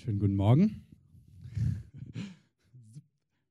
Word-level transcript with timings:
schönen 0.00 0.18
guten 0.18 0.36
Morgen. 0.36 0.82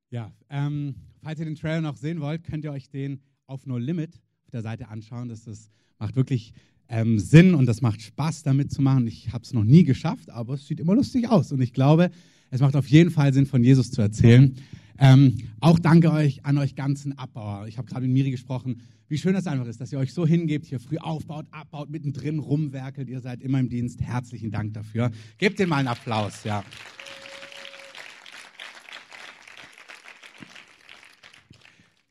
Ja, 0.09 0.33
ähm, 0.49 0.95
falls 1.21 1.39
ihr 1.39 1.45
den 1.45 1.53
Trailer 1.53 1.81
noch 1.81 1.95
sehen 1.95 2.21
wollt, 2.21 2.43
könnt 2.43 2.63
ihr 2.63 2.71
euch 2.71 2.89
den 2.89 3.21
auf 3.45 3.67
No 3.67 3.77
Limit 3.77 4.15
auf 4.45 4.49
der 4.51 4.63
Seite 4.63 4.87
anschauen. 4.87 5.29
Das, 5.29 5.43
das 5.43 5.69
macht 5.99 6.15
wirklich 6.15 6.53
ähm, 6.87 7.19
Sinn 7.19 7.53
und 7.53 7.67
das 7.67 7.81
macht 7.81 8.01
Spaß, 8.01 8.41
damit 8.41 8.71
zu 8.71 8.81
machen. 8.81 9.05
Ich 9.05 9.31
habe 9.31 9.43
es 9.43 9.53
noch 9.53 9.63
nie 9.63 9.83
geschafft, 9.83 10.31
aber 10.31 10.55
es 10.55 10.65
sieht 10.65 10.79
immer 10.79 10.95
lustig 10.95 11.29
aus. 11.29 11.51
Und 11.51 11.61
ich 11.61 11.71
glaube, 11.71 12.09
es 12.49 12.61
macht 12.61 12.75
auf 12.75 12.87
jeden 12.87 13.11
Fall 13.11 13.31
Sinn, 13.31 13.45
von 13.45 13.63
Jesus 13.63 13.91
zu 13.91 14.01
erzählen. 14.01 14.55
Ähm, 15.01 15.37
auch 15.61 15.79
danke 15.79 16.11
euch 16.11 16.45
an 16.45 16.57
euch 16.57 16.75
ganzen 16.75 17.17
Abbauer. 17.17 17.67
Ich 17.67 17.77
habe 17.77 17.87
gerade 17.87 18.05
mit 18.05 18.11
Miri 18.11 18.31
gesprochen, 18.31 18.81
wie 19.07 19.17
schön 19.17 19.33
das 19.33 19.47
einfach 19.47 19.65
ist, 19.65 19.79
dass 19.79 19.91
ihr 19.93 19.97
euch 19.97 20.13
so 20.13 20.27
hingebt, 20.27 20.65
hier 20.65 20.79
früh 20.79 20.97
aufbaut, 20.97 21.45
abbaut, 21.51 21.89
mittendrin 21.89 22.39
rumwerkelt. 22.39 23.09
Ihr 23.09 23.21
seid 23.21 23.41
immer 23.41 23.59
im 23.59 23.69
Dienst. 23.69 24.01
Herzlichen 24.01 24.51
Dank 24.51 24.73
dafür. 24.73 25.11
Gebt 25.37 25.57
denen 25.57 25.69
mal 25.69 25.77
einen 25.77 25.87
Applaus, 25.87 26.43
ja. 26.43 26.63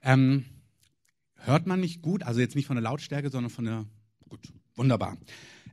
Ähm, 0.03 0.47
hört 1.37 1.67
man 1.67 1.81
mich 1.81 2.01
gut? 2.01 2.23
Also 2.23 2.41
jetzt 2.41 2.57
nicht 2.57 2.67
von 2.67 2.77
der 2.77 2.83
Lautstärke, 2.83 3.29
sondern 3.29 3.51
von 3.51 3.67
der. 3.67 3.85
Gut, 4.31 4.41
wunderbar. 4.75 5.19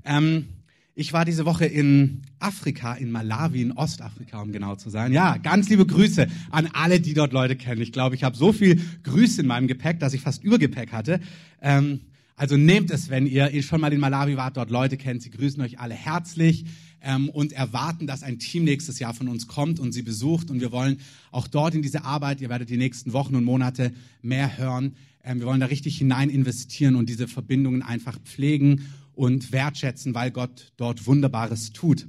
Ähm, 0.04 0.50
ich 0.98 1.12
war 1.12 1.26
diese 1.26 1.46
Woche 1.46 1.66
in 1.66 2.22
Afrika, 2.40 2.94
in 2.94 3.12
Malawi, 3.12 3.62
in 3.62 3.74
Ostafrika, 3.74 4.42
um 4.42 4.54
genau 4.54 4.76
zu 4.76 4.90
sein. 4.90 5.12
Ja, 5.12 5.36
ganz 5.36 5.70
liebe 5.70 5.86
Grüße 5.86 6.28
an 6.52 6.70
alle, 6.72 7.02
die 7.02 7.14
dort 7.14 7.34
Leute 7.34 7.58
kennen. 7.58 7.82
Ich 7.82 7.92
glaube, 7.92 8.16
ich 8.16 8.24
habe 8.24 8.38
so 8.38 8.54
viel 8.54 8.80
Grüße 9.04 9.42
in 9.42 9.48
meinem 9.48 9.68
Gepäck, 9.68 10.00
dass 10.00 10.14
ich 10.14 10.22
fast 10.22 10.42
Übergepäck 10.42 10.94
hatte. 10.94 11.20
Ähm, 11.62 12.00
also 12.38 12.56
nehmt 12.56 12.92
es, 12.92 13.10
wenn 13.10 13.28
ihr 13.28 13.62
schon 13.62 13.82
mal 13.82 13.92
in 13.92 14.00
Malawi 14.00 14.38
wart, 14.38 14.56
dort 14.56 14.70
Leute 14.70 14.96
kennt. 14.96 15.22
Sie 15.22 15.32
grüßen 15.32 15.62
euch 15.62 15.80
alle 15.80 15.94
herzlich 15.94 16.66
ähm, 17.02 17.30
und 17.30 17.52
erwarten, 17.52 18.08
dass 18.08 18.24
ein 18.24 18.40
Team 18.40 18.64
nächstes 18.64 18.98
Jahr 19.00 19.14
von 19.14 19.28
uns 19.28 19.48
kommt 19.48 19.82
und 19.82 19.92
sie 19.92 20.02
besucht. 20.02 20.50
Und 20.50 20.62
wir 20.62 20.72
wollen 20.72 21.00
auch 21.32 21.48
dort 21.48 21.76
in 21.76 21.82
diese 21.82 22.06
Arbeit, 22.06 22.40
ihr 22.40 22.50
werdet 22.50 22.70
die 22.70 22.78
nächsten 22.78 23.12
Wochen 23.12 23.36
und 23.36 23.44
Monate 23.44 23.94
mehr 24.22 24.58
hören, 24.58 24.96
ähm, 25.26 25.40
wir 25.40 25.48
wollen 25.48 25.60
da 25.60 25.66
richtig 25.66 25.98
hinein 25.98 26.30
investieren 26.30 26.96
und 26.96 27.10
diese 27.10 27.28
Verbindungen 27.28 27.82
einfach 27.82 28.18
pflegen 28.20 28.86
und 29.16 29.52
wertschätzen, 29.52 30.14
weil 30.14 30.32
Gott 30.32 30.74
dort 30.78 31.08
Wunderbares 31.08 31.74
tut. 31.74 32.08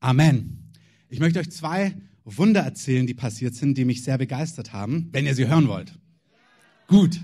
Amen. 0.00 0.72
Ich 1.08 1.20
möchte 1.20 1.38
euch 1.38 1.50
zwei 1.50 1.94
Wunder 2.24 2.60
erzählen, 2.60 3.06
die 3.06 3.14
passiert 3.14 3.54
sind, 3.54 3.78
die 3.78 3.84
mich 3.84 4.02
sehr 4.02 4.18
begeistert 4.18 4.72
haben, 4.72 5.08
wenn 5.12 5.26
ihr 5.26 5.34
sie 5.34 5.46
hören 5.46 5.68
wollt. 5.68 5.92
Gut. 6.88 7.20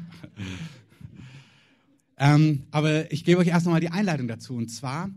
Ähm, 2.16 2.64
aber 2.70 3.10
ich 3.10 3.24
gebe 3.24 3.40
euch 3.40 3.48
erst 3.48 3.66
nochmal 3.66 3.80
die 3.80 3.90
Einleitung 3.90 4.28
dazu. 4.28 4.54
Und 4.54 4.68
zwar, 4.68 5.10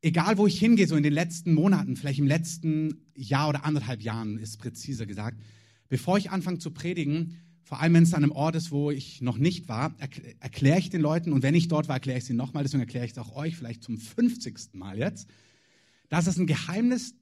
egal 0.00 0.38
wo 0.38 0.46
ich 0.46 0.58
hingehe, 0.58 0.86
so 0.86 0.94
in 0.94 1.02
den 1.02 1.12
letzten 1.12 1.54
Monaten, 1.54 1.96
vielleicht 1.96 2.20
im 2.20 2.26
letzten 2.26 3.08
Jahr 3.16 3.48
oder 3.48 3.64
anderthalb 3.64 4.02
Jahren, 4.02 4.38
ist 4.38 4.58
präziser 4.58 5.06
gesagt, 5.06 5.42
bevor 5.88 6.18
ich 6.18 6.30
anfange 6.30 6.58
zu 6.58 6.70
predigen, 6.70 7.36
vor 7.72 7.80
allem 7.80 7.94
wenn 7.94 8.02
es 8.02 8.12
an 8.12 8.22
einem 8.22 8.32
Ort 8.32 8.54
ist, 8.54 8.70
wo 8.70 8.90
ich 8.90 9.22
noch 9.22 9.38
nicht 9.38 9.66
war, 9.66 9.96
erkläre 10.40 10.78
ich 10.78 10.90
den 10.90 11.00
Leuten, 11.00 11.32
und 11.32 11.42
wenn 11.42 11.54
ich 11.54 11.68
dort 11.68 11.88
war, 11.88 11.96
erkläre 11.96 12.18
ich 12.18 12.24
sie 12.26 12.34
nochmal, 12.34 12.64
deswegen 12.64 12.82
erkläre 12.82 13.06
ich 13.06 13.12
es 13.12 13.18
auch 13.18 13.34
euch, 13.34 13.56
vielleicht 13.56 13.82
zum 13.82 13.96
50. 13.96 14.74
Mal 14.74 14.98
jetzt, 14.98 15.26
dass 16.10 16.26
es 16.26 16.36
ein 16.36 16.46
Geheimnis 16.46 17.14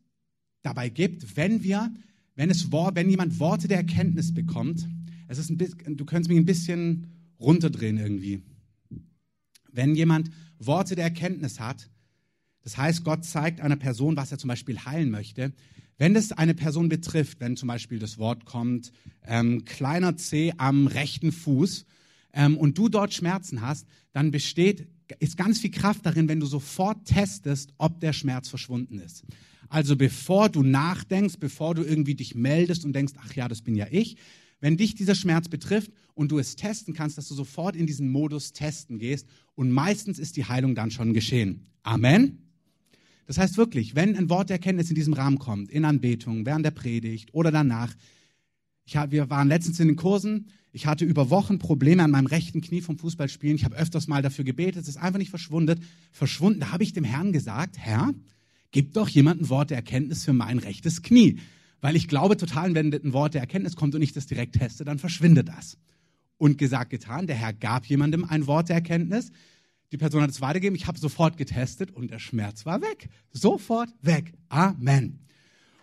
dabei 0.62 0.89
gibt, 0.89 1.37
wenn 1.37 1.62
wir, 1.62 1.95
wenn, 2.34 2.51
es, 2.51 2.73
wenn 2.73 3.09
jemand 3.09 3.39
Worte 3.39 3.69
der 3.69 3.77
Erkenntnis 3.77 4.34
bekommt, 4.34 4.89
es 5.29 5.39
ist 5.39 5.51
ein 5.51 5.57
bisschen, 5.57 5.97
du 5.97 6.05
könntest 6.05 6.29
mich 6.29 6.39
ein 6.39 6.47
bisschen 6.47 7.07
runterdrehen 7.39 7.98
irgendwie. 7.98 8.42
Wenn 9.70 9.95
jemand 9.95 10.33
Worte 10.59 10.97
der 10.97 11.05
Erkenntnis 11.05 11.61
hat, 11.61 11.89
das 12.62 12.77
heißt, 12.77 13.05
Gott 13.05 13.25
zeigt 13.25 13.61
einer 13.61 13.77
Person, 13.77 14.17
was 14.17 14.33
er 14.33 14.39
zum 14.39 14.48
Beispiel 14.48 14.85
heilen 14.85 15.12
möchte, 15.12 15.53
wenn 16.01 16.15
das 16.15 16.33
eine 16.33 16.55
Person 16.55 16.89
betrifft, 16.89 17.41
wenn 17.41 17.59
zum 17.59 17.67
Beispiel 17.67 17.98
das 17.98 18.17
Wort 18.17 18.47
kommt, 18.47 18.91
ähm, 19.27 19.67
kleiner 19.67 20.17
C 20.17 20.55
am 20.57 20.87
rechten 20.87 21.31
Fuß 21.31 21.84
ähm, 22.33 22.57
und 22.57 22.79
du 22.79 22.89
dort 22.89 23.13
Schmerzen 23.13 23.61
hast, 23.61 23.86
dann 24.14 24.30
besteht, 24.30 24.89
ist 25.19 25.36
ganz 25.36 25.61
viel 25.61 25.70
Kraft 25.70 26.07
darin, 26.07 26.27
wenn 26.27 26.41
du 26.41 26.47
sofort 26.47 27.05
testest, 27.05 27.74
ob 27.77 28.01
der 28.01 28.14
Schmerz 28.14 28.48
verschwunden 28.48 28.98
ist. 28.98 29.24
Also 29.69 29.95
bevor 29.95 30.48
du 30.48 30.63
nachdenkst, 30.63 31.36
bevor 31.39 31.74
du 31.74 31.83
irgendwie 31.83 32.14
dich 32.14 32.35
meldest 32.35 32.86
und 32.86 32.95
denkst, 32.95 33.13
ach 33.23 33.35
ja, 33.35 33.47
das 33.47 33.61
bin 33.61 33.74
ja 33.74 33.86
ich, 33.91 34.17
wenn 34.58 34.79
dich 34.79 34.95
dieser 34.95 35.14
Schmerz 35.14 35.51
betrifft 35.51 35.92
und 36.14 36.33
du 36.33 36.39
es 36.39 36.57
testen 36.57 36.95
kannst, 36.95 37.19
dass 37.19 37.29
du 37.29 37.35
sofort 37.35 37.77
in 37.77 37.86
diesen 37.86 38.11
Modus 38.11 38.55
testen 38.55 38.98
gehst 38.98 39.27
und 39.55 39.70
meistens 39.70 40.19
ist 40.19 40.39
die 40.39 40.47
Heilung 40.47 40.74
dann 40.74 40.91
schon 40.91 41.13
geschehen. 41.13 41.67
Amen. 41.83 42.49
Das 43.27 43.39
heißt 43.39 43.57
wirklich, 43.57 43.95
wenn 43.95 44.17
ein 44.17 44.31
Wort 44.31 44.51
der 44.51 44.57
Erkenntnis 44.57 44.89
in 44.89 44.95
diesem 44.95 45.13
Rahmen 45.13 45.39
kommt, 45.39 45.70
in 45.70 45.85
Anbetung, 45.85 46.47
während 46.47 46.64
der 46.64 46.73
Predigt 46.73 47.33
oder 47.33 47.51
danach, 47.51 47.95
ich 48.85 48.97
hab, 48.97 49.13
wir 49.13 49.31
waren 49.31 49.48
letztens 49.48 49.79
in 49.79 49.89
den 49.89 49.97
Kursen, 49.97 50.48
ich 50.73 50.86
hatte 50.86 51.05
über 51.05 51.30
Wochen 51.30 51.59
Probleme 51.59 52.03
an 52.03 52.11
meinem 52.11 52.27
rechten 52.27 52.61
Knie 52.61 52.80
vom 52.80 52.98
Fußballspielen, 52.98 53.57
ich 53.57 53.64
habe 53.64 53.77
öfters 53.77 54.09
mal 54.09 54.23
dafür 54.23 54.45
gebetet, 54.45 54.83
es 54.83 54.89
ist 54.89 54.97
einfach 54.97 55.19
nicht 55.19 55.30
verschwunden. 55.30 55.80
Verschwunden, 56.13 56.61
da 56.61 56.73
habe 56.73 56.85
ich 56.85 56.92
dem 56.92 57.05
Herrn 57.05 57.33
gesagt, 57.33 57.79
Herr, 57.79 58.14
gib 58.70 58.92
doch 58.95 59.09
jemand 59.09 59.42
ein 59.42 59.48
Wort 59.48 59.70
der 59.70 59.79
Erkenntnis 59.79 60.25
für 60.25 60.33
mein 60.33 60.59
rechtes 60.59 61.03
Knie. 61.03 61.39
Weil 61.80 61.97
ich 61.97 62.09
glaube 62.09 62.36
total, 62.36 62.75
wenn 62.75 62.92
ein 62.92 63.13
Wort 63.13 63.35
der 63.35 63.41
Erkenntnis 63.41 63.75
kommt 63.75 63.95
und 63.95 64.03
ich 64.03 64.13
das 64.13 64.27
direkt 64.27 64.57
teste, 64.57 64.85
dann 64.85 64.98
verschwindet 64.98 65.48
das. 65.48 65.79
Und 66.36 66.59
gesagt, 66.59 66.91
getan, 66.91 67.27
der 67.27 67.36
Herr 67.36 67.53
gab 67.53 67.86
jemandem 67.86 68.25
ein 68.25 68.47
Wort 68.47 68.69
der 68.69 68.77
Erkenntnis. 68.77 69.30
Die 69.92 69.98
Person 69.98 70.23
hat 70.23 70.30
es 70.30 70.40
weitergegeben, 70.40 70.77
ich 70.77 70.86
habe 70.86 70.98
sofort 70.98 71.36
getestet 71.36 71.90
und 71.90 72.11
der 72.11 72.20
Schmerz 72.20 72.64
war 72.64 72.80
weg. 72.80 73.08
Sofort 73.33 73.90
weg. 74.02 74.33
Amen. 74.48 75.27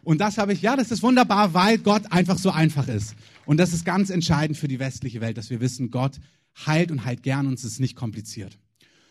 Und 0.01 0.19
das 0.19 0.37
habe 0.37 0.53
ich, 0.53 0.61
ja, 0.61 0.77
das 0.77 0.91
ist 0.91 1.03
wunderbar, 1.03 1.53
weil 1.53 1.79
Gott 1.79 2.09
einfach 2.13 2.37
so 2.37 2.49
einfach 2.49 2.87
ist. 2.87 3.15
Und 3.45 3.57
das 3.57 3.73
ist 3.73 3.83
ganz 3.83 4.09
entscheidend 4.09 4.57
für 4.57 4.69
die 4.69 4.79
westliche 4.79 5.19
Welt, 5.19 5.37
dass 5.37 5.49
wir 5.49 5.59
wissen, 5.59 5.91
Gott 5.91 6.19
heilt 6.65 6.91
und 6.91 7.03
heilt 7.03 7.23
gern 7.23 7.45
und 7.45 7.55
es 7.55 7.65
ist 7.65 7.81
nicht 7.81 7.97
kompliziert. 7.97 8.57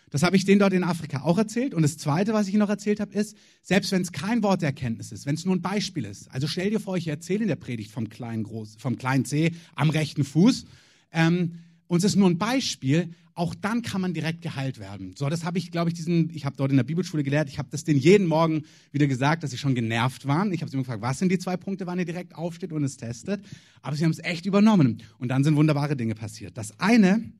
Das 0.08 0.22
habe 0.22 0.36
ich 0.36 0.46
denen 0.46 0.60
dort 0.60 0.72
in 0.72 0.84
Afrika 0.84 1.22
auch 1.22 1.36
erzählt. 1.36 1.74
Und 1.74 1.82
das 1.82 1.98
Zweite, 1.98 2.32
was 2.32 2.46
ich 2.46 2.54
ihnen 2.54 2.60
noch 2.60 2.70
erzählt 2.70 3.00
habe, 3.00 3.12
ist, 3.12 3.36
selbst 3.60 3.92
wenn 3.92 4.00
es 4.00 4.12
kein 4.12 4.42
Wort 4.42 4.62
der 4.62 4.68
Erkenntnis 4.68 5.12
ist, 5.12 5.26
wenn 5.26 5.34
es 5.34 5.44
nur 5.44 5.54
ein 5.54 5.60
Beispiel 5.60 6.06
ist. 6.06 6.30
Also 6.30 6.46
stell 6.46 6.70
dir 6.70 6.80
vor, 6.80 6.96
ich 6.96 7.08
erzähle 7.08 7.42
in 7.42 7.48
der 7.48 7.56
Predigt 7.56 7.90
vom 7.90 8.08
kleinen, 8.08 8.44
Groß, 8.44 8.76
vom 8.78 8.96
kleinen 8.96 9.26
C 9.26 9.52
am 9.74 9.90
rechten 9.90 10.24
Fuß. 10.24 10.64
Ähm, 11.12 11.58
und 11.88 11.98
es 11.98 12.04
ist 12.04 12.16
nur 12.16 12.28
ein 12.28 12.38
Beispiel, 12.38 13.10
auch 13.34 13.54
dann 13.54 13.82
kann 13.82 14.00
man 14.00 14.14
direkt 14.14 14.40
geheilt 14.40 14.78
werden. 14.78 15.14
So, 15.16 15.28
das 15.28 15.44
habe 15.44 15.58
ich, 15.58 15.70
glaube 15.70 15.90
ich, 15.90 15.94
diesen, 15.94 16.30
ich 16.30 16.46
habe 16.46 16.56
dort 16.56 16.70
in 16.70 16.78
der 16.78 16.84
Bibelschule 16.84 17.22
gelehrt, 17.22 17.48
ich 17.50 17.58
habe 17.58 17.68
das 17.70 17.84
denen 17.84 18.00
jeden 18.00 18.26
Morgen 18.26 18.64
wieder 18.92 19.06
gesagt, 19.06 19.42
dass 19.42 19.50
sie 19.50 19.58
schon 19.58 19.74
genervt 19.74 20.26
waren. 20.26 20.52
Ich 20.52 20.62
habe 20.62 20.70
sie 20.70 20.76
immer 20.76 20.84
gefragt, 20.84 21.02
was 21.02 21.18
sind 21.18 21.30
die 21.30 21.38
zwei 21.38 21.56
Punkte, 21.58 21.86
wann 21.86 21.98
ihr 21.98 22.06
direkt 22.06 22.34
aufsteht 22.34 22.72
und 22.72 22.82
es 22.82 22.96
testet. 22.96 23.44
Aber 23.82 23.94
sie 23.94 24.04
haben 24.04 24.10
es 24.10 24.20
echt 24.20 24.46
übernommen. 24.46 25.02
Und 25.18 25.28
dann 25.28 25.44
sind 25.44 25.54
wunderbare 25.56 25.96
Dinge 25.96 26.14
passiert. 26.14 26.56
Das 26.56 26.80
eine 26.80 27.30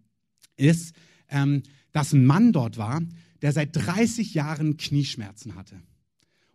ist, 0.57 0.95
ähm, 1.31 1.63
dass 1.93 2.13
ein 2.13 2.27
Mann 2.27 2.53
dort 2.53 2.77
war, 2.77 3.01
der 3.41 3.53
seit 3.53 3.75
30 3.75 4.35
Jahren 4.35 4.77
Knieschmerzen 4.77 5.55
hatte. 5.55 5.77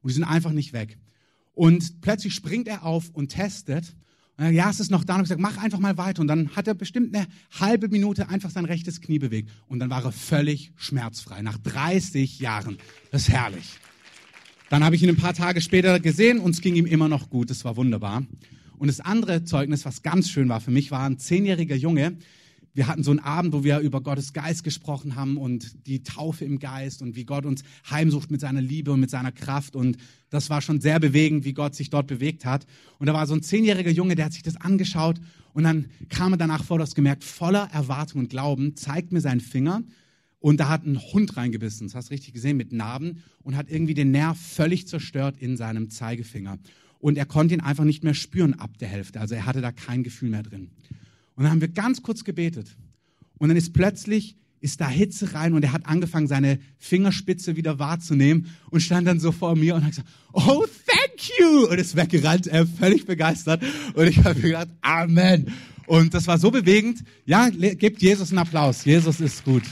Und 0.01 0.09
die 0.09 0.13
sind 0.13 0.23
einfach 0.23 0.51
nicht 0.51 0.71
weg. 0.71 0.99
Und 1.53 2.01
plötzlich 2.01 2.35
springt 2.35 2.67
er 2.67 2.85
auf 2.85 3.09
und 3.09 3.29
testet 3.29 3.95
ja, 4.39 4.69
es 4.69 4.79
ist 4.79 4.91
noch 4.91 5.03
da. 5.03 5.15
Und 5.15 5.21
ich 5.21 5.25
gesagt, 5.25 5.41
mach 5.41 5.57
einfach 5.57 5.79
mal 5.79 5.97
weiter. 5.97 6.21
Und 6.21 6.27
dann 6.27 6.55
hat 6.55 6.67
er 6.67 6.73
bestimmt 6.73 7.15
eine 7.15 7.27
halbe 7.59 7.89
Minute 7.89 8.29
einfach 8.29 8.49
sein 8.49 8.65
rechtes 8.65 9.01
Knie 9.01 9.19
bewegt. 9.19 9.51
Und 9.67 9.79
dann 9.79 9.89
war 9.89 10.03
er 10.03 10.11
völlig 10.11 10.71
schmerzfrei. 10.75 11.41
Nach 11.41 11.57
30 11.57 12.39
Jahren. 12.39 12.77
Das 13.11 13.23
ist 13.23 13.29
herrlich. 13.29 13.79
Dann 14.69 14.83
habe 14.83 14.95
ich 14.95 15.03
ihn 15.03 15.09
ein 15.09 15.17
paar 15.17 15.33
Tage 15.33 15.61
später 15.61 15.99
gesehen 15.99 16.39
und 16.39 16.51
es 16.51 16.61
ging 16.61 16.75
ihm 16.75 16.85
immer 16.85 17.09
noch 17.09 17.29
gut. 17.29 17.49
Das 17.49 17.65
war 17.65 17.75
wunderbar. 17.75 18.23
Und 18.77 18.87
das 18.87 18.99
andere 18.99 19.43
Zeugnis, 19.43 19.85
was 19.85 20.01
ganz 20.01 20.29
schön 20.29 20.49
war 20.49 20.61
für 20.61 20.71
mich, 20.71 20.91
war 20.91 21.05
ein 21.05 21.19
zehnjähriger 21.19 21.75
Junge, 21.75 22.17
wir 22.73 22.87
hatten 22.87 23.03
so 23.03 23.11
einen 23.11 23.19
Abend, 23.19 23.53
wo 23.53 23.63
wir 23.63 23.79
über 23.79 24.01
Gottes 24.01 24.33
Geist 24.33 24.63
gesprochen 24.63 25.15
haben 25.15 25.37
und 25.37 25.87
die 25.87 26.03
Taufe 26.03 26.45
im 26.45 26.59
Geist 26.59 27.01
und 27.01 27.15
wie 27.15 27.25
Gott 27.25 27.45
uns 27.45 27.63
heimsucht 27.89 28.31
mit 28.31 28.39
seiner 28.39 28.61
Liebe 28.61 28.91
und 28.91 28.99
mit 28.99 29.09
seiner 29.09 29.31
Kraft. 29.31 29.75
Und 29.75 29.97
das 30.29 30.49
war 30.49 30.61
schon 30.61 30.79
sehr 30.79 30.99
bewegend, 30.99 31.43
wie 31.43 31.53
Gott 31.53 31.75
sich 31.75 31.89
dort 31.89 32.07
bewegt 32.07 32.45
hat. 32.45 32.65
Und 32.97 33.07
da 33.07 33.13
war 33.13 33.27
so 33.27 33.33
ein 33.33 33.43
zehnjähriger 33.43 33.91
Junge, 33.91 34.15
der 34.15 34.25
hat 34.25 34.33
sich 34.33 34.43
das 34.43 34.55
angeschaut 34.55 35.19
und 35.53 35.63
dann 35.63 35.87
kam 36.09 36.33
er 36.33 36.37
danach 36.37 36.63
vor, 36.63 36.79
das 36.79 36.95
gemerkt, 36.95 37.23
voller 37.23 37.69
Erwartung 37.73 38.21
und 38.21 38.29
Glauben, 38.29 38.75
zeigt 38.75 39.11
mir 39.11 39.21
seinen 39.21 39.41
Finger 39.41 39.83
und 40.39 40.59
da 40.59 40.69
hat 40.69 40.85
ein 40.85 40.99
Hund 40.99 41.37
reingebissen, 41.37 41.87
das 41.87 41.95
hast 41.95 42.09
du 42.09 42.13
richtig 42.13 42.33
gesehen, 42.33 42.57
mit 42.57 42.71
Narben 42.71 43.23
und 43.43 43.55
hat 43.55 43.69
irgendwie 43.69 43.93
den 43.93 44.11
Nerv 44.11 44.39
völlig 44.39 44.87
zerstört 44.87 45.35
in 45.39 45.57
seinem 45.57 45.89
Zeigefinger. 45.89 46.57
Und 46.99 47.17
er 47.17 47.25
konnte 47.25 47.53
ihn 47.53 47.61
einfach 47.61 47.83
nicht 47.83 48.03
mehr 48.03 48.13
spüren 48.13 48.53
ab 48.53 48.77
der 48.79 48.87
Hälfte. 48.87 49.19
Also 49.19 49.35
er 49.35 49.45
hatte 49.45 49.61
da 49.61 49.71
kein 49.71 50.03
Gefühl 50.03 50.29
mehr 50.29 50.43
drin. 50.43 50.69
Und 51.41 51.45
dann 51.45 51.53
haben 51.53 51.61
wir 51.61 51.69
ganz 51.69 52.03
kurz 52.03 52.23
gebetet. 52.23 52.77
Und 53.39 53.49
dann 53.49 53.57
ist 53.57 53.73
plötzlich, 53.73 54.35
ist 54.59 54.79
da 54.79 54.87
Hitze 54.87 55.33
rein 55.33 55.55
und 55.55 55.63
er 55.63 55.73
hat 55.73 55.87
angefangen, 55.87 56.27
seine 56.27 56.59
Fingerspitze 56.77 57.55
wieder 57.55 57.79
wahrzunehmen 57.79 58.45
und 58.69 58.81
stand 58.81 59.07
dann 59.07 59.19
so 59.19 59.31
vor 59.31 59.55
mir 59.55 59.73
und 59.73 59.83
hat 59.83 59.89
gesagt, 59.89 60.07
oh, 60.33 60.67
thank 60.85 61.39
you! 61.39 61.65
Und 61.67 61.79
ist 61.79 61.95
weggerannt, 61.95 62.45
er 62.45 62.67
völlig 62.67 63.07
begeistert. 63.07 63.63
Und 63.95 64.05
ich 64.05 64.19
habe 64.19 64.35
mir 64.35 64.49
gedacht, 64.49 64.67
Amen. 64.81 65.51
Und 65.87 66.13
das 66.13 66.27
war 66.27 66.37
so 66.37 66.51
bewegend. 66.51 67.03
Ja, 67.25 67.49
gebt 67.49 68.03
Jesus 68.03 68.29
einen 68.29 68.37
Applaus. 68.37 68.85
Jesus 68.85 69.19
ist 69.19 69.43
gut. 69.43 69.63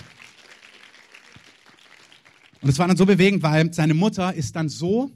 Und 2.62 2.70
es 2.70 2.80
war 2.80 2.88
dann 2.88 2.98
so 2.98 3.06
bewegend, 3.06 3.44
weil 3.44 3.72
seine 3.76 3.94
Mutter 3.94 4.34
ist 4.34 4.56
dann 4.56 4.70
so 4.70 5.12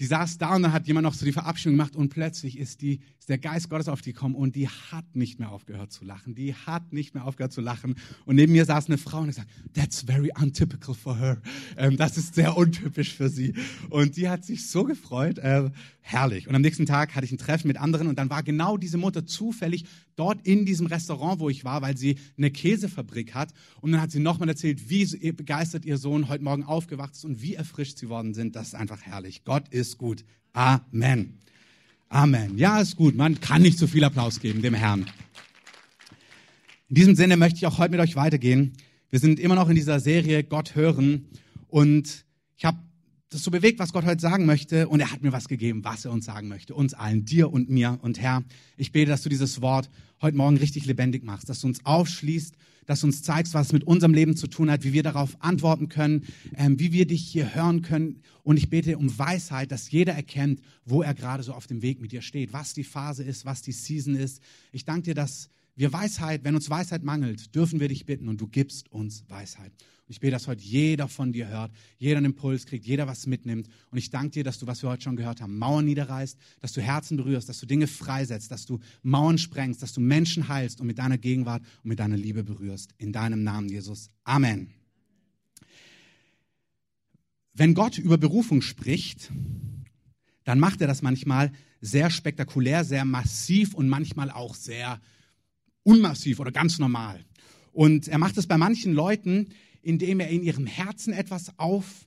die 0.00 0.06
saß 0.06 0.38
da 0.38 0.56
und 0.56 0.62
dann 0.62 0.72
hat 0.72 0.86
jemand 0.86 1.04
noch 1.04 1.12
so 1.12 1.26
die 1.26 1.32
Verabschiedung 1.32 1.74
gemacht 1.74 1.94
und 1.94 2.08
plötzlich 2.08 2.58
ist, 2.58 2.80
die, 2.80 3.00
ist 3.18 3.28
der 3.28 3.36
Geist 3.36 3.68
Gottes 3.68 3.86
auf 3.86 4.00
die 4.00 4.14
gekommen 4.14 4.34
und 4.34 4.56
die 4.56 4.66
hat 4.66 5.04
nicht 5.14 5.38
mehr 5.38 5.52
aufgehört 5.52 5.92
zu 5.92 6.06
lachen. 6.06 6.34
Die 6.34 6.54
hat 6.54 6.94
nicht 6.94 7.14
mehr 7.14 7.26
aufgehört 7.26 7.52
zu 7.52 7.60
lachen. 7.60 7.94
Und 8.24 8.36
neben 8.36 8.52
mir 8.52 8.64
saß 8.64 8.86
eine 8.86 8.96
Frau 8.96 9.20
und 9.20 9.28
ich 9.28 9.36
sagte, 9.36 9.52
that's 9.74 10.00
very 10.00 10.30
untypical 10.40 10.94
for 10.94 11.18
her. 11.18 11.42
Ähm, 11.76 11.98
das 11.98 12.16
ist 12.16 12.34
sehr 12.34 12.56
untypisch 12.56 13.14
für 13.14 13.28
sie. 13.28 13.52
Und 13.90 14.16
die 14.16 14.30
hat 14.30 14.46
sich 14.46 14.70
so 14.70 14.84
gefreut. 14.84 15.38
Äh, 15.38 15.70
herrlich. 16.00 16.48
Und 16.48 16.54
am 16.54 16.62
nächsten 16.62 16.86
Tag 16.86 17.14
hatte 17.14 17.24
ich 17.24 17.32
ein 17.32 17.38
Treffen 17.38 17.68
mit 17.68 17.76
anderen 17.76 18.08
und 18.08 18.18
dann 18.18 18.30
war 18.30 18.42
genau 18.42 18.76
diese 18.76 18.98
Mutter 18.98 19.26
zufällig 19.26 19.84
dort 20.16 20.44
in 20.46 20.66
diesem 20.66 20.86
Restaurant, 20.86 21.40
wo 21.40 21.48
ich 21.48 21.64
war, 21.64 21.82
weil 21.82 21.96
sie 21.96 22.16
eine 22.36 22.50
Käsefabrik 22.50 23.34
hat. 23.34 23.52
Und 23.80 23.92
dann 23.92 24.00
hat 24.00 24.10
sie 24.10 24.20
nochmal 24.20 24.48
erzählt, 24.48 24.90
wie 24.90 25.32
begeistert 25.32 25.84
ihr 25.84 25.98
Sohn 25.98 26.28
heute 26.28 26.44
Morgen 26.44 26.64
aufgewacht 26.64 27.14
ist 27.14 27.24
und 27.24 27.42
wie 27.42 27.54
erfrischt 27.54 27.98
sie 27.98 28.08
worden 28.08 28.34
sind. 28.34 28.56
Das 28.56 28.68
ist 28.68 28.74
einfach 28.74 29.02
herrlich. 29.02 29.44
Gott 29.44 29.68
ist 29.68 29.89
gut. 29.98 30.24
Amen. 30.52 31.38
Amen. 32.08 32.58
Ja, 32.58 32.80
ist 32.80 32.96
gut. 32.96 33.14
Man 33.14 33.40
kann 33.40 33.62
nicht 33.62 33.78
zu 33.78 33.86
viel 33.86 34.04
Applaus 34.04 34.40
geben 34.40 34.62
dem 34.62 34.74
Herrn. 34.74 35.06
In 36.88 36.96
diesem 36.96 37.14
Sinne 37.14 37.36
möchte 37.36 37.58
ich 37.58 37.66
auch 37.66 37.78
heute 37.78 37.92
mit 37.92 38.00
euch 38.00 38.16
weitergehen. 38.16 38.72
Wir 39.10 39.20
sind 39.20 39.38
immer 39.38 39.54
noch 39.54 39.68
in 39.68 39.76
dieser 39.76 40.00
Serie 40.00 40.42
Gott 40.42 40.74
hören 40.74 41.26
und 41.68 42.24
ich 42.56 42.64
habe 42.64 42.78
das 43.30 43.44
so 43.44 43.52
bewegt, 43.52 43.78
was 43.78 43.92
Gott 43.92 44.04
heute 44.04 44.20
sagen 44.20 44.44
möchte 44.44 44.88
und 44.88 44.98
er 44.98 45.12
hat 45.12 45.22
mir 45.22 45.32
was 45.32 45.46
gegeben, 45.46 45.84
was 45.84 46.04
er 46.04 46.10
uns 46.10 46.24
sagen 46.24 46.48
möchte, 46.48 46.74
uns 46.74 46.94
allen, 46.94 47.24
dir 47.24 47.52
und 47.52 47.70
mir. 47.70 47.98
Und 48.02 48.20
Herr, 48.20 48.42
ich 48.76 48.90
bete, 48.90 49.08
dass 49.08 49.22
du 49.22 49.28
dieses 49.28 49.62
Wort 49.62 49.88
heute 50.20 50.36
Morgen 50.36 50.56
richtig 50.56 50.84
lebendig 50.84 51.22
machst, 51.22 51.48
dass 51.48 51.60
du 51.60 51.68
uns 51.68 51.84
aufschließt, 51.84 52.56
dass 52.86 53.00
du 53.00 53.06
uns 53.06 53.22
zeigst, 53.22 53.54
was 53.54 53.68
es 53.68 53.72
mit 53.72 53.84
unserem 53.84 54.14
Leben 54.14 54.36
zu 54.36 54.48
tun 54.48 54.68
hat, 54.68 54.82
wie 54.82 54.92
wir 54.92 55.04
darauf 55.04 55.36
antworten 55.40 55.88
können, 55.88 56.26
ähm, 56.56 56.80
wie 56.80 56.92
wir 56.92 57.06
dich 57.06 57.22
hier 57.22 57.54
hören 57.54 57.82
können. 57.82 58.20
Und 58.42 58.56
ich 58.56 58.68
bete 58.68 58.98
um 58.98 59.16
Weisheit, 59.16 59.70
dass 59.70 59.92
jeder 59.92 60.12
erkennt, 60.12 60.60
wo 60.84 61.02
er 61.02 61.14
gerade 61.14 61.44
so 61.44 61.54
auf 61.54 61.68
dem 61.68 61.82
Weg 61.82 62.00
mit 62.00 62.10
dir 62.10 62.22
steht, 62.22 62.52
was 62.52 62.74
die 62.74 62.82
Phase 62.82 63.22
ist, 63.22 63.44
was 63.44 63.62
die 63.62 63.72
Season 63.72 64.16
ist. 64.16 64.42
Ich 64.72 64.84
danke 64.84 65.02
dir, 65.02 65.14
dass 65.14 65.50
wir 65.76 65.92
Weisheit, 65.92 66.42
wenn 66.42 66.56
uns 66.56 66.68
Weisheit 66.68 67.04
mangelt, 67.04 67.54
dürfen 67.54 67.78
wir 67.78 67.88
dich 67.88 68.06
bitten 68.06 68.28
und 68.28 68.40
du 68.40 68.48
gibst 68.48 68.90
uns 68.90 69.24
Weisheit. 69.28 69.72
Und 70.10 70.14
ich 70.14 70.18
bete, 70.18 70.32
dass 70.32 70.48
heute 70.48 70.64
jeder 70.64 71.06
von 71.06 71.32
dir 71.32 71.46
hört, 71.46 71.70
jeder 71.96 72.16
einen 72.16 72.32
Impuls 72.32 72.66
kriegt, 72.66 72.84
jeder 72.84 73.06
was 73.06 73.28
mitnimmt. 73.28 73.68
Und 73.92 73.98
ich 73.98 74.10
danke 74.10 74.30
dir, 74.30 74.42
dass 74.42 74.58
du, 74.58 74.66
was 74.66 74.82
wir 74.82 74.90
heute 74.90 75.04
schon 75.04 75.14
gehört 75.14 75.40
haben, 75.40 75.56
Mauern 75.56 75.84
niederreißt, 75.84 76.36
dass 76.58 76.72
du 76.72 76.80
Herzen 76.80 77.16
berührst, 77.16 77.48
dass 77.48 77.60
du 77.60 77.66
Dinge 77.66 77.86
freisetzt, 77.86 78.50
dass 78.50 78.66
du 78.66 78.80
Mauern 79.04 79.38
sprengst, 79.38 79.84
dass 79.84 79.92
du 79.92 80.00
Menschen 80.00 80.48
heilst 80.48 80.80
und 80.80 80.88
mit 80.88 80.98
deiner 80.98 81.16
Gegenwart 81.16 81.62
und 81.84 81.90
mit 81.90 82.00
deiner 82.00 82.16
Liebe 82.16 82.42
berührst. 82.42 82.90
In 82.98 83.12
deinem 83.12 83.44
Namen, 83.44 83.68
Jesus. 83.68 84.10
Amen. 84.24 84.74
Wenn 87.54 87.74
Gott 87.74 87.96
über 87.96 88.18
Berufung 88.18 88.62
spricht, 88.62 89.30
dann 90.42 90.58
macht 90.58 90.80
er 90.80 90.88
das 90.88 91.02
manchmal 91.02 91.52
sehr 91.80 92.10
spektakulär, 92.10 92.82
sehr 92.82 93.04
massiv 93.04 93.74
und 93.74 93.88
manchmal 93.88 94.32
auch 94.32 94.56
sehr 94.56 95.00
unmassiv 95.84 96.40
oder 96.40 96.50
ganz 96.50 96.80
normal. 96.80 97.24
Und 97.72 98.08
er 98.08 98.18
macht 98.18 98.36
es 98.38 98.48
bei 98.48 98.58
manchen 98.58 98.92
Leuten, 98.92 99.50
indem 99.82 100.20
er 100.20 100.28
in 100.28 100.42
ihrem 100.42 100.66
Herzen 100.66 101.12
etwas 101.12 101.58
auf, 101.58 102.06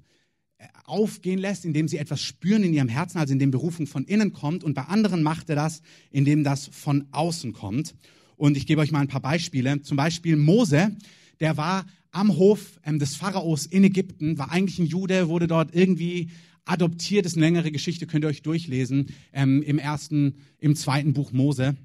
äh, 0.57 0.65
aufgehen 0.85 1.39
lässt, 1.39 1.65
indem 1.65 1.87
sie 1.87 1.97
etwas 1.97 2.21
spüren 2.21 2.63
in 2.63 2.73
ihrem 2.73 2.89
Herzen, 2.89 3.17
also 3.17 3.33
indem 3.33 3.51
Berufung 3.51 3.87
von 3.87 4.05
innen 4.05 4.33
kommt. 4.33 4.63
Und 4.63 4.73
bei 4.73 4.83
anderen 4.83 5.23
macht 5.23 5.49
er 5.49 5.55
das, 5.55 5.81
indem 6.11 6.43
das 6.43 6.67
von 6.67 7.07
außen 7.11 7.53
kommt. 7.53 7.95
Und 8.35 8.57
ich 8.57 8.65
gebe 8.65 8.81
euch 8.81 8.91
mal 8.91 8.99
ein 8.99 9.07
paar 9.07 9.21
Beispiele. 9.21 9.81
Zum 9.81 9.97
Beispiel 9.97 10.35
Mose, 10.35 10.95
der 11.39 11.57
war 11.57 11.85
am 12.11 12.37
Hof 12.37 12.79
ähm, 12.83 12.99
des 12.99 13.15
Pharaos 13.15 13.65
in 13.65 13.83
Ägypten, 13.83 14.37
war 14.37 14.51
eigentlich 14.51 14.79
ein 14.79 14.85
Jude, 14.85 15.27
wurde 15.27 15.47
dort 15.47 15.73
irgendwie 15.75 16.29
adoptiert. 16.65 17.25
Das 17.25 17.33
ist 17.33 17.37
eine 17.37 17.45
längere 17.45 17.71
Geschichte, 17.71 18.07
könnt 18.07 18.23
ihr 18.25 18.29
euch 18.29 18.43
durchlesen 18.43 19.07
ähm, 19.33 19.61
im 19.63 19.79
ersten, 19.79 20.35
im 20.59 20.75
zweiten 20.75 21.13
Buch 21.13 21.31
Mose. 21.31 21.75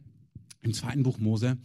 Im 0.60 0.74
zweiten 0.74 1.02
Buch 1.02 1.18
Mose. 1.18 1.56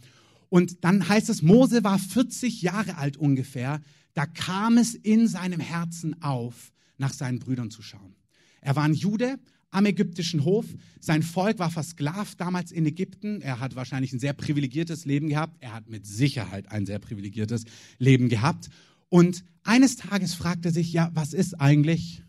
Und 0.48 0.84
dann 0.84 1.08
heißt 1.08 1.28
es, 1.30 1.42
Mose 1.42 1.84
war 1.84 1.98
40 1.98 2.62
Jahre 2.62 2.96
alt 2.96 3.16
ungefähr, 3.16 3.80
da 4.14 4.26
kam 4.26 4.78
es 4.78 4.94
in 4.94 5.28
seinem 5.28 5.60
Herzen 5.60 6.22
auf, 6.22 6.72
nach 6.98 7.12
seinen 7.12 7.40
Brüdern 7.40 7.70
zu 7.70 7.82
schauen. 7.82 8.14
Er 8.60 8.76
war 8.76 8.84
ein 8.84 8.94
Jude 8.94 9.38
am 9.70 9.86
ägyptischen 9.86 10.44
Hof. 10.44 10.66
Sein 11.00 11.22
Volk 11.22 11.58
war 11.58 11.70
versklavt 11.70 12.40
damals 12.40 12.70
in 12.70 12.86
Ägypten. 12.86 13.42
Er 13.42 13.58
hat 13.58 13.74
wahrscheinlich 13.74 14.12
ein 14.12 14.20
sehr 14.20 14.32
privilegiertes 14.32 15.04
Leben 15.04 15.28
gehabt. 15.28 15.56
Er 15.60 15.74
hat 15.74 15.90
mit 15.90 16.06
Sicherheit 16.06 16.70
ein 16.70 16.86
sehr 16.86 17.00
privilegiertes 17.00 17.64
Leben 17.98 18.28
gehabt. 18.28 18.70
Und 19.08 19.44
eines 19.64 19.96
Tages 19.96 20.34
fragte 20.34 20.68
er 20.68 20.72
sich, 20.72 20.92
ja, 20.92 21.10
was 21.14 21.34
ist 21.34 21.60
eigentlich, 21.60 22.22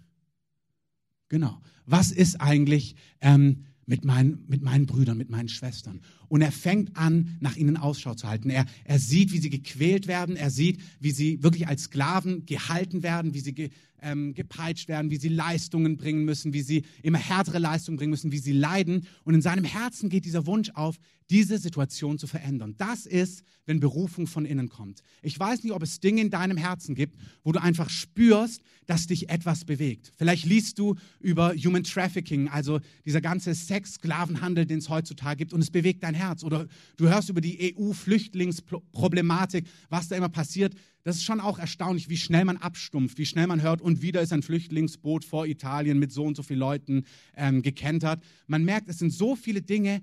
genau, 1.30 1.62
was 1.86 2.12
ist 2.12 2.42
eigentlich 2.42 2.96
ähm, 3.22 3.66
mit 3.86 4.04
meinen, 4.04 4.44
mit 4.48 4.64
meinen 4.64 4.88
Brüdern, 4.88 5.18
mit 5.18 5.30
meinen 5.30 5.50
Schwestern. 5.50 6.02
Und 6.27 6.42
er 6.42 6.51
fängt 6.51 6.95
an, 6.98 7.38
nach 7.39 7.56
ihnen 7.56 7.77
Ausschau 7.77 8.16
zu 8.16 8.27
halten. 8.27 8.50
Er, 8.50 8.66
er 8.83 9.00
sieht, 9.00 9.31
wie 9.31 9.39
sie 9.39 9.50
gequält 9.50 10.07
werden. 10.07 10.36
Er 10.36 10.50
sieht, 10.50 10.80
wie 11.00 11.12
sie 11.12 11.44
wirklich 11.44 11.68
als 11.68 11.83
Sklaven 11.83 12.45
gehalten 12.45 13.04
werden, 13.04 13.33
wie 13.33 13.39
sie 13.39 13.54
ge, 13.54 13.69
ähm, 14.01 14.33
gepeitscht 14.33 14.88
werden, 14.88 15.12
wie 15.12 15.18
sie 15.18 15.30
Leistungen 15.30 15.98
bringen 15.98 16.25
müssen, 16.25 16.54
wie 16.54 16.62
sie 16.62 16.83
immer 17.01 17.18
härtere 17.18 17.60
Leistungen 17.60 17.98
bringen 17.98 18.12
müssen, 18.12 18.31
wie 18.31 18.38
sie 18.38 18.54
leiden. 18.54 19.07
Und 19.24 19.33
in 19.33 19.42
seinem 19.42 19.63
Herzen 19.63 20.10
geht 20.10 20.25
dieser 20.25 20.45
Wunsch 20.45 20.69
auf, 20.75 20.98
diese 21.30 21.57
Situation 21.57 22.19
zu 22.19 22.28
verändern. 22.28 22.75
Das 22.78 23.06
ist, 23.06 23.44
wenn 23.66 23.80
Berufung 23.80 24.28
von 24.28 24.45
innen 24.45 24.69
kommt. 24.69 25.01
Ich 25.24 25.39
weiß 25.39 25.63
nicht, 25.63 25.74
ob 25.74 25.81
es 25.81 26.00
Dinge 26.00 26.21
in 26.21 26.30
deinem 26.30 26.57
Herzen 26.57 26.94
gibt, 26.94 27.18
wo 27.44 27.51
du 27.51 27.62
einfach 27.62 27.89
spürst, 27.89 28.62
dass 28.86 29.07
dich 29.07 29.30
etwas 29.30 29.66
bewegt. 29.66 30.12
Vielleicht 30.18 30.45
liest 30.45 30.78
du 30.78 30.95
über 31.19 31.56
Human 31.56 31.83
Trafficking, 31.83 32.48
also 32.48 32.80
dieser 33.06 33.21
ganze 33.21 33.56
Sex-Sklavenhandel, 33.56 34.68
den 34.68 34.78
es 34.80 34.89
heutzutage 34.89 35.38
gibt, 35.38 35.54
und 35.54 35.62
es 35.62 35.71
bewegt 35.71 36.04
dein 36.04 36.13
Herz. 36.16 36.44
Oder 36.44 36.68
du 36.98 37.08
hörst 37.08 37.30
über 37.30 37.42
die 37.42 37.76
EU-Flüchtlingsproblematik, 37.78 39.68
was 39.90 40.08
da 40.08 40.16
immer 40.16 40.30
passiert. 40.30 40.74
Das 41.04 41.18
ist 41.18 41.24
schon 41.24 41.40
auch 41.40 41.60
erstaunlich, 41.60 42.10
wie 42.10 42.18
schnell 42.18 42.46
man 42.46 42.58
abstumpft, 42.58 43.20
wie 43.20 43.28
schnell 43.28 43.46
man 43.46 43.62
hört, 43.62 43.80
und 43.80 44.02
wieder 44.02 44.22
ist 44.22 44.34
ein 44.34 44.42
Flüchtlingsboot 44.42 45.24
vor 45.24 45.46
Italien 45.46 46.00
mit 46.00 46.12
so 46.12 46.24
und 46.24 46.36
so 46.36 46.42
vielen 46.42 46.60
Leuten 46.60 47.04
ähm, 47.36 47.62
gekentert. 47.62 48.24
Man 48.48 48.66
merkt, 48.66 48.90
es 48.90 48.98
sind 48.98 49.14
so 49.14 49.36
viele 49.36 49.62
Dinge, 49.62 50.02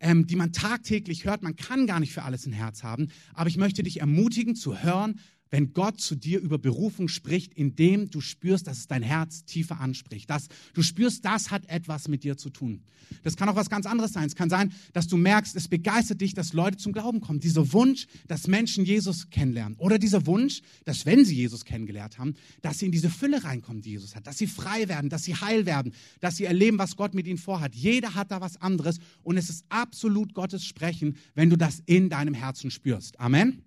ähm, 0.00 0.26
die 0.26 0.36
man 0.36 0.52
tagtäglich 0.52 1.24
hört. 1.24 1.42
Man 1.42 1.56
kann 1.56 1.86
gar 1.86 1.98
nicht 1.98 2.12
für 2.12 2.22
alles 2.22 2.46
ein 2.46 2.52
Herz 2.52 2.82
haben. 2.82 3.08
Aber 3.32 3.48
ich 3.48 3.56
möchte 3.56 3.82
dich 3.82 4.00
ermutigen 4.00 4.54
zu 4.54 4.82
hören, 4.82 5.18
wenn 5.54 5.72
Gott 5.72 6.00
zu 6.00 6.16
dir 6.16 6.40
über 6.40 6.58
Berufung 6.58 7.06
spricht, 7.06 7.54
indem 7.54 8.10
du 8.10 8.20
spürst, 8.20 8.66
dass 8.66 8.78
es 8.78 8.86
dein 8.88 9.04
Herz 9.04 9.44
tiefer 9.44 9.78
anspricht. 9.78 10.28
Dass 10.28 10.48
du 10.72 10.82
spürst, 10.82 11.24
das 11.24 11.52
hat 11.52 11.64
etwas 11.68 12.08
mit 12.08 12.24
dir 12.24 12.36
zu 12.36 12.50
tun. 12.50 12.82
Das 13.22 13.36
kann 13.36 13.48
auch 13.48 13.54
was 13.54 13.70
ganz 13.70 13.86
anderes 13.86 14.12
sein. 14.12 14.24
Es 14.24 14.34
kann 14.34 14.50
sein, 14.50 14.72
dass 14.94 15.06
du 15.06 15.16
merkst, 15.16 15.54
es 15.54 15.68
begeistert 15.68 16.20
dich, 16.20 16.34
dass 16.34 16.54
Leute 16.54 16.76
zum 16.78 16.92
Glauben 16.92 17.20
kommen. 17.20 17.38
Dieser 17.38 17.72
Wunsch, 17.72 18.08
dass 18.26 18.48
Menschen 18.48 18.84
Jesus 18.84 19.30
kennenlernen. 19.30 19.78
Oder 19.78 20.00
dieser 20.00 20.26
Wunsch, 20.26 20.60
dass 20.86 21.06
wenn 21.06 21.24
sie 21.24 21.36
Jesus 21.36 21.64
kennengelernt 21.64 22.18
haben, 22.18 22.34
dass 22.60 22.80
sie 22.80 22.86
in 22.86 22.92
diese 22.92 23.08
Fülle 23.08 23.44
reinkommen, 23.44 23.80
die 23.80 23.90
Jesus 23.90 24.16
hat. 24.16 24.26
Dass 24.26 24.38
sie 24.38 24.48
frei 24.48 24.88
werden, 24.88 25.08
dass 25.08 25.22
sie 25.22 25.36
heil 25.36 25.66
werden, 25.66 25.92
dass 26.18 26.36
sie 26.36 26.46
erleben, 26.46 26.78
was 26.78 26.96
Gott 26.96 27.14
mit 27.14 27.28
ihnen 27.28 27.38
vorhat. 27.38 27.76
Jeder 27.76 28.16
hat 28.16 28.32
da 28.32 28.40
was 28.40 28.60
anderes 28.60 28.98
und 29.22 29.36
es 29.36 29.50
ist 29.50 29.64
absolut 29.68 30.34
Gottes 30.34 30.64
Sprechen, 30.64 31.16
wenn 31.36 31.48
du 31.48 31.56
das 31.56 31.80
in 31.86 32.10
deinem 32.10 32.34
Herzen 32.34 32.72
spürst. 32.72 33.20
Amen. 33.20 33.62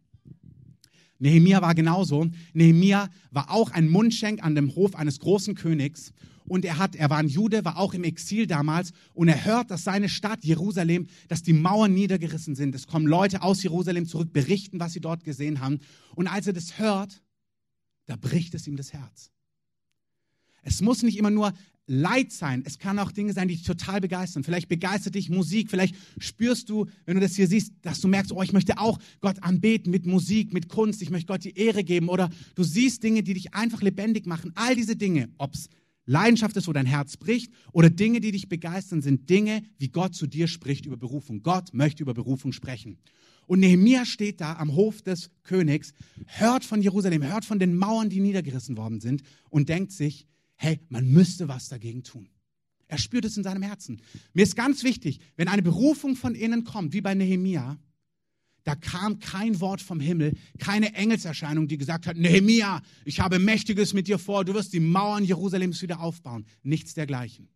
Nehemia 1.20 1.62
war 1.62 1.76
genauso. 1.76 2.28
Nehemia 2.54 3.10
war 3.32 3.52
auch 3.52 3.72
ein 3.72 3.90
Mundschenk 3.90 4.44
an 4.44 4.56
dem 4.56 4.76
Hof 4.76 4.96
eines 4.96 5.20
großen 5.20 5.56
Königs. 5.56 6.14
Und 6.46 6.64
er 6.64 6.78
hat, 6.78 6.96
er 6.96 7.10
war 7.10 7.18
ein 7.18 7.28
Jude, 7.28 7.66
war 7.66 7.78
auch 7.78 7.94
im 7.94 8.04
Exil 8.04 8.48
damals. 8.48 8.92
Und 9.14 9.28
er 9.28 9.44
hört, 9.44 9.70
dass 9.70 9.84
seine 9.84 10.08
Stadt 10.08 10.46
Jerusalem, 10.46 11.08
dass 11.28 11.44
die 11.44 11.54
Mauern 11.54 11.94
niedergerissen 11.94 12.56
sind. 12.56 12.74
Es 12.74 12.88
kommen 12.88 13.06
Leute 13.06 13.42
aus 13.42 13.62
Jerusalem 13.64 14.08
zurück, 14.08 14.32
berichten, 14.32 14.80
was 14.80 14.94
sie 14.94 15.02
dort 15.02 15.24
gesehen 15.24 15.60
haben. 15.60 15.80
Und 16.16 16.28
als 16.28 16.48
er 16.48 16.54
das 16.54 16.80
hört, 16.80 17.22
da 18.06 18.16
bricht 18.16 18.56
es 18.56 18.66
ihm 18.68 18.78
das 18.78 18.94
Herz. 18.94 19.32
Es 20.62 20.82
muss 20.82 21.04
nicht 21.04 21.18
immer 21.18 21.32
nur 21.32 21.54
Leid 21.88 22.34
sein. 22.34 22.64
Es 22.66 22.80
kann 22.80 23.00
auch 23.00 23.14
Dinge 23.14 23.32
sein, 23.32 23.48
die 23.48 23.56
dich 23.56 23.66
total 23.66 24.02
begeistern. 24.02 24.44
Vielleicht 24.44 24.68
begeistert 24.68 25.16
dich 25.16 25.30
Musik. 25.30 25.70
Vielleicht 25.70 25.96
spürst 26.20 26.70
du, 26.70 26.86
wenn 27.06 27.16
du 27.16 27.22
das 27.22 27.36
hier 27.36 27.48
siehst, 27.48 27.74
dass 27.82 28.02
du 28.02 28.10
merkst, 28.10 28.34
oh, 28.34 28.44
ich 28.44 28.52
möchte 28.52 28.78
auch 28.78 29.00
Gott 29.22 29.42
anbeten 29.42 29.90
mit 29.90 30.06
Musik, 30.06 30.54
mit 30.54 30.68
Kunst. 30.68 31.02
Ich 31.02 31.10
möchte 31.10 31.28
Gott 31.28 31.46
die 31.46 31.58
Ehre 31.58 31.86
geben. 31.86 32.10
Oder 32.10 32.30
du 32.56 32.64
siehst 32.64 33.04
Dinge, 33.04 33.24
die 33.24 33.34
dich 33.34 33.54
einfach 33.54 33.82
lebendig 33.82 34.26
machen. 34.26 34.52
All 34.56 34.76
diese 34.76 34.98
Dinge, 34.98 35.30
ob 35.38 35.54
es 35.54 35.70
Leidenschaft 36.06 36.58
ist, 36.58 36.68
wo 36.68 36.74
dein 36.74 36.86
Herz 36.86 37.18
bricht, 37.18 37.52
oder 37.72 37.90
Dinge, 37.90 38.20
die 38.20 38.32
dich 38.32 38.50
begeistern, 38.50 39.02
sind 39.02 39.30
Dinge, 39.30 39.64
wie 39.78 39.90
Gott 39.90 40.16
zu 40.16 40.28
dir 40.28 40.48
spricht 40.48 40.86
über 40.86 40.98
Berufung. 40.98 41.44
Gott 41.44 41.74
möchte 41.74 42.04
über 42.04 42.14
Berufung 42.14 42.52
sprechen. 42.54 42.98
Und 43.46 43.60
Nehemiah 43.62 44.06
steht 44.06 44.42
da 44.42 44.58
am 44.58 44.76
Hof 44.76 45.02
des 45.02 45.30
Königs, 45.44 45.94
hört 46.26 46.66
von 46.66 46.82
Jerusalem, 46.82 47.24
hört 47.24 47.46
von 47.46 47.60
den 47.60 47.78
Mauern, 47.78 48.10
die 48.10 48.20
niedergerissen 48.20 48.76
worden 48.76 49.00
sind 49.00 49.24
und 49.50 49.70
denkt 49.70 49.92
sich, 49.94 50.28
hey, 50.58 50.80
man 50.90 51.08
müsste 51.08 51.48
was 51.48 51.70
dagegen 51.70 52.04
tun. 52.04 52.30
Er 52.88 52.98
spürt 52.98 53.26
es 53.26 53.38
in 53.38 53.44
seinem 53.44 53.64
Herzen. 53.64 54.02
Mir 54.34 54.44
ist 54.44 54.56
ganz 54.56 54.84
wichtig, 54.84 55.20
wenn 55.36 55.48
eine 55.48 55.62
Berufung 55.62 56.16
von 56.16 56.36
innen 56.36 56.64
kommt, 56.64 56.94
wie 56.94 57.02
bei 57.02 57.16
Nehemia, 57.16 57.78
da 58.64 58.76
kam 58.76 59.20
kein 59.20 59.62
Wort 59.62 59.82
vom 59.82 60.00
Himmel, 60.00 60.34
keine 60.60 60.94
Engelserscheinung, 60.94 61.68
die 61.68 61.78
gesagt 61.78 62.06
hat, 62.06 62.18
Nehemia, 62.18 62.82
ich 63.06 63.20
habe 63.20 63.40
Mächtiges 63.40 63.94
mit 63.94 64.08
dir 64.08 64.20
vor, 64.20 64.44
du 64.44 64.54
wirst 64.54 64.74
die 64.74 64.82
Mauern 64.82 65.24
Jerusalems 65.24 65.82
wieder 65.82 66.02
aufbauen. 66.02 66.46
Nichts 66.64 66.94
dergleichen. 66.94 67.50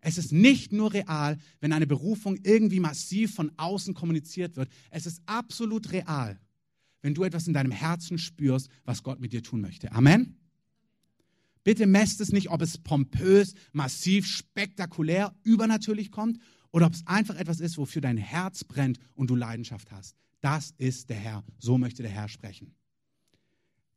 Es 0.00 0.16
ist 0.16 0.30
nicht 0.32 0.72
nur 0.72 0.92
real, 0.92 1.38
wenn 1.60 1.72
eine 1.72 1.88
Berufung 1.88 2.38
irgendwie 2.44 2.78
massiv 2.78 3.34
von 3.34 3.50
außen 3.56 3.94
kommuniziert 3.94 4.56
wird. 4.56 4.68
Es 4.90 5.06
ist 5.06 5.22
absolut 5.26 5.90
real, 5.90 6.38
wenn 7.02 7.14
du 7.14 7.24
etwas 7.24 7.48
in 7.48 7.54
deinem 7.54 7.72
Herzen 7.72 8.16
spürst, 8.16 8.68
was 8.84 9.02
Gott 9.02 9.20
mit 9.20 9.32
dir 9.32 9.42
tun 9.42 9.60
möchte. 9.60 9.90
Amen. 9.90 10.37
Bitte 11.68 11.86
messt 11.86 12.22
es 12.22 12.32
nicht, 12.32 12.48
ob 12.48 12.62
es 12.62 12.78
pompös, 12.78 13.52
massiv, 13.72 14.26
spektakulär, 14.26 15.34
übernatürlich 15.42 16.10
kommt 16.10 16.38
oder 16.70 16.86
ob 16.86 16.94
es 16.94 17.06
einfach 17.06 17.36
etwas 17.36 17.60
ist, 17.60 17.76
wofür 17.76 18.00
dein 18.00 18.16
Herz 18.16 18.64
brennt 18.64 18.98
und 19.14 19.28
du 19.28 19.34
Leidenschaft 19.34 19.92
hast. 19.92 20.16
Das 20.40 20.72
ist 20.78 21.10
der 21.10 21.18
Herr. 21.18 21.44
So 21.58 21.76
möchte 21.76 22.02
der 22.02 22.10
Herr 22.10 22.30
sprechen. 22.30 22.74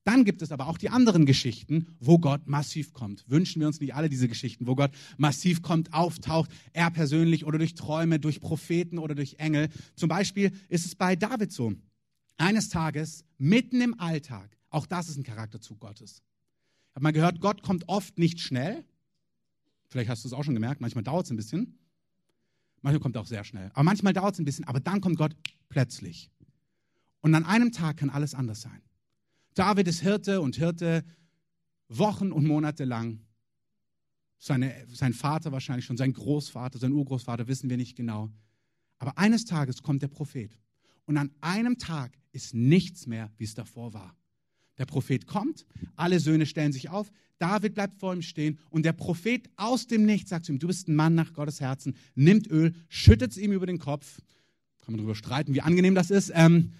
Dann 0.03 0.25
gibt 0.25 0.41
es 0.41 0.51
aber 0.51 0.67
auch 0.67 0.77
die 0.77 0.89
anderen 0.89 1.25
Geschichten, 1.25 1.95
wo 2.01 2.19
Gott 2.19 2.45
massiv 2.45 2.91
kommt. 2.91 3.23
Wünschen 3.29 3.61
wir 3.61 3.67
uns 3.67 3.79
nicht 3.79 3.95
alle 3.95 4.09
diese 4.09 4.27
Geschichten, 4.27 4.67
wo 4.67 4.75
Gott 4.75 4.91
massiv 5.15 5.61
kommt, 5.61 5.93
auftaucht, 5.93 6.51
er 6.73 6.91
persönlich 6.91 7.45
oder 7.45 7.57
durch 7.57 7.73
Träume, 7.73 8.19
durch 8.19 8.41
Propheten 8.41 8.97
oder 8.97 9.15
durch 9.15 9.35
Engel. 9.35 9.69
Zum 9.95 10.09
Beispiel 10.09 10.51
ist 10.67 10.85
es 10.85 10.95
bei 10.95 11.15
David 11.15 11.53
so. 11.53 11.73
Eines 12.35 12.67
Tages, 12.67 13.23
mitten 13.37 13.79
im 13.79 13.97
Alltag, 13.97 14.57
auch 14.71 14.85
das 14.85 15.07
ist 15.07 15.15
ein 15.15 15.23
Charakterzug 15.23 15.79
Gottes. 15.79 16.21
Ich 16.91 16.95
habe 16.95 17.03
mal 17.03 17.13
gehört, 17.13 17.39
Gott 17.39 17.63
kommt 17.63 17.87
oft 17.87 18.17
nicht 18.17 18.41
schnell. 18.41 18.83
Vielleicht 19.87 20.09
hast 20.09 20.25
du 20.25 20.27
es 20.27 20.33
auch 20.33 20.43
schon 20.43 20.55
gemerkt, 20.55 20.81
manchmal 20.81 21.05
dauert 21.05 21.25
es 21.25 21.31
ein 21.31 21.37
bisschen. 21.37 21.79
Manchmal 22.81 22.99
kommt 22.99 23.15
er 23.15 23.21
auch 23.21 23.27
sehr 23.27 23.45
schnell. 23.45 23.71
Aber 23.73 23.83
manchmal 23.83 24.11
dauert 24.11 24.33
es 24.33 24.39
ein 24.39 24.45
bisschen, 24.45 24.65
aber 24.65 24.81
dann 24.81 24.99
kommt 24.99 25.17
Gott 25.17 25.33
plötzlich. 25.69 26.29
Und 27.21 27.33
an 27.33 27.45
einem 27.45 27.71
Tag 27.71 27.97
kann 27.97 28.09
alles 28.09 28.35
anders 28.35 28.61
sein. 28.61 28.81
David 29.53 29.87
ist 29.87 30.01
Hirte 30.01 30.41
und 30.41 30.57
Hirte 30.57 31.05
Wochen 31.87 32.33
und 32.33 32.45
Monate 32.45 32.83
lang. 32.83 33.21
Seine, 34.37 34.85
sein 34.89 35.13
Vater 35.13 35.53
wahrscheinlich 35.53 35.85
schon, 35.85 35.97
sein 35.97 36.11
Großvater, 36.11 36.77
sein 36.77 36.91
Urgroßvater, 36.91 37.47
wissen 37.47 37.69
wir 37.69 37.77
nicht 37.77 37.95
genau. 37.95 38.31
Aber 38.97 39.17
eines 39.17 39.45
Tages 39.45 39.81
kommt 39.81 40.01
der 40.01 40.09
Prophet. 40.09 40.57
Und 41.05 41.17
an 41.17 41.31
einem 41.39 41.77
Tag 41.77 42.17
ist 42.31 42.53
nichts 42.53 43.07
mehr, 43.07 43.31
wie 43.37 43.43
es 43.43 43.53
davor 43.53 43.93
war. 43.93 44.15
Der 44.81 44.87
Prophet 44.87 45.27
kommt, 45.27 45.67
alle 45.95 46.19
Söhne 46.19 46.47
stellen 46.47 46.73
sich 46.73 46.89
auf, 46.89 47.11
David 47.37 47.75
bleibt 47.75 47.99
vor 47.99 48.15
ihm 48.15 48.23
stehen 48.23 48.57
und 48.71 48.83
der 48.83 48.93
Prophet 48.93 49.47
aus 49.55 49.85
dem 49.85 50.07
Nichts 50.07 50.31
sagt 50.31 50.45
zu 50.45 50.53
ihm, 50.53 50.57
du 50.57 50.65
bist 50.65 50.87
ein 50.87 50.95
Mann 50.95 51.13
nach 51.13 51.33
Gottes 51.33 51.61
Herzen, 51.61 51.95
nimmt 52.15 52.47
Öl, 52.47 52.73
schüttet 52.89 53.29
es 53.29 53.37
ihm 53.37 53.51
über 53.51 53.67
den 53.67 53.77
Kopf, 53.77 54.17
kann 54.79 54.93
man 54.93 54.97
darüber 54.97 55.13
streiten, 55.13 55.53
wie 55.53 55.61
angenehm 55.61 55.93
das 55.93 56.09
ist, 56.09 56.31
ähm, 56.33 56.71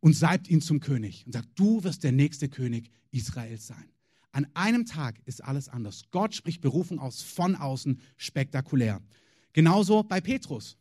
und 0.00 0.14
salbt 0.14 0.48
ihn 0.48 0.60
zum 0.60 0.80
König 0.80 1.24
und 1.24 1.34
sagt, 1.34 1.48
du 1.54 1.84
wirst 1.84 2.02
der 2.02 2.10
nächste 2.10 2.48
König 2.48 2.90
Israels 3.12 3.68
sein. 3.68 3.92
An 4.32 4.48
einem 4.54 4.84
Tag 4.84 5.20
ist 5.24 5.44
alles 5.44 5.68
anders. 5.68 6.02
Gott 6.10 6.34
spricht 6.34 6.60
Berufung 6.60 6.98
aus 6.98 7.22
von 7.22 7.54
außen 7.54 8.00
spektakulär. 8.16 9.00
Genauso 9.52 10.02
bei 10.02 10.20
Petrus. 10.20 10.78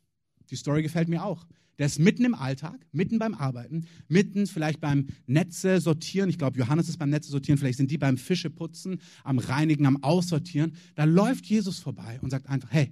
Die 0.50 0.56
Story 0.56 0.82
gefällt 0.82 1.10
mir 1.10 1.24
auch. 1.24 1.46
Der 1.78 1.88
ist 1.88 2.00
mitten 2.00 2.24
im 2.24 2.36
Alltag, 2.36 2.86
mitten 2.92 3.20
beim 3.20 3.34
Arbeiten, 3.34 3.86
mitten 4.08 4.48
vielleicht 4.48 4.80
beim 4.80 5.08
Netze 5.28 5.82
sortieren. 5.82 6.30
Ich 6.30 6.38
glaube, 6.38 6.58
Johannes 6.58 6.88
ist 6.88 6.98
beim 6.98 7.10
Netze 7.10 7.30
sortieren, 7.30 7.58
vielleicht 7.58 7.78
sind 7.78 7.92
die 7.92 7.98
beim 7.98 8.18
Fische 8.18 8.50
putzen, 8.50 9.02
am 9.24 9.40
Reinigen, 9.40 9.86
am 9.86 10.02
Aussortieren. 10.04 10.76
Da 10.96 11.04
läuft 11.04 11.46
Jesus 11.46 11.80
vorbei 11.80 12.20
und 12.22 12.30
sagt 12.30 12.48
einfach, 12.48 12.72
hey, 12.72 12.92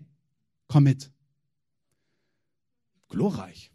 komm 0.67 0.83
mit. 0.83 1.11
Glorreich 3.09 3.73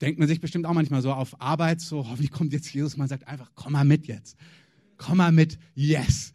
denkt 0.00 0.18
man 0.18 0.28
sich 0.28 0.40
bestimmt 0.40 0.66
auch 0.66 0.72
manchmal 0.72 1.02
so 1.02 1.12
auf 1.12 1.40
Arbeit, 1.40 1.80
so, 1.80 2.06
wie 2.18 2.28
kommt 2.28 2.52
jetzt 2.52 2.72
Jesus? 2.72 2.96
Man 2.96 3.08
sagt 3.08 3.26
einfach, 3.26 3.50
komm 3.54 3.72
mal 3.72 3.84
mit 3.84 4.06
jetzt. 4.06 4.36
Komm 4.96 5.18
mal 5.18 5.32
mit, 5.32 5.58
yes. 5.74 6.32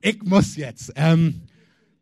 Ich 0.00 0.22
muss 0.22 0.56
jetzt. 0.56 0.92
Ähm, 0.96 1.42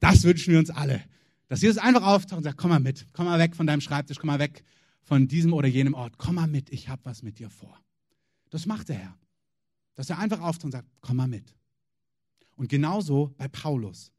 das 0.01 0.25
wünschen 0.25 0.53
wir 0.53 0.59
uns 0.59 0.71
alle. 0.71 1.03
Dass 1.49 1.63
Jesus 1.63 1.79
einfach 1.79 2.03
auftaucht 2.03 2.39
und 2.39 2.45
sagt, 2.45 2.57
komm 2.57 2.71
mal 2.71 2.81
mit, 2.81 3.07
komm 3.13 3.27
mal 3.27 3.39
weg 3.39 3.55
von 3.55 3.67
deinem 3.67 3.81
Schreibtisch, 3.81 4.19
komm 4.19 4.29
mal 4.29 4.39
weg 4.39 4.65
von 5.05 5.29
diesem 5.29 5.53
oder 5.53 5.69
jenem 5.69 5.95
Ort, 5.95 6.19
komm 6.19 6.37
mal 6.37 6.49
mit, 6.49 6.71
ich 6.71 6.89
habe 6.89 7.05
was 7.05 7.23
mit 7.23 7.39
dir 7.39 7.51
vor. 7.51 7.79
Das 8.51 8.67
macht 8.67 8.89
der 8.89 8.97
Herr. 8.97 9.19
Dass 9.95 10.11
er 10.11 10.19
einfach 10.19 10.41
auftaucht 10.41 10.65
und 10.65 10.73
sagt, 10.73 10.89
komm 11.01 11.17
mal 11.17 11.29
mit. 11.29 11.55
Und 12.57 12.69
genauso 12.69 13.35
bei 13.37 13.47
Paulus. 13.49 14.13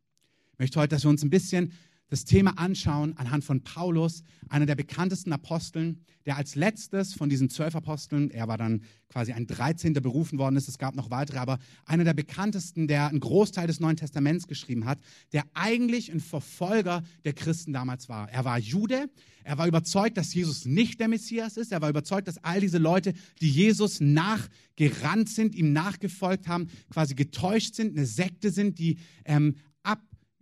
Ich 0.53 0.59
möchte 0.59 0.79
heute, 0.79 0.95
dass 0.95 1.03
wir 1.03 1.09
uns 1.09 1.23
ein 1.23 1.29
bisschen 1.29 1.73
das 2.09 2.25
Thema 2.25 2.57
anschauen 2.57 3.17
anhand 3.17 3.43
von 3.43 3.61
Paulus, 3.61 4.23
einer 4.49 4.65
der 4.65 4.75
bekanntesten 4.75 5.33
Aposteln, 5.33 6.01
der 6.25 6.37
als 6.37 6.55
letztes 6.55 7.13
von 7.13 7.29
diesen 7.29 7.49
zwölf 7.49 7.75
Aposteln, 7.75 8.31
er 8.31 8.47
war 8.47 8.57
dann 8.57 8.83
quasi 9.09 9.31
ein 9.31 9.47
13. 9.47 9.93
berufen 9.93 10.39
worden 10.39 10.55
ist, 10.55 10.67
es 10.67 10.77
gab 10.77 10.95
noch 10.95 11.09
weitere, 11.09 11.37
aber 11.37 11.59
einer 11.85 12.03
der 12.03 12.13
bekanntesten, 12.13 12.87
der 12.87 13.07
einen 13.07 13.19
Großteil 13.19 13.67
des 13.67 13.79
Neuen 13.79 13.97
Testaments 13.97 14.47
geschrieben 14.47 14.85
hat, 14.85 14.99
der 15.33 15.43
eigentlich 15.53 16.11
ein 16.11 16.19
Verfolger 16.19 17.03
der 17.23 17.33
Christen 17.33 17.73
damals 17.73 18.09
war. 18.09 18.29
Er 18.29 18.45
war 18.45 18.57
Jude, 18.57 19.09
er 19.43 19.57
war 19.57 19.67
überzeugt, 19.67 20.17
dass 20.17 20.33
Jesus 20.33 20.65
nicht 20.65 20.99
der 20.99 21.07
Messias 21.07 21.57
ist, 21.57 21.71
er 21.71 21.81
war 21.81 21.89
überzeugt, 21.89 22.27
dass 22.27 22.43
all 22.43 22.59
diese 22.59 22.79
Leute, 22.79 23.13
die 23.41 23.49
Jesus 23.49 23.99
nachgerannt 24.01 25.29
sind, 25.29 25.55
ihm 25.55 25.73
nachgefolgt 25.73 26.47
haben, 26.47 26.67
quasi 26.89 27.13
getäuscht 27.13 27.75
sind, 27.75 27.95
eine 27.95 28.07
Sekte 28.07 28.49
sind, 28.51 28.79
die 28.79 28.97
ähm, 29.25 29.55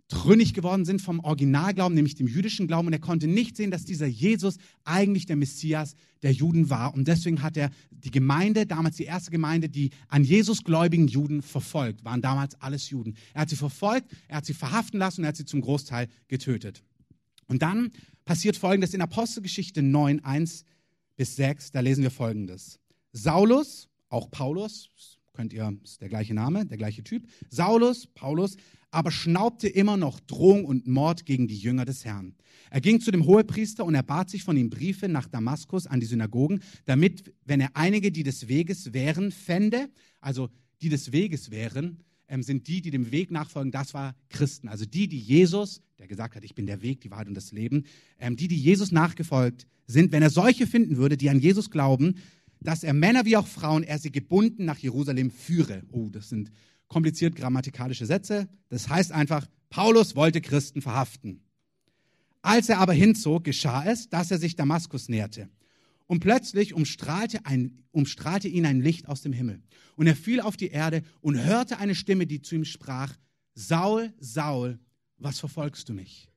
trünnig 0.08 0.52
geworden 0.54 0.84
sind 0.84 1.00
vom 1.00 1.20
Originalglauben, 1.20 1.94
nämlich 1.94 2.14
dem 2.14 2.26
jüdischen 2.26 2.66
Glauben. 2.66 2.88
Und 2.88 2.92
er 2.92 2.98
konnte 2.98 3.26
nicht 3.26 3.56
sehen, 3.56 3.70
dass 3.70 3.84
dieser 3.84 4.06
Jesus 4.06 4.58
eigentlich 4.84 5.26
der 5.26 5.36
Messias 5.36 5.94
der 6.22 6.32
Juden 6.32 6.70
war. 6.70 6.94
Und 6.94 7.08
deswegen 7.08 7.42
hat 7.42 7.56
er 7.56 7.70
die 7.90 8.10
Gemeinde, 8.10 8.66
damals 8.66 8.96
die 8.96 9.04
erste 9.04 9.30
Gemeinde, 9.30 9.68
die 9.68 9.90
an 10.08 10.24
Jesus 10.24 10.64
gläubigen 10.64 11.08
Juden 11.08 11.42
verfolgt, 11.42 12.04
waren 12.04 12.22
damals 12.22 12.60
alles 12.60 12.90
Juden. 12.90 13.14
Er 13.32 13.42
hat 13.42 13.50
sie 13.50 13.56
verfolgt, 13.56 14.10
er 14.28 14.38
hat 14.38 14.46
sie 14.46 14.54
verhaften 14.54 14.98
lassen 14.98 15.20
und 15.20 15.24
er 15.24 15.28
hat 15.28 15.36
sie 15.36 15.46
zum 15.46 15.62
Großteil 15.62 16.08
getötet. 16.28 16.82
Und 17.46 17.62
dann 17.62 17.90
passiert 18.24 18.56
Folgendes 18.56 18.94
in 18.94 19.00
Apostelgeschichte 19.00 19.82
9, 19.82 20.24
1 20.24 20.64
bis 21.16 21.36
6, 21.36 21.70
da 21.72 21.80
lesen 21.80 22.02
wir 22.02 22.10
Folgendes. 22.10 22.78
Saulus, 23.12 23.88
auch 24.08 24.30
Paulus, 24.30 24.90
könnt 25.34 25.52
ihr, 25.52 25.76
ist 25.82 26.00
der 26.00 26.08
gleiche 26.08 26.34
Name, 26.34 26.64
der 26.64 26.78
gleiche 26.78 27.04
Typ. 27.04 27.28
Saulus, 27.50 28.06
Paulus, 28.06 28.56
aber 28.94 29.10
schnaubte 29.10 29.68
immer 29.68 29.96
noch 29.96 30.20
Drohung 30.20 30.64
und 30.64 30.86
Mord 30.86 31.26
gegen 31.26 31.48
die 31.48 31.58
Jünger 31.58 31.84
des 31.84 32.04
Herrn. 32.04 32.34
Er 32.70 32.80
ging 32.80 33.00
zu 33.00 33.10
dem 33.10 33.26
Hohepriester 33.26 33.84
und 33.84 33.94
er 33.94 34.02
bat 34.02 34.30
sich 34.30 34.42
von 34.42 34.56
ihm 34.56 34.70
Briefe 34.70 35.08
nach 35.08 35.28
Damaskus 35.28 35.86
an 35.86 36.00
die 36.00 36.06
Synagogen, 36.06 36.60
damit, 36.84 37.32
wenn 37.44 37.60
er 37.60 37.70
einige, 37.74 38.10
die 38.10 38.22
des 38.22 38.48
Weges 38.48 38.92
wären, 38.92 39.30
fände, 39.32 39.88
also 40.20 40.48
die 40.80 40.88
des 40.88 41.12
Weges 41.12 41.50
wären, 41.50 41.98
ähm, 42.28 42.42
sind 42.42 42.68
die, 42.68 42.80
die 42.80 42.90
dem 42.90 43.10
Weg 43.10 43.30
nachfolgen, 43.30 43.70
das 43.70 43.94
war 43.94 44.14
Christen. 44.28 44.68
Also 44.68 44.86
die, 44.86 45.08
die 45.08 45.18
Jesus, 45.18 45.82
der 45.98 46.06
gesagt 46.06 46.36
hat, 46.36 46.44
ich 46.44 46.54
bin 46.54 46.66
der 46.66 46.82
Weg, 46.82 47.00
die 47.00 47.10
Wahrheit 47.10 47.28
und 47.28 47.34
das 47.34 47.52
Leben, 47.52 47.84
ähm, 48.18 48.36
die, 48.36 48.48
die 48.48 48.56
Jesus 48.56 48.92
nachgefolgt 48.92 49.66
sind, 49.86 50.12
wenn 50.12 50.22
er 50.22 50.30
solche 50.30 50.66
finden 50.66 50.96
würde, 50.96 51.16
die 51.16 51.30
an 51.30 51.40
Jesus 51.40 51.70
glauben, 51.70 52.16
dass 52.60 52.82
er 52.82 52.94
Männer 52.94 53.24
wie 53.24 53.36
auch 53.36 53.46
Frauen, 53.46 53.82
er 53.82 53.98
sie 53.98 54.10
gebunden 54.10 54.64
nach 54.64 54.78
Jerusalem 54.78 55.30
führe. 55.30 55.82
Oh, 55.92 56.08
das 56.10 56.30
sind 56.30 56.50
kompliziert 56.88 57.36
grammatikalische 57.36 58.06
Sätze. 58.06 58.48
Das 58.68 58.88
heißt 58.88 59.12
einfach, 59.12 59.46
Paulus 59.70 60.16
wollte 60.16 60.40
Christen 60.40 60.82
verhaften. 60.82 61.42
Als 62.42 62.68
er 62.68 62.78
aber 62.78 62.92
hinzog, 62.92 63.44
geschah 63.44 63.84
es, 63.84 64.08
dass 64.08 64.30
er 64.30 64.38
sich 64.38 64.54
Damaskus 64.54 65.08
näherte. 65.08 65.48
Und 66.06 66.20
plötzlich 66.20 66.74
umstrahlte, 66.74 67.44
ein, 67.46 67.82
umstrahlte 67.90 68.48
ihn 68.48 68.66
ein 68.66 68.82
Licht 68.82 69.08
aus 69.08 69.22
dem 69.22 69.32
Himmel. 69.32 69.62
Und 69.96 70.06
er 70.06 70.14
fiel 70.14 70.40
auf 70.40 70.56
die 70.56 70.68
Erde 70.68 71.02
und 71.22 71.42
hörte 71.42 71.78
eine 71.78 71.94
Stimme, 71.94 72.26
die 72.26 72.42
zu 72.42 72.54
ihm 72.54 72.64
sprach, 72.64 73.14
Saul, 73.54 74.12
Saul, 74.18 74.78
was 75.16 75.40
verfolgst 75.40 75.88
du 75.88 75.94
mich? 75.94 76.30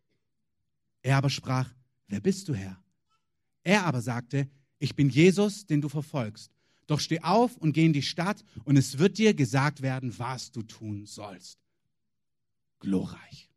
Er 1.02 1.18
aber 1.18 1.30
sprach, 1.30 1.70
wer 2.08 2.22
bist 2.22 2.48
du, 2.48 2.54
Herr? 2.54 2.82
Er 3.64 3.86
aber 3.86 4.02
sagte, 4.02 4.48
ich 4.80 4.96
bin 4.96 5.10
Jesus, 5.10 5.66
den 5.66 5.82
du 5.82 5.90
verfolgst. 5.90 6.57
Doch 6.88 7.00
steh 7.00 7.20
auf 7.22 7.58
und 7.58 7.74
geh 7.74 7.86
in 7.86 7.94
die 7.94 8.02
Stadt 8.02 8.44
und 8.64 8.78
es 8.78 8.98
wird 8.98 9.18
dir 9.18 9.34
gesagt 9.34 9.82
werden, 9.82 10.18
was 10.18 10.52
du 10.52 10.64
tun 10.64 11.06
sollst. 11.06 11.60
Glorreich. 12.80 13.50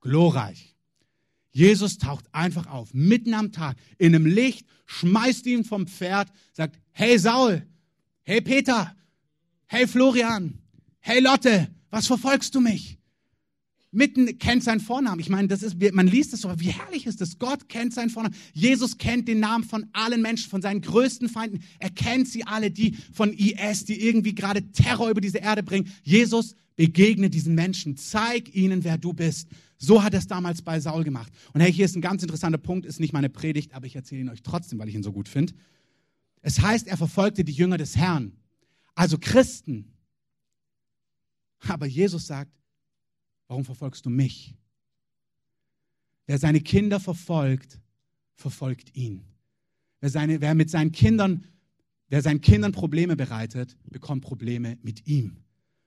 Glorreich. 0.00 0.74
Jesus 1.52 1.96
taucht 1.96 2.26
einfach 2.34 2.66
auf, 2.66 2.92
mitten 2.92 3.32
am 3.32 3.50
Tag, 3.50 3.78
in 3.96 4.14
einem 4.14 4.26
Licht, 4.26 4.66
schmeißt 4.84 5.46
ihn 5.46 5.64
vom 5.64 5.86
Pferd, 5.86 6.28
sagt, 6.52 6.78
hey 6.92 7.18
Saul, 7.18 7.66
hey 8.24 8.42
Peter, 8.42 8.94
hey 9.66 9.86
Florian, 9.86 10.58
hey 10.98 11.20
Lotte, 11.20 11.74
was 11.88 12.08
verfolgst 12.08 12.54
du 12.54 12.60
mich? 12.60 12.98
Mitten 13.96 14.38
kennt 14.38 14.62
seinen 14.62 14.80
Vornamen. 14.80 15.20
Ich 15.20 15.28
meine, 15.28 15.48
das 15.48 15.62
ist, 15.62 15.76
man 15.92 16.06
liest 16.06 16.34
es 16.34 16.42
so, 16.42 16.60
wie 16.60 16.70
herrlich 16.70 17.06
ist 17.06 17.20
das? 17.20 17.38
Gott 17.38 17.68
kennt 17.68 17.94
seinen 17.94 18.10
Vornamen. 18.10 18.36
Jesus 18.52 18.98
kennt 18.98 19.26
den 19.26 19.40
Namen 19.40 19.64
von 19.64 19.86
allen 19.92 20.22
Menschen, 20.22 20.50
von 20.50 20.62
seinen 20.62 20.82
größten 20.82 21.28
Feinden. 21.28 21.62
Er 21.78 21.90
kennt 21.90 22.28
sie 22.28 22.44
alle, 22.44 22.70
die 22.70 22.96
von 23.12 23.32
IS, 23.32 23.84
die 23.84 24.06
irgendwie 24.06 24.34
gerade 24.34 24.70
Terror 24.70 25.10
über 25.10 25.20
diese 25.20 25.38
Erde 25.38 25.62
bringen. 25.62 25.90
Jesus 26.02 26.54
begegne 26.76 27.30
diesen 27.30 27.54
Menschen. 27.54 27.96
Zeig 27.96 28.54
ihnen, 28.54 28.84
wer 28.84 28.98
du 28.98 29.12
bist. 29.12 29.48
So 29.78 30.02
hat 30.02 30.12
er 30.12 30.20
es 30.20 30.26
damals 30.26 30.62
bei 30.62 30.78
Saul 30.78 31.04
gemacht. 31.04 31.32
Und 31.52 31.60
hey, 31.60 31.72
hier 31.72 31.84
ist 31.84 31.96
ein 31.96 32.02
ganz 32.02 32.22
interessanter 32.22 32.58
Punkt, 32.58 32.86
ist 32.86 33.00
nicht 33.00 33.12
meine 33.12 33.28
Predigt, 33.28 33.74
aber 33.74 33.86
ich 33.86 33.96
erzähle 33.96 34.20
ihn 34.22 34.28
euch 34.28 34.42
trotzdem, 34.42 34.78
weil 34.78 34.88
ich 34.88 34.94
ihn 34.94 35.02
so 35.02 35.12
gut 35.12 35.28
finde. 35.28 35.54
Es 36.42 36.60
heißt, 36.60 36.86
er 36.86 36.96
verfolgte 36.96 37.44
die 37.44 37.52
Jünger 37.52 37.78
des 37.78 37.96
Herrn, 37.96 38.32
also 38.94 39.18
Christen. 39.18 39.92
Aber 41.60 41.86
Jesus 41.86 42.26
sagt, 42.26 42.52
Warum 43.48 43.64
verfolgst 43.64 44.04
du 44.06 44.10
mich? 44.10 44.54
Wer 46.26 46.38
seine 46.38 46.60
Kinder 46.60 46.98
verfolgt, 46.98 47.80
verfolgt 48.34 48.94
ihn. 48.96 49.24
Wer, 50.00 50.10
seine, 50.10 50.40
wer 50.40 50.54
mit 50.54 50.70
seinen 50.70 50.92
Kindern, 50.92 51.46
wer 52.08 52.22
seinen 52.22 52.40
Kindern 52.40 52.72
Probleme 52.72 53.16
bereitet, 53.16 53.76
bekommt 53.84 54.24
Probleme 54.24 54.78
mit 54.82 55.06
ihm. 55.06 55.36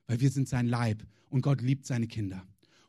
Weil 0.06 0.20
wir 0.20 0.30
sind 0.30 0.48
sein 0.48 0.66
Leib 0.66 1.06
und 1.28 1.42
Gott 1.42 1.60
liebt 1.60 1.86
seine 1.86 2.06
Kinder. 2.06 2.42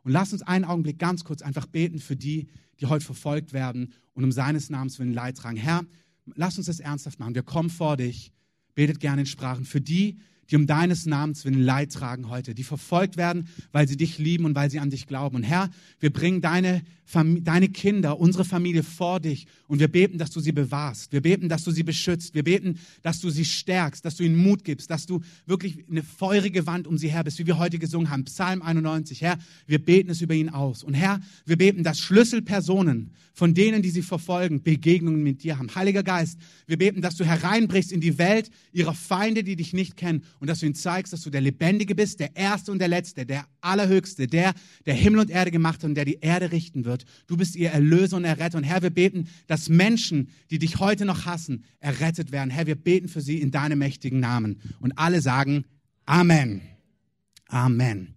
Und 0.03 0.11
lass 0.11 0.33
uns 0.33 0.41
einen 0.41 0.65
Augenblick 0.65 0.97
ganz 0.97 1.23
kurz 1.23 1.41
einfach 1.41 1.67
beten 1.67 1.99
für 1.99 2.15
die, 2.15 2.47
die 2.79 2.87
heute 2.87 3.05
verfolgt 3.05 3.53
werden 3.53 3.93
und 4.13 4.23
um 4.23 4.31
seines 4.31 4.69
Namens 4.69 4.97
willen 4.97 5.13
Leid 5.13 5.37
tragen. 5.37 5.57
Herr, 5.57 5.85
lass 6.33 6.57
uns 6.57 6.67
das 6.67 6.79
ernsthaft 6.79 7.19
machen. 7.19 7.35
Wir 7.35 7.43
kommen 7.43 7.69
vor 7.69 7.97
dich, 7.97 8.31
betet 8.73 8.99
gerne 8.99 9.21
in 9.21 9.27
Sprachen 9.27 9.65
für 9.65 9.81
die, 9.81 10.17
die 10.51 10.57
um 10.57 10.67
deines 10.67 11.05
Namens 11.05 11.45
willen 11.45 11.61
Leid 11.61 11.93
tragen 11.93 12.29
heute, 12.29 12.53
die 12.53 12.63
verfolgt 12.63 13.15
werden, 13.15 13.47
weil 13.71 13.87
sie 13.87 13.95
dich 13.95 14.17
lieben 14.17 14.43
und 14.43 14.53
weil 14.53 14.69
sie 14.69 14.79
an 14.79 14.89
dich 14.89 15.07
glauben. 15.07 15.37
Und 15.37 15.43
Herr, 15.43 15.69
wir 15.99 16.11
bringen 16.11 16.41
deine, 16.41 16.83
deine 17.13 17.69
Kinder, 17.69 18.19
unsere 18.19 18.43
Familie 18.43 18.83
vor 18.83 19.21
dich 19.21 19.47
und 19.67 19.79
wir 19.79 19.87
beten, 19.87 20.17
dass 20.17 20.31
du 20.31 20.41
sie 20.41 20.51
bewahrst. 20.51 21.13
Wir 21.13 21.21
beten, 21.21 21.47
dass 21.47 21.63
du 21.63 21.71
sie 21.71 21.83
beschützt. 21.83 22.35
Wir 22.35 22.43
beten, 22.43 22.79
dass 23.01 23.21
du 23.21 23.29
sie 23.29 23.45
stärkst, 23.45 24.03
dass 24.03 24.17
du 24.17 24.23
ihnen 24.23 24.35
Mut 24.35 24.65
gibst, 24.65 24.89
dass 24.89 25.05
du 25.05 25.21
wirklich 25.45 25.85
eine 25.89 26.03
feurige 26.03 26.67
Wand 26.67 26.85
um 26.85 26.97
sie 26.97 27.09
her 27.09 27.23
bist, 27.23 27.39
wie 27.39 27.47
wir 27.47 27.57
heute 27.57 27.79
gesungen 27.79 28.09
haben. 28.09 28.25
Psalm 28.25 28.61
91. 28.61 29.21
Herr, 29.21 29.37
wir 29.67 29.79
beten 29.79 30.09
es 30.09 30.21
über 30.21 30.33
ihn 30.33 30.49
aus. 30.49 30.83
Und 30.83 30.95
Herr, 30.95 31.21
wir 31.45 31.57
beten, 31.57 31.83
dass 31.83 31.99
Schlüsselpersonen 31.99 33.11
von 33.33 33.53
denen, 33.53 33.81
die 33.81 33.89
sie 33.89 34.01
verfolgen, 34.01 34.61
Begegnungen 34.61 35.23
mit 35.23 35.43
dir 35.43 35.57
haben. 35.57 35.73
Heiliger 35.73 36.03
Geist, 36.03 36.37
wir 36.67 36.77
beten, 36.77 37.01
dass 37.01 37.15
du 37.15 37.23
hereinbrichst 37.23 37.91
in 37.91 38.01
die 38.01 38.17
Welt 38.17 38.51
ihrer 38.73 38.93
Feinde, 38.93 39.43
die 39.43 39.55
dich 39.55 39.73
nicht 39.73 39.95
kennen 39.95 40.23
und 40.41 40.47
dass 40.47 40.59
du 40.59 40.65
ihnen 40.65 40.73
zeigst, 40.73 41.13
dass 41.13 41.21
du 41.21 41.29
der 41.29 41.39
Lebendige 41.39 41.93
bist, 41.93 42.19
der 42.19 42.35
Erste 42.35 42.71
und 42.71 42.79
der 42.79 42.87
Letzte, 42.87 43.27
der 43.27 43.45
Allerhöchste, 43.61 44.25
der, 44.25 44.55
der 44.87 44.95
Himmel 44.95 45.19
und 45.19 45.29
Erde 45.29 45.51
gemacht 45.51 45.75
hat 45.75 45.83
und 45.83 45.93
der 45.93 46.03
die 46.03 46.17
Erde 46.19 46.51
richten 46.51 46.83
wird. 46.83 47.05
Du 47.27 47.37
bist 47.37 47.55
ihr 47.55 47.69
Erlöser 47.69 48.17
und 48.17 48.25
Erretter. 48.25 48.57
Und 48.57 48.63
Herr, 48.63 48.81
wir 48.81 48.89
beten, 48.89 49.29
dass 49.45 49.69
Menschen, 49.69 50.29
die 50.49 50.57
dich 50.57 50.79
heute 50.79 51.05
noch 51.05 51.27
hassen, 51.27 51.63
errettet 51.79 52.31
werden. 52.31 52.49
Herr, 52.49 52.65
wir 52.65 52.75
beten 52.75 53.07
für 53.07 53.21
sie 53.21 53.39
in 53.39 53.51
deinem 53.51 53.77
mächtigen 53.77 54.19
Namen. 54.19 54.59
Und 54.79 54.97
alle 54.97 55.21
sagen 55.21 55.63
Amen. 56.05 56.61
Amen. 57.47 58.15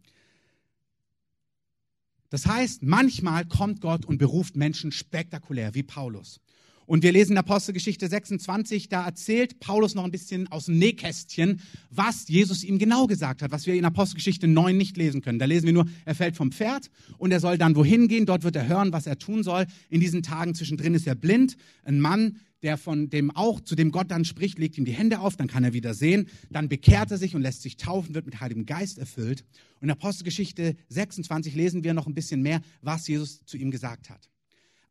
Das 2.30 2.46
heißt, 2.46 2.82
manchmal 2.82 3.44
kommt 3.44 3.82
Gott 3.82 4.06
und 4.06 4.16
beruft 4.16 4.56
Menschen 4.56 4.92
spektakulär, 4.92 5.74
wie 5.74 5.82
Paulus. 5.82 6.40
Und 6.86 7.02
wir 7.02 7.12
lesen 7.12 7.32
in 7.32 7.38
Apostelgeschichte 7.38 8.08
26, 8.08 8.88
da 8.88 9.04
erzählt 9.04 9.60
Paulus 9.60 9.94
noch 9.94 10.04
ein 10.04 10.10
bisschen 10.10 10.48
aus 10.48 10.66
dem 10.66 10.78
Nähkästchen, 10.78 11.60
was 11.90 12.28
Jesus 12.28 12.64
ihm 12.64 12.78
genau 12.78 13.06
gesagt 13.06 13.42
hat, 13.42 13.50
was 13.52 13.66
wir 13.66 13.74
in 13.74 13.84
Apostelgeschichte 13.84 14.48
9 14.48 14.76
nicht 14.76 14.96
lesen 14.96 15.22
können. 15.22 15.38
Da 15.38 15.46
lesen 15.46 15.66
wir 15.66 15.72
nur, 15.72 15.86
er 16.04 16.14
fällt 16.14 16.36
vom 16.36 16.52
Pferd 16.52 16.90
und 17.18 17.32
er 17.32 17.40
soll 17.40 17.58
dann 17.58 17.76
wohin 17.76 18.08
gehen, 18.08 18.26
dort 18.26 18.44
wird 18.44 18.56
er 18.56 18.68
hören, 18.68 18.92
was 18.92 19.06
er 19.06 19.18
tun 19.18 19.42
soll. 19.42 19.66
In 19.88 20.00
diesen 20.00 20.22
Tagen 20.22 20.54
zwischendrin 20.54 20.94
ist 20.94 21.06
er 21.06 21.14
blind, 21.14 21.56
ein 21.84 22.00
Mann, 22.00 22.38
der 22.62 22.78
von 22.78 23.10
dem 23.10 23.30
auch, 23.30 23.60
zu 23.60 23.74
dem 23.74 23.90
Gott 23.90 24.10
dann 24.10 24.24
spricht, 24.24 24.58
legt 24.58 24.78
ihm 24.78 24.86
die 24.86 24.92
Hände 24.92 25.20
auf, 25.20 25.36
dann 25.36 25.48
kann 25.48 25.64
er 25.64 25.74
wieder 25.74 25.92
sehen, 25.92 26.28
dann 26.50 26.68
bekehrt 26.68 27.10
er 27.10 27.18
sich 27.18 27.36
und 27.36 27.42
lässt 27.42 27.62
sich 27.62 27.76
taufen, 27.76 28.14
wird 28.14 28.24
mit 28.24 28.40
Heiligem 28.40 28.64
Geist 28.64 28.98
erfüllt. 28.98 29.44
Und 29.80 29.88
in 29.88 29.90
Apostelgeschichte 29.90 30.74
26 30.88 31.54
lesen 31.54 31.84
wir 31.84 31.92
noch 31.92 32.06
ein 32.06 32.14
bisschen 32.14 32.40
mehr, 32.40 32.62
was 32.80 33.06
Jesus 33.06 33.44
zu 33.44 33.58
ihm 33.58 33.70
gesagt 33.70 34.08
hat. 34.08 34.30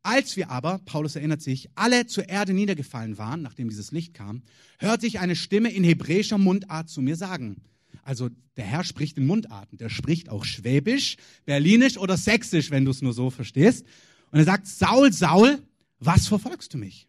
Als 0.04 0.36
wir 0.36 0.52
aber, 0.52 0.80
Paulus 0.80 1.16
erinnert 1.16 1.42
sich, 1.42 1.70
alle 1.76 2.06
zur 2.08 2.28
Erde 2.28 2.54
niedergefallen 2.54 3.18
waren, 3.18 3.42
nachdem 3.42 3.70
dieses 3.70 3.92
Licht 3.92 4.14
kam, 4.14 4.44
hörte 4.78 5.08
ich 5.08 5.20
eine 5.20 5.38
Stimme 5.38 5.72
in 5.72 5.86
hebräischer 5.86 6.38
Mundart 6.38 6.90
zu 6.90 7.02
mir 7.02 7.16
sagen. 7.16 7.62
Also 8.04 8.30
der 8.58 8.66
Herr 8.66 8.84
spricht 8.84 9.18
in 9.18 9.26
Mundarten. 9.26 9.78
Der 9.78 9.90
spricht 9.90 10.28
auch 10.28 10.44
Schwäbisch, 10.44 11.16
Berlinisch 11.46 11.98
oder 11.98 12.18
Sächsisch, 12.18 12.70
wenn 12.70 12.84
du 12.84 12.92
es 12.92 13.02
nur 13.02 13.14
so 13.14 13.30
verstehst. 13.30 13.86
Und 14.32 14.40
er 14.40 14.46
sagt, 14.46 14.68
Saul, 14.68 15.14
Saul, 15.14 15.64
was 16.00 16.28
verfolgst 16.28 16.74
du 16.74 16.78
mich? 16.78 17.08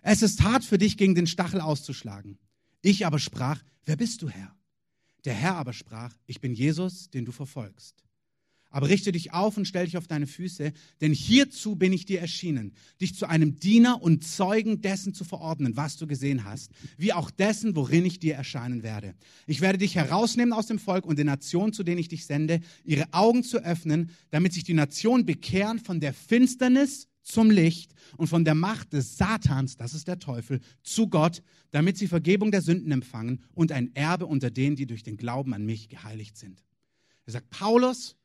Es 0.00 0.22
ist 0.22 0.42
hart 0.42 0.64
für 0.64 0.78
dich, 0.78 0.96
gegen 0.96 1.14
den 1.14 1.26
Stachel 1.26 1.60
auszuschlagen. 1.60 2.38
Ich 2.80 3.06
aber 3.06 3.18
sprach, 3.18 3.62
wer 3.84 3.96
bist 3.96 4.22
du, 4.22 4.30
Herr? 4.30 4.54
Der 5.26 5.34
Herr 5.34 5.56
aber 5.56 5.72
sprach, 5.72 6.14
ich 6.26 6.40
bin 6.40 6.54
Jesus, 6.54 7.10
den 7.10 7.24
du 7.24 7.32
verfolgst. 7.32 8.03
Aber 8.74 8.88
richte 8.88 9.12
dich 9.12 9.32
auf 9.32 9.56
und 9.56 9.68
stell 9.68 9.84
dich 9.84 9.96
auf 9.96 10.08
deine 10.08 10.26
Füße, 10.26 10.72
denn 11.00 11.12
hierzu 11.12 11.76
bin 11.76 11.92
ich 11.92 12.06
dir 12.06 12.18
erschienen, 12.18 12.72
dich 13.00 13.14
zu 13.14 13.28
einem 13.28 13.60
Diener 13.60 14.02
und 14.02 14.24
Zeugen 14.24 14.80
dessen 14.80 15.14
zu 15.14 15.22
verordnen, 15.22 15.76
was 15.76 15.96
du 15.96 16.08
gesehen 16.08 16.42
hast, 16.42 16.72
wie 16.98 17.12
auch 17.12 17.30
dessen, 17.30 17.76
worin 17.76 18.04
ich 18.04 18.18
dir 18.18 18.34
erscheinen 18.34 18.82
werde. 18.82 19.14
Ich 19.46 19.60
werde 19.60 19.78
dich 19.78 19.94
herausnehmen 19.94 20.52
aus 20.52 20.66
dem 20.66 20.80
Volk 20.80 21.06
und 21.06 21.20
den 21.20 21.26
Nationen, 21.28 21.72
zu 21.72 21.84
denen 21.84 22.00
ich 22.00 22.08
dich 22.08 22.26
sende, 22.26 22.58
ihre 22.82 23.04
Augen 23.12 23.44
zu 23.44 23.58
öffnen, 23.58 24.10
damit 24.32 24.52
sich 24.52 24.64
die 24.64 24.74
Nationen 24.74 25.24
bekehren 25.24 25.78
von 25.78 26.00
der 26.00 26.12
Finsternis 26.12 27.06
zum 27.22 27.52
Licht 27.52 27.94
und 28.16 28.26
von 28.26 28.44
der 28.44 28.56
Macht 28.56 28.92
des 28.92 29.16
Satans, 29.16 29.76
das 29.76 29.94
ist 29.94 30.08
der 30.08 30.18
Teufel, 30.18 30.58
zu 30.82 31.06
Gott, 31.06 31.44
damit 31.70 31.96
sie 31.96 32.08
Vergebung 32.08 32.50
der 32.50 32.60
Sünden 32.60 32.90
empfangen 32.90 33.40
und 33.54 33.70
ein 33.70 33.94
Erbe 33.94 34.26
unter 34.26 34.50
denen, 34.50 34.74
die 34.74 34.86
durch 34.86 35.04
den 35.04 35.16
Glauben 35.16 35.54
an 35.54 35.64
mich 35.64 35.88
geheiligt 35.88 36.36
sind. 36.36 36.64
Er 37.24 37.34
sagt, 37.34 37.50
Paulus, 37.50 38.16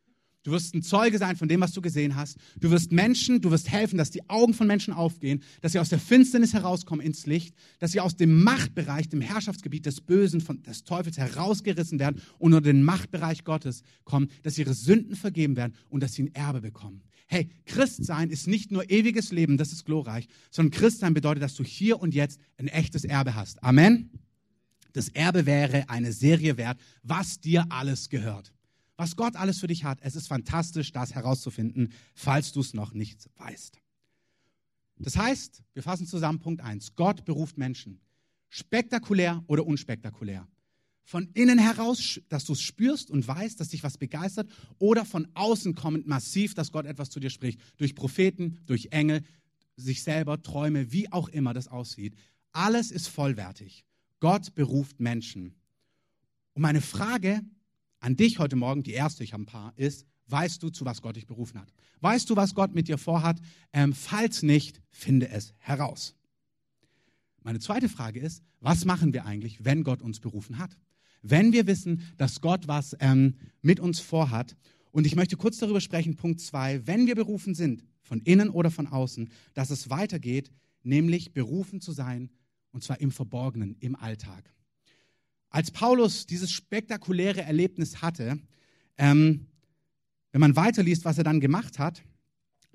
Du 0.44 0.52
wirst 0.52 0.74
ein 0.74 0.82
Zeuge 0.82 1.18
sein 1.18 1.36
von 1.36 1.50
dem, 1.50 1.60
was 1.60 1.74
du 1.74 1.82
gesehen 1.82 2.16
hast. 2.16 2.38
Du 2.60 2.72
wirst 2.72 2.94
Menschen, 2.94 3.42
du 3.42 3.52
wirst 3.52 3.70
helfen, 3.70 3.98
dass 3.98 4.10
die 4.10 4.30
Augen 4.30 4.54
von 4.54 4.68
Menschen 4.68 4.94
aufgehen, 4.94 5.44
dass 5.62 5.74
sie 5.74 5.80
aus 5.80 5.90
der 5.90 6.00
Finsternis 6.00 6.54
herauskommen 6.54 7.06
ins 7.06 7.26
Licht, 7.26 7.54
dass 7.80 7.92
sie 7.92 8.00
aus 8.00 8.16
dem 8.16 8.42
Machtbereich, 8.44 9.10
dem 9.10 9.20
Herrschaftsgebiet 9.20 9.86
des 9.86 10.00
Bösen, 10.00 10.40
von, 10.40 10.64
des 10.64 10.86
Teufels 10.86 11.18
herausgerissen 11.18 12.00
werden 12.00 12.22
und 12.38 12.54
unter 12.54 12.62
den 12.62 12.84
Machtbereich 12.84 13.44
Gottes 13.44 13.84
kommen, 14.06 14.30
dass 14.44 14.58
ihre 14.58 14.74
Sünden 14.74 15.18
vergeben 15.18 15.58
werden 15.58 15.74
und 15.90 16.02
dass 16.02 16.14
sie 16.14 16.24
ein 16.24 16.36
Erbe 16.36 16.62
bekommen. 16.62 17.04
Hey, 17.28 17.50
Christsein 17.66 18.30
ist 18.30 18.48
nicht 18.48 18.72
nur 18.72 18.90
ewiges 18.90 19.32
Leben, 19.32 19.58
das 19.58 19.74
ist 19.74 19.86
glorreich, 19.86 20.28
sondern 20.52 20.72
Christsein 20.72 21.14
bedeutet, 21.14 21.44
dass 21.44 21.56
du 21.56 21.66
hier 21.66 22.00
und 22.00 22.16
jetzt 22.16 22.40
ein 22.58 22.70
echtes 22.70 23.04
Erbe 23.04 23.36
hast. 23.36 23.62
Amen. 23.62 24.10
Das 24.94 25.10
Erbe 25.10 25.46
wäre 25.46 25.90
eine 25.90 26.14
Serie 26.14 26.58
wert, 26.58 26.80
was 27.04 27.42
dir 27.42 27.66
alles 27.70 28.10
gehört 28.10 28.54
was 29.00 29.16
Gott 29.16 29.38
alles 29.38 29.62
für 29.62 29.68
dich 29.68 29.86
hat. 29.86 30.00
Es 30.02 30.18
ist 30.18 30.28
fantastisch, 30.28 30.92
das 30.92 31.16
herauszufinden, 31.16 31.94
falls 32.14 32.52
du 32.52 32.60
es 32.60 32.74
noch 32.74 32.94
nicht 32.94 33.30
weißt. 33.38 33.80
Das 34.98 35.16
heißt, 35.16 35.64
wir 35.74 35.84
fassen 35.84 36.06
zusammen 36.06 36.40
Punkt 36.40 36.60
1. 36.60 36.98
Gott 36.98 37.24
beruft 37.24 37.58
Menschen. 37.58 38.02
Spektakulär 38.50 39.42
oder 39.48 39.66
unspektakulär. 39.66 40.46
Von 41.06 41.30
innen 41.34 41.60
heraus, 41.60 42.20
dass 42.28 42.44
du 42.44 42.52
es 42.52 42.62
spürst 42.62 43.10
und 43.10 43.26
weißt, 43.26 43.58
dass 43.62 43.70
dich 43.70 43.84
was 43.84 43.98
begeistert, 43.98 44.52
oder 44.80 45.06
von 45.06 45.30
außen 45.34 45.76
kommend 45.76 46.06
massiv, 46.06 46.54
dass 46.54 46.74
Gott 46.74 46.86
etwas 46.86 47.10
zu 47.10 47.22
dir 47.22 47.30
spricht. 47.30 47.62
Durch 47.78 47.96
Propheten, 47.96 48.60
durch 48.66 48.90
Engel, 48.92 49.24
sich 49.78 50.04
selber, 50.04 50.42
Träume, 50.42 50.92
wie 50.92 51.10
auch 51.10 51.30
immer 51.30 51.54
das 51.54 51.70
aussieht. 51.70 52.16
Alles 52.52 52.92
ist 52.92 53.08
vollwertig. 53.08 53.86
Gott 54.20 54.54
beruft 54.56 55.00
Menschen. 55.00 55.56
Und 56.54 56.64
meine 56.64 56.82
Frage 56.82 57.44
an 58.00 58.16
dich 58.16 58.40
heute 58.40 58.56
Morgen, 58.56 58.84
die 58.84 58.94
erste, 58.94 59.24
ich 59.24 59.34
habe 59.34 59.44
ein 59.44 59.46
paar, 59.46 59.74
ist, 59.76 60.06
weißt 60.28 60.62
du, 60.62 60.70
zu 60.70 60.86
was 60.86 61.02
Gott 61.02 61.16
dich 61.16 61.28
berufen 61.28 61.60
hat? 61.60 61.74
Weißt 62.02 62.30
du, 62.30 62.36
was 62.36 62.54
Gott 62.54 62.74
mit 62.74 62.88
dir 62.88 62.98
vorhat? 62.98 63.40
Ähm, 63.74 63.94
falls 63.94 64.44
nicht, 64.44 64.82
finde 64.90 65.30
es 65.30 65.54
heraus. 65.58 66.16
Meine 67.42 67.60
zweite 67.60 67.90
Frage 67.90 68.20
ist, 68.20 68.44
was 68.60 68.86
machen 68.86 69.14
wir 69.14 69.26
eigentlich, 69.26 69.64
wenn 69.64 69.84
Gott 69.84 70.02
uns 70.02 70.20
berufen 70.20 70.60
hat? 70.60 70.78
Wenn 71.22 71.52
wir 71.52 71.68
wissen, 71.68 72.02
dass 72.18 72.42
Gott 72.42 72.68
was 72.68 72.96
ähm, 73.00 73.36
mit 73.62 73.80
uns 73.80 74.00
vorhat. 74.00 74.56
Und 74.92 75.06
ich 75.06 75.16
möchte 75.16 75.38
kurz 75.38 75.58
darüber 75.58 75.82
sprechen, 75.82 76.16
Punkt 76.16 76.40
zwei, 76.42 76.86
wenn 76.88 77.08
wir 77.08 77.16
berufen 77.16 77.56
sind, 77.56 77.84
von 78.02 78.22
innen 78.22 78.50
oder 78.50 78.72
von 78.72 78.88
außen, 78.88 79.30
dass 79.54 79.70
es 79.70 79.90
weitergeht, 79.90 80.52
nämlich 80.84 81.34
berufen 81.34 81.82
zu 81.82 81.92
sein, 81.92 82.30
und 82.72 82.84
zwar 82.84 83.00
im 83.02 83.12
Verborgenen, 83.12 83.76
im 83.80 83.96
Alltag. 83.96 84.54
Als 85.50 85.72
Paulus 85.72 86.26
dieses 86.26 86.52
spektakuläre 86.52 87.42
Erlebnis 87.42 88.02
hatte, 88.02 88.40
ähm, 88.98 89.48
wenn 90.32 90.42
man 90.42 90.56
weiterliest, 90.56 91.06
was 91.06 91.18
er 91.18 91.24
dann 91.24 91.40
gemacht 91.40 91.80
hat, 91.80 92.04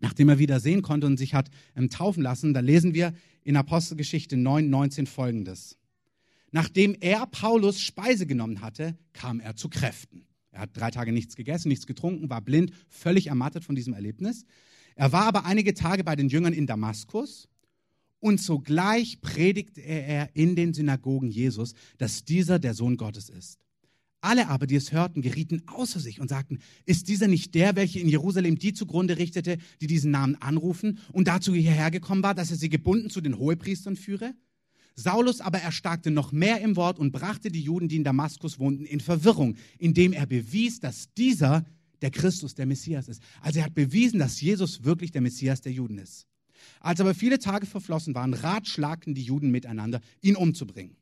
nachdem 0.00 0.28
er 0.28 0.38
wieder 0.38 0.58
sehen 0.58 0.82
konnte 0.82 1.06
und 1.06 1.16
sich 1.16 1.34
hat 1.34 1.50
ähm, 1.76 1.88
taufen 1.88 2.22
lassen, 2.22 2.52
da 2.52 2.60
lesen 2.60 2.94
wir 2.94 3.14
in 3.42 3.56
Apostelgeschichte 3.56 4.36
9, 4.36 4.68
19 4.68 5.06
folgendes. 5.06 5.78
Nachdem 6.50 6.96
er 7.00 7.26
Paulus 7.26 7.80
Speise 7.80 8.26
genommen 8.26 8.60
hatte, 8.60 8.96
kam 9.12 9.40
er 9.40 9.56
zu 9.56 9.68
Kräften. 9.68 10.26
Er 10.50 10.60
hat 10.60 10.70
drei 10.76 10.90
Tage 10.90 11.12
nichts 11.12 11.36
gegessen, 11.36 11.68
nichts 11.68 11.86
getrunken, 11.86 12.30
war 12.30 12.40
blind, 12.40 12.72
völlig 12.88 13.26
ermattet 13.26 13.64
von 13.64 13.74
diesem 13.74 13.92
Erlebnis. 13.92 14.44
Er 14.94 15.12
war 15.12 15.24
aber 15.24 15.44
einige 15.44 15.74
Tage 15.74 16.04
bei 16.04 16.14
den 16.14 16.28
Jüngern 16.28 16.52
in 16.52 16.66
Damaskus 16.66 17.48
und 18.24 18.40
sogleich 18.40 19.20
predigte 19.20 19.82
er 19.82 20.34
in 20.34 20.56
den 20.56 20.72
Synagogen 20.72 21.30
Jesus, 21.30 21.74
dass 21.98 22.24
dieser 22.24 22.58
der 22.58 22.72
Sohn 22.72 22.96
Gottes 22.96 23.28
ist. 23.28 23.58
Alle 24.22 24.48
aber, 24.48 24.66
die 24.66 24.76
es 24.76 24.92
hörten, 24.92 25.20
gerieten 25.20 25.60
außer 25.66 26.00
sich 26.00 26.20
und 26.20 26.28
sagten, 26.30 26.60
ist 26.86 27.08
dieser 27.08 27.28
nicht 27.28 27.54
der, 27.54 27.76
welcher 27.76 28.00
in 28.00 28.08
Jerusalem 28.08 28.58
die 28.58 28.72
zugrunde 28.72 29.18
richtete, 29.18 29.58
die 29.82 29.86
diesen 29.86 30.10
Namen 30.10 30.36
anrufen 30.36 31.00
und 31.12 31.28
dazu 31.28 31.52
hierher 31.52 31.90
gekommen 31.90 32.22
war, 32.22 32.34
dass 32.34 32.50
er 32.50 32.56
sie 32.56 32.70
gebunden 32.70 33.10
zu 33.10 33.20
den 33.20 33.36
Hohepriestern 33.36 33.94
führe? 33.94 34.32
Saulus 34.94 35.42
aber 35.42 35.58
erstarkte 35.58 36.10
noch 36.10 36.32
mehr 36.32 36.62
im 36.62 36.76
Wort 36.76 36.98
und 36.98 37.12
brachte 37.12 37.50
die 37.50 37.60
Juden, 37.60 37.88
die 37.88 37.96
in 37.96 38.04
Damaskus 38.04 38.58
wohnten, 38.58 38.86
in 38.86 39.00
Verwirrung, 39.00 39.56
indem 39.78 40.14
er 40.14 40.24
bewies, 40.24 40.80
dass 40.80 41.12
dieser 41.12 41.66
der 42.00 42.10
Christus, 42.10 42.54
der 42.54 42.64
Messias 42.64 43.06
ist. 43.06 43.22
Also 43.42 43.58
er 43.58 43.66
hat 43.66 43.74
bewiesen, 43.74 44.18
dass 44.18 44.40
Jesus 44.40 44.82
wirklich 44.82 45.12
der 45.12 45.20
Messias 45.20 45.60
der 45.60 45.72
Juden 45.72 45.98
ist. 45.98 46.26
Als 46.80 47.00
aber 47.00 47.14
viele 47.14 47.38
Tage 47.38 47.66
verflossen 47.66 48.14
waren, 48.14 48.34
ratschlagten 48.34 49.14
die 49.14 49.22
Juden 49.22 49.50
miteinander, 49.50 50.00
ihn 50.20 50.36
umzubringen. 50.36 50.96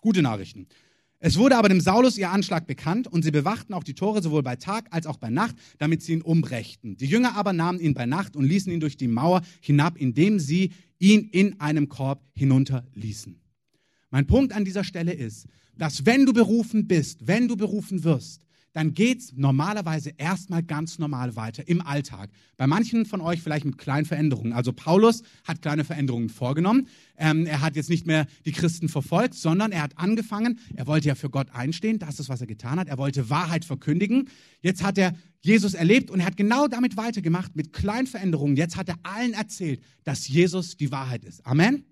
Gute 0.00 0.22
Nachrichten. 0.22 0.66
Es 1.20 1.36
wurde 1.36 1.56
aber 1.56 1.68
dem 1.68 1.80
Saulus 1.80 2.16
ihr 2.16 2.30
Anschlag 2.30 2.68
bekannt 2.68 3.08
und 3.08 3.24
sie 3.24 3.32
bewachten 3.32 3.74
auch 3.74 3.82
die 3.82 3.94
Tore 3.94 4.22
sowohl 4.22 4.44
bei 4.44 4.54
Tag 4.54 4.86
als 4.92 5.06
auch 5.06 5.16
bei 5.16 5.30
Nacht, 5.30 5.56
damit 5.78 6.00
sie 6.00 6.12
ihn 6.12 6.22
umbrächten. 6.22 6.96
Die 6.96 7.06
Jünger 7.06 7.34
aber 7.34 7.52
nahmen 7.52 7.80
ihn 7.80 7.94
bei 7.94 8.06
Nacht 8.06 8.36
und 8.36 8.44
ließen 8.44 8.72
ihn 8.72 8.78
durch 8.78 8.96
die 8.96 9.08
Mauer 9.08 9.42
hinab, 9.60 9.98
indem 9.98 10.38
sie 10.38 10.70
ihn 11.00 11.24
in 11.24 11.60
einem 11.60 11.88
Korb 11.88 12.22
hinunterließen. 12.34 13.40
Mein 14.10 14.26
Punkt 14.26 14.52
an 14.52 14.64
dieser 14.64 14.84
Stelle 14.84 15.12
ist, 15.12 15.46
dass 15.76 16.06
wenn 16.06 16.24
du 16.24 16.32
berufen 16.32 16.86
bist, 16.86 17.26
wenn 17.26 17.48
du 17.48 17.56
berufen 17.56 18.04
wirst, 18.04 18.46
dann 18.78 18.94
geht 18.94 19.18
es 19.18 19.32
normalerweise 19.34 20.12
erstmal 20.18 20.62
ganz 20.62 21.00
normal 21.00 21.34
weiter 21.34 21.66
im 21.66 21.80
Alltag. 21.80 22.30
Bei 22.56 22.68
manchen 22.68 23.06
von 23.06 23.20
euch 23.20 23.42
vielleicht 23.42 23.64
mit 23.64 23.76
kleinen 23.76 24.06
Veränderungen. 24.06 24.52
Also 24.52 24.72
Paulus 24.72 25.24
hat 25.42 25.62
kleine 25.62 25.82
Veränderungen 25.82 26.28
vorgenommen. 26.28 26.86
Ähm, 27.16 27.44
er 27.44 27.60
hat 27.60 27.74
jetzt 27.74 27.90
nicht 27.90 28.06
mehr 28.06 28.28
die 28.44 28.52
Christen 28.52 28.88
verfolgt, 28.88 29.34
sondern 29.34 29.72
er 29.72 29.82
hat 29.82 29.98
angefangen, 29.98 30.60
er 30.76 30.86
wollte 30.86 31.08
ja 31.08 31.16
für 31.16 31.28
Gott 31.28 31.48
einstehen, 31.50 31.98
das 31.98 32.20
ist, 32.20 32.28
was 32.28 32.40
er 32.40 32.46
getan 32.46 32.78
hat. 32.78 32.86
Er 32.86 32.98
wollte 32.98 33.28
Wahrheit 33.28 33.64
verkündigen. 33.64 34.28
Jetzt 34.60 34.84
hat 34.84 34.96
er 34.96 35.12
Jesus 35.40 35.74
erlebt 35.74 36.08
und 36.12 36.20
er 36.20 36.26
hat 36.26 36.36
genau 36.36 36.68
damit 36.68 36.96
weitergemacht, 36.96 37.56
mit 37.56 37.72
kleinen 37.72 38.06
Veränderungen. 38.06 38.54
Jetzt 38.54 38.76
hat 38.76 38.88
er 38.88 39.00
allen 39.02 39.32
erzählt, 39.32 39.82
dass 40.04 40.28
Jesus 40.28 40.76
die 40.76 40.92
Wahrheit 40.92 41.24
ist. 41.24 41.44
Amen. 41.44 41.82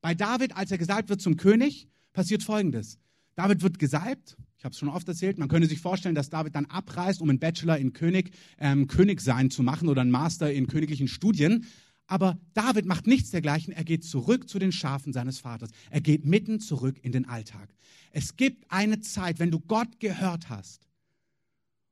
Bei 0.00 0.14
David, 0.14 0.56
als 0.56 0.70
er 0.70 0.78
gesalbt 0.78 1.10
wird 1.10 1.20
zum 1.20 1.36
König, 1.36 1.86
passiert 2.14 2.42
Folgendes. 2.42 2.98
David 3.34 3.62
wird 3.62 3.78
gesalbt 3.78 4.38
ich 4.58 4.64
habe 4.64 4.72
es 4.72 4.78
schon 4.78 4.88
oft 4.88 5.06
erzählt. 5.06 5.38
Man 5.38 5.48
könnte 5.48 5.68
sich 5.68 5.80
vorstellen, 5.80 6.16
dass 6.16 6.30
David 6.30 6.56
dann 6.56 6.66
abreist, 6.66 7.20
um 7.20 7.30
einen 7.30 7.38
Bachelor 7.38 7.78
in 7.78 7.92
König, 7.92 8.32
ähm, 8.58 8.88
König 8.88 9.20
sein 9.20 9.50
zu 9.50 9.62
machen 9.62 9.88
oder 9.88 10.00
einen 10.00 10.10
Master 10.10 10.52
in 10.52 10.66
königlichen 10.66 11.06
Studien. 11.06 11.64
Aber 12.08 12.40
David 12.54 12.84
macht 12.84 13.06
nichts 13.06 13.30
dergleichen. 13.30 13.72
Er 13.72 13.84
geht 13.84 14.02
zurück 14.02 14.48
zu 14.48 14.58
den 14.58 14.72
Schafen 14.72 15.12
seines 15.12 15.38
Vaters. 15.38 15.70
Er 15.90 16.00
geht 16.00 16.24
mitten 16.24 16.58
zurück 16.58 16.98
in 17.02 17.12
den 17.12 17.28
Alltag. 17.28 17.72
Es 18.10 18.36
gibt 18.36 18.64
eine 18.68 19.00
Zeit, 19.00 19.38
wenn 19.38 19.52
du 19.52 19.60
Gott 19.60 20.00
gehört 20.00 20.48
hast, 20.48 20.88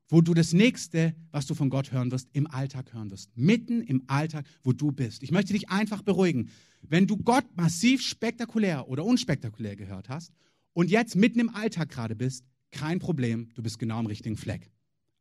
wo 0.09 0.21
du 0.21 0.35
das 0.35 0.53
nächste, 0.53 1.15
was 1.31 1.47
du 1.47 1.55
von 1.55 1.71
Gott 1.71 1.93
hören 1.93 2.11
wirst, 2.11 2.31
im 2.33 2.49
Alltag 2.49 2.93
hören 2.95 3.13
wirst. 3.13 3.31
Mitten 3.37 3.81
im 3.81 4.03
Alltag, 4.09 4.45
wo 4.65 4.73
du 4.73 4.91
bist. 4.91 5.23
Ich 5.23 5.31
möchte 5.31 5.53
dich 5.53 5.69
einfach 5.69 6.03
beruhigen. 6.03 6.51
Wenn 6.83 7.07
du 7.07 7.17
Gott 7.17 7.45
massiv 7.57 8.03
spektakulär 8.03 8.89
oder 8.89 9.05
unspektakulär 9.05 9.77
gehört 9.77 10.09
hast 10.09 10.33
und 10.73 10.91
jetzt 10.91 11.15
mitten 11.15 11.39
im 11.39 11.55
Alltag 11.55 11.91
gerade 11.91 12.17
bist, 12.17 12.45
kein 12.77 12.99
Problem, 12.99 13.49
du 13.55 13.62
bist 13.62 13.79
genau 13.79 13.99
am 13.99 14.07
richtigen 14.07 14.37
Fleck. 14.37 14.71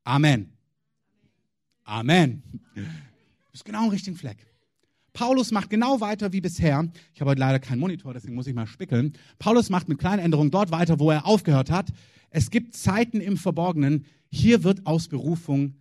Amen. 0.03 0.51
Amen. 1.83 2.43
Du 2.75 2.81
bist 3.51 3.63
genau 3.63 3.83
am 3.83 3.89
richtigen 3.89 4.17
Fleck. 4.17 4.45
Paulus 5.13 5.51
macht 5.51 5.69
genau 5.69 6.01
weiter 6.01 6.33
wie 6.33 6.41
bisher. 6.41 6.91
Ich 7.13 7.21
habe 7.21 7.31
heute 7.31 7.39
leider 7.39 7.59
keinen 7.59 7.79
Monitor, 7.79 8.13
deswegen 8.13 8.35
muss 8.35 8.47
ich 8.47 8.53
mal 8.53 8.67
spickeln. 8.67 9.13
Paulus 9.39 9.69
macht 9.69 9.87
mit 9.87 9.97
kleinen 9.97 10.19
Änderungen 10.19 10.51
dort 10.51 10.71
weiter, 10.71 10.99
wo 10.99 11.09
er 11.11 11.25
aufgehört 11.25 11.71
hat. 11.71 11.87
Es 12.29 12.49
gibt 12.49 12.75
Zeiten 12.75 13.21
im 13.21 13.37
Verborgenen. 13.37 14.05
Hier 14.29 14.63
wird 14.63 14.85
aus 14.85 15.07
Berufung 15.07 15.75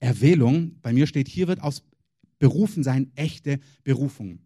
Erwählung, 0.00 0.76
bei 0.82 0.92
mir 0.92 1.06
steht, 1.06 1.28
hier 1.28 1.48
wird 1.48 1.62
aus 1.62 1.82
Berufen 2.38 2.82
sein 2.82 3.10
echte 3.14 3.58
Berufung. 3.84 4.38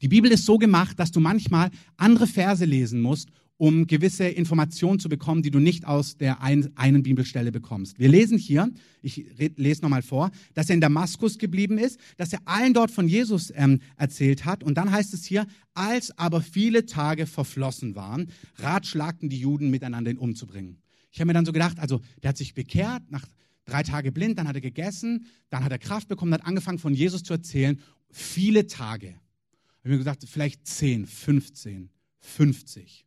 Die 0.00 0.08
Bibel 0.08 0.30
ist 0.30 0.46
so 0.46 0.58
gemacht, 0.58 0.98
dass 0.98 1.10
du 1.10 1.20
manchmal 1.20 1.70
andere 1.96 2.26
Verse 2.26 2.64
lesen 2.64 3.00
musst, 3.00 3.30
um 3.60 3.86
gewisse 3.86 4.24
Informationen 4.24 5.00
zu 5.00 5.10
bekommen, 5.10 5.42
die 5.42 5.50
du 5.50 5.58
nicht 5.58 5.84
aus 5.84 6.16
der 6.16 6.40
ein, 6.40 6.74
einen 6.76 7.02
Bibelstelle 7.02 7.52
bekommst. 7.52 7.98
Wir 7.98 8.08
lesen 8.08 8.38
hier, 8.38 8.70
ich 9.02 9.26
lese 9.36 9.82
nochmal 9.82 10.00
vor, 10.00 10.30
dass 10.54 10.70
er 10.70 10.76
in 10.76 10.80
Damaskus 10.80 11.36
geblieben 11.36 11.76
ist, 11.76 12.00
dass 12.16 12.32
er 12.32 12.38
allen 12.46 12.72
dort 12.72 12.90
von 12.90 13.06
Jesus 13.06 13.52
ähm, 13.54 13.80
erzählt 13.98 14.46
hat. 14.46 14.64
Und 14.64 14.78
dann 14.78 14.90
heißt 14.90 15.12
es 15.12 15.26
hier, 15.26 15.46
als 15.74 16.16
aber 16.16 16.40
viele 16.40 16.86
Tage 16.86 17.26
verflossen 17.26 17.94
waren, 17.94 18.28
ratschlagten 18.56 19.28
die 19.28 19.40
Juden 19.40 19.68
miteinander 19.68 20.10
ihn 20.10 20.16
umzubringen. 20.16 20.78
Ich 21.12 21.20
habe 21.20 21.26
mir 21.26 21.34
dann 21.34 21.44
so 21.44 21.52
gedacht, 21.52 21.80
also 21.80 22.00
der 22.22 22.30
hat 22.30 22.38
sich 22.38 22.54
bekehrt, 22.54 23.10
nach 23.10 23.26
drei 23.66 23.82
Tage 23.82 24.10
blind, 24.10 24.38
dann 24.38 24.48
hat 24.48 24.54
er 24.54 24.62
gegessen, 24.62 25.26
dann 25.50 25.64
hat 25.64 25.72
er 25.72 25.78
Kraft 25.78 26.08
bekommen, 26.08 26.32
hat 26.32 26.46
angefangen 26.46 26.78
von 26.78 26.94
Jesus 26.94 27.24
zu 27.24 27.34
erzählen. 27.34 27.78
Viele 28.08 28.68
Tage. 28.68 29.08
Ich 29.08 29.84
habe 29.84 29.90
mir 29.90 29.98
gesagt, 29.98 30.24
vielleicht 30.26 30.66
10, 30.66 31.04
15, 31.04 31.90
50 32.20 33.04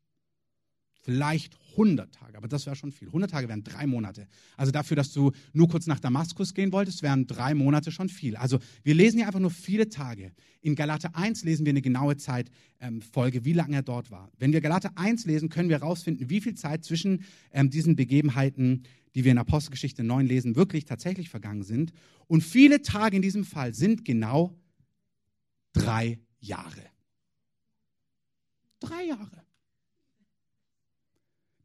vielleicht 1.03 1.57
100 1.71 2.13
Tage, 2.13 2.37
aber 2.37 2.47
das 2.47 2.65
wäre 2.65 2.75
schon 2.75 2.91
viel. 2.91 3.07
100 3.09 3.29
Tage 3.29 3.47
wären 3.49 3.63
drei 3.63 3.85
Monate. 3.85 4.27
Also 4.57 4.71
dafür, 4.71 4.95
dass 4.95 5.11
du 5.11 5.31
nur 5.51 5.67
kurz 5.67 5.85
nach 5.85 5.99
Damaskus 5.99 6.53
gehen 6.53 6.71
wolltest, 6.71 7.03
wären 7.03 7.27
drei 7.27 7.53
Monate 7.53 7.91
schon 7.91 8.09
viel. 8.09 8.35
Also 8.37 8.59
wir 8.83 8.93
lesen 8.93 9.17
hier 9.17 9.27
einfach 9.27 9.39
nur 9.39 9.51
viele 9.51 9.89
Tage. 9.89 10.31
In 10.61 10.75
Galater 10.75 11.15
1 11.15 11.43
lesen 11.43 11.65
wir 11.65 11.71
eine 11.71 11.81
genaue 11.81 12.15
Zeitfolge, 12.15 13.37
ähm, 13.39 13.45
wie 13.45 13.53
lange 13.53 13.75
er 13.75 13.83
dort 13.83 14.11
war. 14.11 14.31
Wenn 14.39 14.53
wir 14.53 14.61
Galater 14.61 14.91
1 14.95 15.25
lesen, 15.25 15.49
können 15.49 15.69
wir 15.69 15.79
herausfinden, 15.79 16.29
wie 16.29 16.41
viel 16.41 16.55
Zeit 16.55 16.85
zwischen 16.85 17.23
ähm, 17.51 17.69
diesen 17.69 17.95
Begebenheiten, 17.95 18.83
die 19.13 19.23
wir 19.25 19.31
in 19.31 19.37
Apostelgeschichte 19.37 20.03
9 20.03 20.25
lesen, 20.25 20.55
wirklich 20.55 20.85
tatsächlich 20.85 21.29
vergangen 21.29 21.63
sind. 21.63 21.91
Und 22.27 22.43
viele 22.43 22.81
Tage 22.81 23.15
in 23.17 23.21
diesem 23.21 23.43
Fall 23.43 23.73
sind 23.73 24.05
genau 24.05 24.55
drei 25.73 26.19
Jahre. 26.39 26.81
Drei 28.79 29.05
Jahre. 29.05 29.42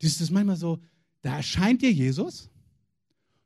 Das 0.01 0.21
ist 0.21 0.31
manchmal 0.31 0.57
so, 0.57 0.79
da 1.23 1.37
erscheint 1.37 1.83
dir 1.83 1.93
Jesus, 1.93 2.51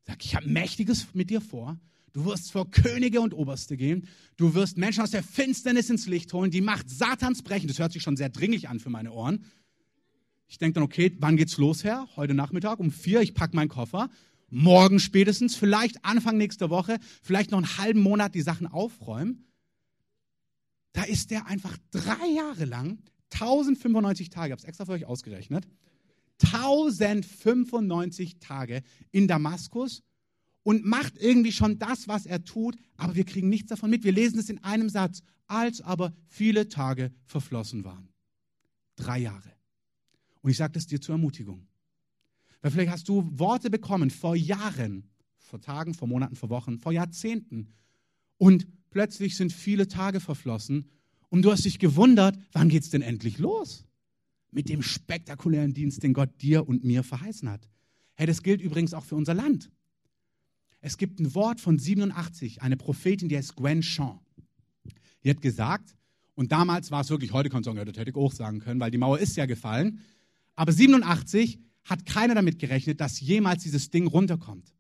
sagt, 0.03 0.25
ich 0.25 0.35
habe 0.35 0.49
Mächtiges 0.49 1.07
mit 1.15 1.31
dir 1.31 1.41
vor. 1.41 1.81
Du 2.13 2.27
wirst 2.27 2.53
vor 2.53 2.71
Könige 2.71 3.23
und 3.23 3.33
Oberste 3.33 3.77
gehen. 3.77 4.07
Du 4.37 4.55
wirst 4.55 4.77
Menschen 4.77 5.03
aus 5.03 5.13
der 5.13 5.23
Finsternis 5.23 5.89
ins 5.89 6.07
Licht 6.07 6.33
holen, 6.35 6.51
die 6.51 6.61
Macht 6.61 6.91
Satans 6.91 7.43
brechen. 7.43 7.69
Das 7.69 7.79
hört 7.79 7.93
sich 7.93 8.03
schon 8.03 8.17
sehr 8.17 8.29
dringlich 8.29 8.69
an 8.69 8.81
für 8.81 8.91
meine 8.91 9.13
Ohren. 9.13 9.45
Ich 10.47 10.59
denke 10.59 10.75
dann, 10.75 10.83
okay, 10.83 11.17
wann 11.19 11.39
geht's 11.39 11.57
los, 11.57 11.85
Herr? 11.85 12.07
Heute 12.17 12.35
Nachmittag 12.35 12.79
um 12.81 12.91
vier, 12.91 13.23
ich 13.23 13.33
packe 13.33 13.57
meinen 13.57 13.71
Koffer. 13.71 14.11
Morgen 14.51 15.01
spätestens, 15.01 15.57
vielleicht 15.57 16.05
Anfang 16.05 16.37
nächster 16.37 16.69
Woche, 16.69 16.99
vielleicht 17.23 17.51
noch 17.51 17.59
einen 17.59 17.79
halben 17.79 18.01
Monat 18.01 18.35
die 18.35 18.43
Sachen 18.43 18.67
aufräumen. 18.67 19.47
Da 20.93 21.05
ist 21.05 21.31
der 21.31 21.47
einfach 21.47 21.79
drei 21.91 22.27
Jahre 22.37 22.67
lang, 22.67 22.99
1095 23.31 24.29
Tage, 24.29 24.49
ich 24.49 24.53
habe 24.53 24.61
es 24.61 24.69
extra 24.69 24.85
für 24.85 24.93
euch 24.93 25.07
ausgerechnet, 25.07 25.67
1095 26.43 28.39
Tage 28.39 28.83
in 29.11 29.29
Damaskus 29.29 30.03
und 30.63 30.85
macht 30.85 31.19
irgendwie 31.19 31.53
schon 31.53 31.79
das, 31.79 32.09
was 32.09 32.27
er 32.27 32.45
tut, 32.45 32.77
aber 32.97 33.15
wir 33.15 33.25
kriegen 33.25 33.49
nichts 33.49 33.69
davon 33.69 33.91
mit. 33.91 34.05
Wir 34.05 34.13
lesen 34.13 34.39
es 34.39 34.49
in 34.49 34.63
einem 34.63 34.89
Satz, 34.89 35.23
als 35.47 35.81
aber 35.81 36.13
viele 36.29 36.69
Tage 36.69 37.13
verflossen 37.25 37.85
waren. 37.85 38.09
Drei 38.97 39.19
Jahre. 39.19 39.53
Und 40.41 40.51
ich 40.51 40.57
sage 40.57 40.73
das 40.73 40.87
dir 40.87 41.01
zur 41.01 41.15
Ermutigung. 41.15 41.67
Weil 42.61 42.71
vielleicht 42.71 42.91
hast 42.91 43.09
du 43.09 43.29
Worte 43.39 43.71
bekommen 43.71 44.11
vor 44.11 44.37
Jahren, 44.37 45.11
vor 45.39 45.61
Tagen, 45.61 45.95
vor 45.95 46.09
Monaten, 46.09 46.37
vor 46.37 46.49
Wochen, 46.49 46.79
vor 46.79 46.93
Jahrzehnten. 46.93 47.69
Und 48.39 48.67
plötzlich 48.91 49.37
sind 49.37 49.53
viele 49.53 49.89
Tage 49.89 50.21
verflossen 50.21 50.89
und 51.29 51.43
du 51.43 51.51
hast 51.51 51.65
dich 51.65 51.79
gewundert, 51.79 52.39
wann 52.53 52.69
geht 52.69 52.85
es 52.85 52.91
denn 52.91 53.03
endlich 53.03 53.39
los? 53.39 53.85
Mit 54.53 54.69
dem 54.69 54.83
spektakulären 54.83 55.75
Dienst, 55.75 56.03
den 56.03 56.13
Gott 56.13 56.31
dir 56.41 56.69
und 56.69 56.85
mir 56.85 57.03
verheißen 57.03 57.49
hat. 57.49 57.69
Hey, 58.15 58.27
das 58.27 58.43
gilt 58.43 58.61
übrigens 58.61 58.95
auch 58.95 59.05
für 59.05 59.17
unser 59.17 59.35
Land. 59.35 59.71
Es 60.81 60.99
gibt 60.99 61.19
ein 61.21 61.35
Wort 61.35 61.61
von 61.61 61.79
87, 61.79 62.63
eine 62.63 62.77
Prophetin, 62.77 63.29
die 63.29 63.37
heißt 63.37 63.57
Gwen 63.57 63.83
Shaw. 63.83 64.21
Die 65.25 65.31
hat 65.31 65.41
gesagt, 65.41 65.97
und 66.35 66.53
damals 66.53 66.91
war 66.91 67.01
es 67.01 67.11
wirklich, 67.11 67.33
heute 67.33 67.49
kannst 67.49 67.67
du 67.67 67.71
sagen, 67.71 67.79
ja, 67.79 67.85
das 67.85 67.97
hätte 67.97 68.11
ich 68.11 68.17
auch 68.17 68.33
sagen 68.33 68.61
können, 68.61 68.81
weil 68.81 68.91
die 68.91 68.99
Mauer 68.99 69.19
ist 69.19 69.37
ja 69.37 69.47
gefallen. 69.47 70.01
Aber 70.55 70.73
87 70.73 71.59
hat 71.85 72.07
keiner 72.07 72.35
damit 72.35 72.59
gerechnet, 72.59 73.01
dass 73.01 73.21
jemals 73.21 73.63
dieses 73.63 73.91
Ding 73.91 74.07
runterkommt. 74.07 74.73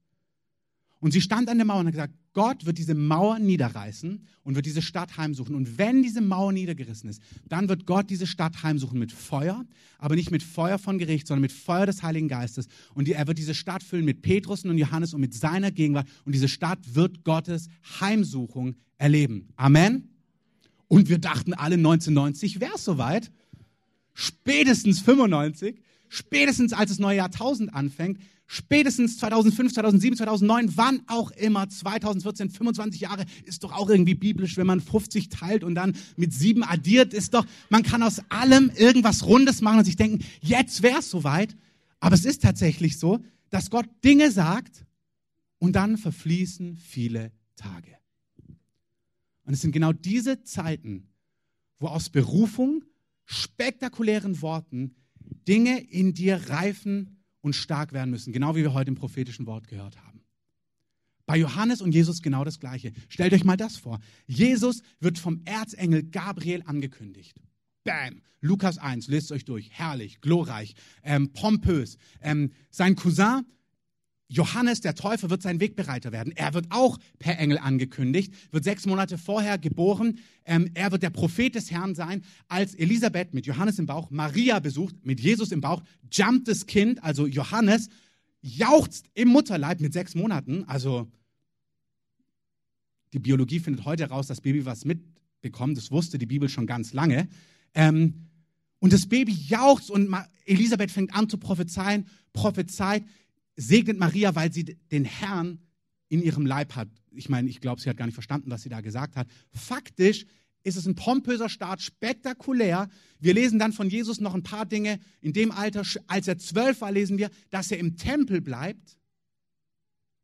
Und 1.02 1.10
sie 1.10 1.20
stand 1.20 1.48
an 1.48 1.58
der 1.58 1.64
Mauer 1.66 1.80
und 1.80 1.86
hat 1.86 1.94
gesagt, 1.94 2.14
Gott 2.32 2.64
wird 2.64 2.78
diese 2.78 2.94
Mauer 2.94 3.40
niederreißen 3.40 4.24
und 4.44 4.54
wird 4.54 4.66
diese 4.66 4.82
Stadt 4.82 5.16
heimsuchen. 5.16 5.56
Und 5.56 5.76
wenn 5.76 6.00
diese 6.00 6.20
Mauer 6.20 6.52
niedergerissen 6.52 7.10
ist, 7.10 7.20
dann 7.48 7.68
wird 7.68 7.86
Gott 7.86 8.08
diese 8.08 8.24
Stadt 8.24 8.62
heimsuchen 8.62 9.00
mit 9.00 9.10
Feuer, 9.10 9.66
aber 9.98 10.14
nicht 10.14 10.30
mit 10.30 10.44
Feuer 10.44 10.78
von 10.78 10.98
Gericht, 10.98 11.26
sondern 11.26 11.42
mit 11.42 11.50
Feuer 11.50 11.86
des 11.86 12.04
Heiligen 12.04 12.28
Geistes. 12.28 12.68
Und 12.94 13.08
er 13.08 13.26
wird 13.26 13.36
diese 13.36 13.52
Stadt 13.52 13.82
füllen 13.82 14.04
mit 14.04 14.22
Petrus 14.22 14.64
und 14.64 14.78
Johannes 14.78 15.12
und 15.12 15.20
mit 15.20 15.34
seiner 15.34 15.72
Gegenwart. 15.72 16.06
Und 16.24 16.36
diese 16.36 16.46
Stadt 16.46 16.78
wird 16.94 17.24
Gottes 17.24 17.66
Heimsuchung 18.00 18.76
erleben. 18.96 19.48
Amen. 19.56 20.08
Und 20.86 21.08
wir 21.08 21.18
dachten 21.18 21.52
alle 21.52 21.74
1990 21.74 22.60
wäre 22.60 22.76
es 22.76 22.84
soweit. 22.84 23.32
Spätestens 24.14 25.00
95, 25.00 25.82
spätestens 26.12 26.74
als 26.74 26.90
das 26.90 26.98
neue 26.98 27.16
Jahrtausend 27.16 27.72
anfängt, 27.72 28.20
spätestens 28.46 29.16
2005, 29.16 29.72
2007, 29.72 30.18
2009, 30.18 30.76
wann 30.76 31.02
auch 31.06 31.30
immer, 31.30 31.66
2014, 31.66 32.50
25 32.50 33.00
Jahre, 33.00 33.24
ist 33.44 33.64
doch 33.64 33.72
auch 33.72 33.88
irgendwie 33.88 34.14
biblisch, 34.14 34.58
wenn 34.58 34.66
man 34.66 34.82
50 34.82 35.30
teilt 35.30 35.64
und 35.64 35.74
dann 35.74 35.96
mit 36.16 36.34
sieben 36.34 36.64
addiert, 36.64 37.14
ist 37.14 37.32
doch, 37.32 37.46
man 37.70 37.82
kann 37.82 38.02
aus 38.02 38.20
allem 38.28 38.70
irgendwas 38.76 39.24
Rundes 39.24 39.62
machen 39.62 39.78
und 39.78 39.84
sich 39.86 39.96
denken, 39.96 40.22
jetzt 40.42 40.82
wäre 40.82 40.98
es 40.98 41.08
soweit. 41.08 41.56
Aber 41.98 42.14
es 42.14 42.26
ist 42.26 42.42
tatsächlich 42.42 42.98
so, 42.98 43.20
dass 43.48 43.70
Gott 43.70 43.86
Dinge 44.04 44.30
sagt 44.30 44.84
und 45.60 45.72
dann 45.72 45.96
verfließen 45.96 46.76
viele 46.76 47.32
Tage. 47.56 47.96
Und 49.44 49.54
es 49.54 49.62
sind 49.62 49.72
genau 49.72 49.94
diese 49.94 50.42
Zeiten, 50.42 51.08
wo 51.78 51.86
aus 51.86 52.10
Berufung, 52.10 52.84
spektakulären 53.24 54.42
Worten 54.42 54.94
Dinge 55.46 55.80
in 55.80 56.14
dir 56.14 56.48
reifen 56.48 57.22
und 57.40 57.54
stark 57.54 57.92
werden 57.92 58.10
müssen, 58.10 58.32
genau 58.32 58.54
wie 58.56 58.62
wir 58.62 58.74
heute 58.74 58.90
im 58.90 58.94
prophetischen 58.94 59.46
Wort 59.46 59.68
gehört 59.68 59.98
haben. 60.04 60.22
Bei 61.26 61.36
Johannes 61.36 61.80
und 61.80 61.92
Jesus 61.92 62.22
genau 62.22 62.44
das 62.44 62.60
Gleiche. 62.60 62.92
Stellt 63.08 63.32
euch 63.32 63.44
mal 63.44 63.56
das 63.56 63.76
vor. 63.76 64.00
Jesus 64.26 64.82
wird 65.00 65.18
vom 65.18 65.42
Erzengel 65.44 66.02
Gabriel 66.02 66.62
angekündigt. 66.66 67.40
Bam! 67.84 68.22
Lukas 68.40 68.78
1, 68.78 69.06
lest 69.06 69.30
euch 69.30 69.44
durch. 69.44 69.70
Herrlich, 69.70 70.20
glorreich, 70.20 70.74
ähm, 71.04 71.32
pompös. 71.32 71.96
Ähm, 72.20 72.50
sein 72.70 72.96
Cousin 72.96 73.46
Johannes 74.32 74.80
der 74.80 74.94
Täufer 74.94 75.28
wird 75.28 75.42
sein 75.42 75.60
Wegbereiter 75.60 76.10
werden. 76.10 76.32
Er 76.34 76.54
wird 76.54 76.66
auch 76.70 76.98
per 77.18 77.38
Engel 77.38 77.58
angekündigt, 77.58 78.32
wird 78.50 78.64
sechs 78.64 78.86
Monate 78.86 79.18
vorher 79.18 79.58
geboren. 79.58 80.18
Ähm, 80.46 80.70
er 80.72 80.90
wird 80.90 81.02
der 81.02 81.10
Prophet 81.10 81.54
des 81.54 81.70
Herrn 81.70 81.94
sein. 81.94 82.24
Als 82.48 82.74
Elisabeth 82.74 83.34
mit 83.34 83.44
Johannes 83.44 83.78
im 83.78 83.84
Bauch 83.84 84.10
Maria 84.10 84.58
besucht, 84.58 85.04
mit 85.04 85.20
Jesus 85.20 85.52
im 85.52 85.60
Bauch, 85.60 85.82
jumpt 86.10 86.48
das 86.48 86.64
Kind, 86.64 87.04
also 87.04 87.26
Johannes, 87.26 87.90
jauchzt 88.40 89.04
im 89.12 89.28
Mutterleib 89.28 89.80
mit 89.80 89.92
sechs 89.92 90.14
Monaten. 90.14 90.64
Also 90.64 91.12
die 93.12 93.18
Biologie 93.18 93.60
findet 93.60 93.84
heute 93.84 94.04
heraus, 94.04 94.28
dass 94.28 94.40
Baby 94.40 94.64
was 94.64 94.86
mitbekommt. 94.86 95.76
Das 95.76 95.90
wusste 95.90 96.16
die 96.16 96.26
Bibel 96.26 96.48
schon 96.48 96.66
ganz 96.66 96.94
lange. 96.94 97.28
Ähm, 97.74 98.28
und 98.78 98.94
das 98.94 99.06
Baby 99.06 99.32
jauchzt 99.32 99.90
und 99.90 100.08
Elisabeth 100.46 100.90
fängt 100.90 101.14
an 101.14 101.28
zu 101.28 101.36
prophezeien, 101.36 102.06
prophezeit 102.32 103.04
segnet 103.56 103.98
Maria, 103.98 104.34
weil 104.34 104.52
sie 104.52 104.64
den 104.64 105.04
Herrn 105.04 105.60
in 106.08 106.22
ihrem 106.22 106.46
Leib 106.46 106.76
hat. 106.76 106.88
Ich 107.10 107.28
meine, 107.28 107.48
ich 107.48 107.60
glaube, 107.60 107.80
sie 107.80 107.88
hat 107.88 107.96
gar 107.96 108.06
nicht 108.06 108.14
verstanden, 108.14 108.50
was 108.50 108.62
sie 108.62 108.68
da 108.68 108.80
gesagt 108.80 109.16
hat. 109.16 109.28
Faktisch 109.50 110.26
ist 110.64 110.76
es 110.76 110.86
ein 110.86 110.94
pompöser 110.94 111.48
Start, 111.48 111.82
spektakulär. 111.82 112.88
Wir 113.18 113.34
lesen 113.34 113.58
dann 113.58 113.72
von 113.72 113.88
Jesus 113.88 114.20
noch 114.20 114.34
ein 114.34 114.42
paar 114.42 114.66
Dinge. 114.66 115.00
In 115.20 115.32
dem 115.32 115.50
Alter, 115.50 115.82
als 116.06 116.28
er 116.28 116.38
zwölf 116.38 116.80
war, 116.80 116.92
lesen 116.92 117.18
wir, 117.18 117.30
dass 117.50 117.70
er 117.70 117.78
im 117.78 117.96
Tempel 117.96 118.40
bleibt. 118.40 118.96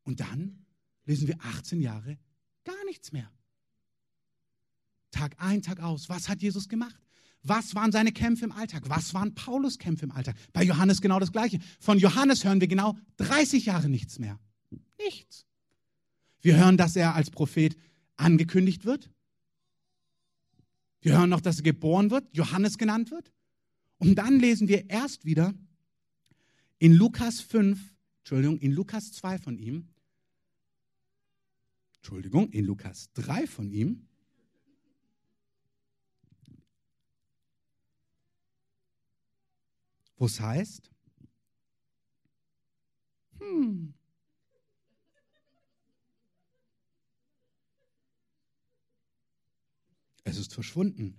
Und 0.05 0.21
dann 0.21 0.64
lesen 1.05 1.29
wir 1.29 1.37
18 1.41 1.81
Jahre 1.81 2.19
gar 2.64 2.85
nichts 2.85 3.12
mehr. 3.12 3.31
Tag 5.11 5.35
ein, 5.38 5.62
Tag 5.62 5.81
aus. 5.81 6.09
Was 6.09 6.29
hat 6.29 6.43
Jesus 6.43 6.69
gemacht? 6.69 7.08
Was 7.42 7.74
waren 7.74 7.92
seine 7.92 8.12
Kämpfe 8.12 8.44
im 8.44 8.53
Alltag? 8.53 8.88
Was 8.88 9.14
waren 9.14 9.35
Paulus 9.35 9.79
Kämpfe 9.79 10.05
im 10.05 10.11
Alltag? 10.11 10.37
Bei 10.53 10.62
Johannes 10.62 11.01
genau 11.01 11.18
das 11.18 11.33
Gleiche. 11.33 11.59
Von 11.81 11.98
Johannes 11.98 12.44
hören 12.44 12.61
wir 12.61 12.68
genau 12.68 12.96
30 13.18 13.66
Jahre 13.66 13.88
nichts 13.88 14.18
mehr. 14.18 14.38
Nichts. 14.98 15.46
Wir 16.40 16.57
hören, 16.57 16.77
dass 16.77 16.96
er 16.96 17.14
als 17.14 17.31
Prophet 17.31 17.77
angekündigt 18.16 18.85
wird. 18.85 19.11
Wir 21.01 21.16
hören 21.16 21.31
noch, 21.31 21.40
dass 21.40 21.59
er 21.59 21.62
geboren 21.62 22.11
wird, 22.11 22.37
Johannes 22.37 22.77
genannt 22.77 23.11
wird. 23.11 23.33
Und 23.98 24.16
dann 24.16 24.38
lesen 24.38 24.68
wir 24.68 24.90
erst 24.90 25.24
wieder 25.24 25.55
in 26.79 26.92
Lukas 26.92 27.40
5, 27.40 27.79
Entschuldigung, 28.20 28.59
in 28.59 28.72
Lukas 28.72 29.12
2 29.12 29.38
von 29.38 29.59
ihm, 29.59 29.88
Entschuldigung, 31.96 32.51
in 32.51 32.64
Lukas 32.64 33.12
3 33.14 33.46
von 33.46 33.70
ihm, 33.70 34.08
wo 40.19 40.27
es 40.27 40.41
heißt, 40.41 40.91
hm, 43.39 43.95
es 50.25 50.37
ist 50.37 50.53
verschwunden. 50.53 51.17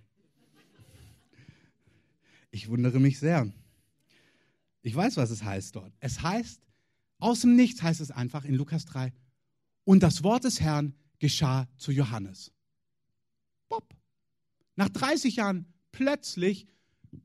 Ich 2.50 2.68
wundere 2.68 3.00
mich 3.00 3.18
sehr. 3.18 3.50
Ich 4.82 4.94
weiß, 4.94 5.16
was 5.16 5.30
es 5.30 5.42
heißt 5.42 5.76
dort. 5.76 5.92
Es 6.00 6.22
heißt, 6.22 6.60
aus 7.18 7.40
dem 7.40 7.56
Nichts 7.56 7.82
heißt 7.82 8.00
es 8.00 8.10
einfach 8.10 8.44
in 8.44 8.54
Lukas 8.54 8.84
3, 8.86 9.12
und 9.84 10.02
das 10.02 10.22
Wort 10.22 10.44
des 10.44 10.60
Herrn 10.60 10.94
geschah 11.18 11.68
zu 11.76 11.92
Johannes. 11.92 12.52
Bob. 13.68 13.94
Nach 14.76 14.88
30 14.88 15.36
Jahren 15.36 15.66
plötzlich 15.92 16.66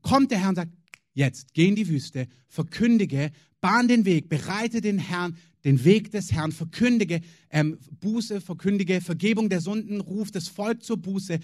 kommt 0.02 0.30
der 0.30 0.38
Herr 0.40 0.50
und 0.50 0.56
sagt, 0.56 0.72
Jetzt 1.16 1.54
geh 1.54 1.66
in 1.68 1.76
die 1.76 1.88
Wüste, 1.88 2.28
verkündige, 2.46 3.32
bahn 3.62 3.88
den 3.88 4.04
Weg, 4.04 4.28
bereite 4.28 4.82
den 4.82 4.98
Herrn, 4.98 5.38
den 5.64 5.82
Weg 5.82 6.10
des 6.10 6.30
Herrn, 6.30 6.52
verkündige 6.52 7.22
ähm, 7.48 7.78
Buße, 8.00 8.42
verkündige 8.42 9.00
Vergebung 9.00 9.48
der 9.48 9.62
Sünden, 9.62 10.02
ruf 10.02 10.30
das 10.30 10.48
Volk 10.48 10.82
zur 10.82 10.98
Buße, 10.98 11.38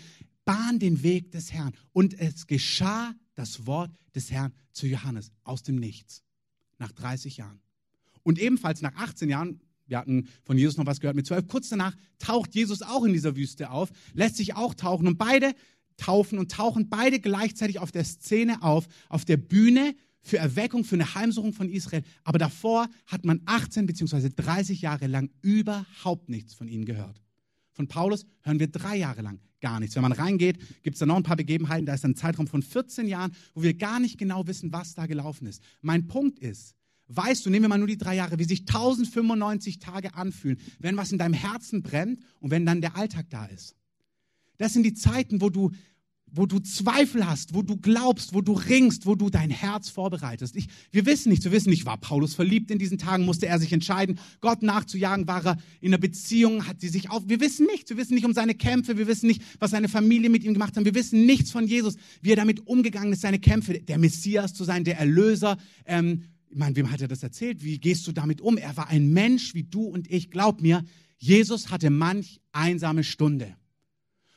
bahn 0.44 0.78
den 0.78 1.02
Weg 1.02 1.30
des 1.30 1.54
Herrn. 1.54 1.72
Und 1.94 2.20
es 2.20 2.46
geschah 2.46 3.14
das 3.34 3.66
Wort 3.66 3.90
des 4.14 4.30
Herrn 4.30 4.52
zu 4.72 4.86
Johannes 4.86 5.32
aus 5.42 5.62
dem 5.62 5.76
Nichts, 5.76 6.22
nach 6.76 6.92
30 6.92 7.38
Jahren. 7.38 7.58
Und 8.22 8.38
ebenfalls 8.38 8.82
nach 8.82 8.94
18 8.96 9.30
Jahren, 9.30 9.62
wir 9.86 9.96
hatten 9.96 10.28
von 10.44 10.58
Jesus 10.58 10.76
noch 10.76 10.84
was 10.84 11.00
gehört, 11.00 11.16
mit 11.16 11.26
12, 11.26 11.48
kurz 11.48 11.70
danach 11.70 11.96
taucht 12.18 12.54
Jesus 12.54 12.82
auch 12.82 13.04
in 13.04 13.14
dieser 13.14 13.36
Wüste 13.36 13.70
auf, 13.70 13.88
lässt 14.12 14.36
sich 14.36 14.54
auch 14.54 14.74
tauchen. 14.74 15.06
Und 15.06 15.16
beide 15.16 15.54
taufen 16.02 16.38
und 16.38 16.50
tauchen 16.50 16.88
beide 16.88 17.20
gleichzeitig 17.20 17.78
auf 17.78 17.92
der 17.92 18.04
Szene 18.04 18.62
auf, 18.62 18.86
auf 19.08 19.24
der 19.24 19.36
Bühne 19.36 19.94
für 20.22 20.38
Erweckung, 20.38 20.84
für 20.84 20.96
eine 20.96 21.14
Heimsuchung 21.14 21.52
von 21.52 21.68
Israel. 21.68 22.02
Aber 22.24 22.38
davor 22.38 22.88
hat 23.06 23.24
man 23.24 23.40
18 23.46 23.86
bzw. 23.86 24.30
30 24.34 24.82
Jahre 24.82 25.06
lang 25.06 25.30
überhaupt 25.42 26.28
nichts 26.28 26.54
von 26.54 26.68
ihnen 26.68 26.84
gehört. 26.84 27.20
Von 27.72 27.88
Paulus 27.88 28.26
hören 28.42 28.60
wir 28.60 28.68
drei 28.68 28.96
Jahre 28.96 29.22
lang 29.22 29.40
gar 29.60 29.80
nichts. 29.80 29.94
Wenn 29.94 30.02
man 30.02 30.12
reingeht, 30.12 30.58
gibt 30.82 30.94
es 30.94 30.98
da 31.00 31.06
noch 31.06 31.16
ein 31.16 31.22
paar 31.22 31.36
Begebenheiten. 31.36 31.86
Da 31.86 31.94
ist 31.94 32.04
ein 32.04 32.16
Zeitraum 32.16 32.46
von 32.46 32.62
14 32.62 33.08
Jahren, 33.08 33.32
wo 33.54 33.62
wir 33.62 33.74
gar 33.74 34.00
nicht 34.00 34.18
genau 34.18 34.46
wissen, 34.46 34.72
was 34.72 34.94
da 34.94 35.06
gelaufen 35.06 35.46
ist. 35.46 35.62
Mein 35.80 36.08
Punkt 36.08 36.38
ist, 36.40 36.74
weißt 37.08 37.46
du, 37.46 37.50
nehmen 37.50 37.64
wir 37.64 37.68
mal 37.68 37.78
nur 37.78 37.86
die 37.86 37.96
drei 37.96 38.16
Jahre, 38.16 38.38
wie 38.38 38.44
sich 38.44 38.60
1095 38.60 39.78
Tage 39.78 40.14
anfühlen, 40.14 40.58
wenn 40.78 40.96
was 40.96 41.12
in 41.12 41.18
deinem 41.18 41.34
Herzen 41.34 41.82
brennt 41.82 42.20
und 42.40 42.50
wenn 42.50 42.66
dann 42.66 42.80
der 42.80 42.96
Alltag 42.96 43.26
da 43.30 43.46
ist. 43.46 43.76
Das 44.58 44.74
sind 44.74 44.82
die 44.82 44.94
Zeiten, 44.94 45.40
wo 45.40 45.48
du, 45.48 45.70
wo 46.34 46.46
du 46.46 46.58
Zweifel 46.60 47.26
hast, 47.26 47.54
wo 47.54 47.62
du 47.62 47.76
glaubst, 47.76 48.32
wo 48.32 48.40
du 48.40 48.52
ringst, 48.52 49.06
wo 49.06 49.14
du 49.14 49.28
dein 49.28 49.50
Herz 49.50 49.90
vorbereitest. 49.90 50.56
Ich, 50.56 50.66
wir 50.90 51.04
wissen 51.04 51.28
nicht, 51.28 51.44
wir 51.44 51.52
wissen 51.52 51.70
nicht, 51.70 51.84
war 51.84 51.98
Paulus 51.98 52.34
verliebt 52.34 52.70
in 52.70 52.78
diesen 52.78 52.98
Tagen, 52.98 53.24
musste 53.24 53.46
er 53.46 53.58
sich 53.58 53.72
entscheiden, 53.72 54.18
Gott 54.40 54.62
nachzujagen, 54.62 55.26
war 55.26 55.44
er 55.44 55.58
in 55.80 55.88
einer 55.88 55.98
Beziehung, 55.98 56.66
hat 56.66 56.80
sie 56.80 56.88
sich 56.88 57.10
auf, 57.10 57.22
wir 57.28 57.40
wissen 57.40 57.66
nichts, 57.66 57.90
wir 57.90 57.98
wissen 57.98 58.14
nicht 58.14 58.24
um 58.24 58.32
seine 58.32 58.54
Kämpfe, 58.54 58.96
wir 58.96 59.06
wissen 59.06 59.26
nicht, 59.26 59.42
was 59.58 59.72
seine 59.72 59.88
Familie 59.88 60.30
mit 60.30 60.42
ihm 60.42 60.54
gemacht 60.54 60.76
hat, 60.76 60.84
wir 60.84 60.94
wissen 60.94 61.26
nichts 61.26 61.50
von 61.50 61.66
Jesus, 61.66 61.96
wie 62.22 62.30
er 62.30 62.36
damit 62.36 62.66
umgegangen 62.66 63.12
ist, 63.12 63.20
seine 63.20 63.38
Kämpfe, 63.38 63.80
der 63.80 63.98
Messias 63.98 64.54
zu 64.54 64.64
sein, 64.64 64.84
der 64.84 64.98
Erlöser, 64.98 65.58
ähm, 65.84 66.24
ich 66.48 66.58
meine, 66.58 66.76
wem 66.76 66.90
hat 66.90 67.00
er 67.00 67.08
das 67.08 67.22
erzählt? 67.22 67.64
Wie 67.64 67.78
gehst 67.78 68.06
du 68.06 68.12
damit 68.12 68.42
um? 68.42 68.58
Er 68.58 68.76
war 68.76 68.88
ein 68.88 69.10
Mensch 69.10 69.54
wie 69.54 69.62
du 69.62 69.84
und 69.84 70.10
ich. 70.10 70.30
Glaub 70.30 70.60
mir, 70.60 70.84
Jesus 71.16 71.70
hatte 71.70 71.88
manch 71.88 72.42
einsame 72.52 73.04
Stunde. 73.04 73.56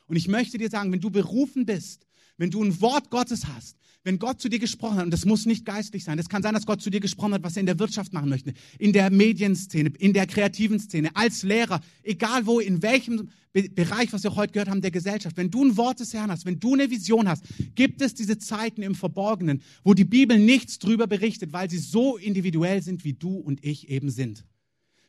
Und 0.07 0.15
ich 0.15 0.27
möchte 0.27 0.57
dir 0.57 0.69
sagen, 0.69 0.91
wenn 0.91 1.01
du 1.01 1.09
berufen 1.09 1.65
bist, 1.65 2.05
wenn 2.37 2.51
du 2.51 2.63
ein 2.63 2.81
Wort 2.81 3.09
Gottes 3.09 3.47
hast, 3.47 3.77
wenn 4.03 4.19
Gott 4.19 4.39
zu 4.39 4.49
dir 4.49 4.59
gesprochen 4.59 4.97
hat, 4.97 5.05
und 5.05 5.11
das 5.11 5.25
muss 5.25 5.45
nicht 5.45 5.65
geistlich 5.65 6.03
sein, 6.03 6.19
es 6.19 6.29
kann 6.29 6.43
sein, 6.43 6.53
dass 6.53 6.67
Gott 6.67 6.81
zu 6.81 6.91
dir 6.91 6.99
gesprochen 6.99 7.33
hat, 7.33 7.43
was 7.43 7.57
er 7.57 7.61
in 7.61 7.65
der 7.65 7.79
Wirtschaft 7.79 8.13
machen 8.13 8.29
möchte, 8.29 8.53
in 8.77 8.93
der 8.93 9.09
Medienszene, 9.09 9.91
in 9.97 10.13
der 10.13 10.27
kreativen 10.27 10.79
Szene, 10.79 11.15
als 11.15 11.41
Lehrer, 11.41 11.81
egal 12.03 12.45
wo, 12.45 12.59
in 12.59 12.83
welchem 12.83 13.29
Be 13.51 13.69
Bereich, 13.69 14.11
was 14.11 14.23
wir 14.23 14.35
heute 14.35 14.51
gehört 14.51 14.67
haben, 14.67 14.81
der 14.81 14.91
Gesellschaft. 14.91 15.37
Wenn 15.37 15.49
du 15.49 15.63
ein 15.63 15.77
Wort 15.77 16.01
des 16.01 16.13
Herrn 16.13 16.29
hast, 16.29 16.45
wenn 16.45 16.59
du 16.59 16.73
eine 16.73 16.91
Vision 16.91 17.29
hast, 17.29 17.45
gibt 17.73 18.01
es 18.01 18.13
diese 18.13 18.37
Zeiten 18.37 18.81
im 18.81 18.95
Verborgenen, 18.95 19.61
wo 19.83 19.93
die 19.93 20.03
Bibel 20.03 20.37
nichts 20.37 20.77
drüber 20.77 21.07
berichtet, 21.07 21.53
weil 21.53 21.69
sie 21.69 21.77
so 21.77 22.17
individuell 22.17 22.83
sind, 22.83 23.05
wie 23.05 23.13
du 23.13 23.37
und 23.37 23.63
ich 23.63 23.89
eben 23.89 24.09
sind. 24.09 24.43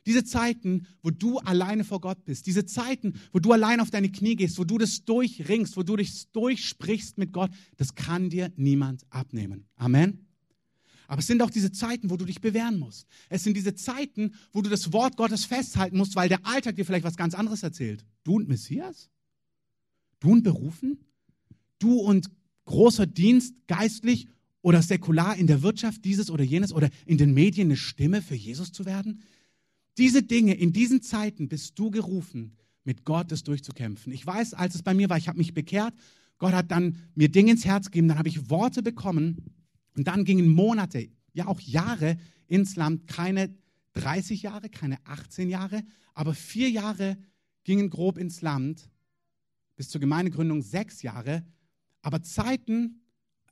Diese 0.06 0.24
Zeiten, 0.24 0.86
wo 1.02 1.10
du 1.10 1.38
alleine 1.38 1.84
vor 1.84 2.00
Gott 2.00 2.24
bist, 2.24 2.46
diese 2.46 2.64
Zeiten, 2.64 3.14
wo 3.32 3.40
du 3.40 3.52
allein 3.52 3.80
auf 3.80 3.90
deine 3.90 4.10
Knie 4.10 4.36
gehst, 4.36 4.58
wo 4.58 4.64
du 4.64 4.78
das 4.78 5.04
durchringst, 5.04 5.76
wo 5.76 5.82
du 5.82 5.96
dich 5.96 6.30
durchsprichst 6.30 7.18
mit 7.18 7.32
Gott, 7.32 7.50
das 7.76 7.94
kann 7.94 8.30
dir 8.30 8.52
niemand 8.56 9.04
abnehmen. 9.10 9.66
Amen. 9.76 10.26
Aber 11.08 11.20
es 11.20 11.26
sind 11.26 11.42
auch 11.42 11.50
diese 11.50 11.72
Zeiten, 11.72 12.10
wo 12.10 12.16
du 12.16 12.24
dich 12.24 12.40
bewähren 12.40 12.78
musst. 12.78 13.06
Es 13.28 13.44
sind 13.44 13.56
diese 13.56 13.74
Zeiten, 13.74 14.34
wo 14.52 14.62
du 14.62 14.70
das 14.70 14.92
Wort 14.92 15.16
Gottes 15.16 15.44
festhalten 15.44 15.96
musst, 15.96 16.16
weil 16.16 16.28
der 16.28 16.44
Alltag 16.46 16.76
dir 16.76 16.84
vielleicht 16.84 17.04
was 17.04 17.16
ganz 17.16 17.34
anderes 17.34 17.62
erzählt. 17.62 18.04
Du 18.24 18.36
und 18.36 18.48
Messias? 18.48 19.10
Du 20.20 20.32
und 20.32 20.42
Berufen? 20.42 20.98
Du 21.78 21.98
und 22.00 22.30
großer 22.64 23.06
Dienst, 23.06 23.54
geistlich 23.66 24.28
oder 24.62 24.82
säkular 24.82 25.36
in 25.36 25.46
der 25.46 25.62
Wirtschaft, 25.62 26.04
dieses 26.04 26.30
oder 26.30 26.42
jenes 26.42 26.72
oder 26.72 26.90
in 27.04 27.18
den 27.18 27.34
Medien 27.34 27.68
eine 27.68 27.76
Stimme 27.76 28.22
für 28.22 28.34
Jesus 28.34 28.72
zu 28.72 28.84
werden? 28.84 29.22
Diese 29.98 30.22
Dinge, 30.22 30.54
in 30.54 30.72
diesen 30.72 31.02
Zeiten 31.02 31.48
bist 31.48 31.78
du 31.78 31.90
gerufen, 31.90 32.56
mit 32.84 33.04
Gott 33.04 33.32
das 33.32 33.42
durchzukämpfen. 33.42 34.12
Ich 34.12 34.26
weiß, 34.26 34.54
als 34.54 34.74
es 34.74 34.82
bei 34.82 34.94
mir 34.94 35.08
war, 35.08 35.16
ich 35.16 35.28
habe 35.28 35.38
mich 35.38 35.54
bekehrt. 35.54 35.94
Gott 36.38 36.52
hat 36.52 36.70
dann 36.70 36.98
mir 37.14 37.30
Dinge 37.30 37.52
ins 37.52 37.64
Herz 37.64 37.86
gegeben, 37.86 38.08
dann 38.08 38.18
habe 38.18 38.28
ich 38.28 38.50
Worte 38.50 38.82
bekommen 38.82 39.38
und 39.96 40.06
dann 40.06 40.24
gingen 40.24 40.48
Monate, 40.48 41.08
ja 41.32 41.46
auch 41.46 41.60
Jahre 41.60 42.18
ins 42.46 42.76
Land, 42.76 43.06
keine 43.06 43.54
30 43.94 44.42
Jahre, 44.42 44.68
keine 44.68 44.98
18 45.04 45.48
Jahre, 45.48 45.82
aber 46.12 46.34
vier 46.34 46.68
Jahre 46.68 47.16
gingen 47.64 47.88
grob 47.90 48.18
ins 48.18 48.42
Land, 48.42 48.90
bis 49.76 49.88
zur 49.88 50.00
Gemeindegründung 50.00 50.62
sechs 50.62 51.02
Jahre. 51.02 51.44
Aber 52.02 52.22
Zeiten, 52.22 53.00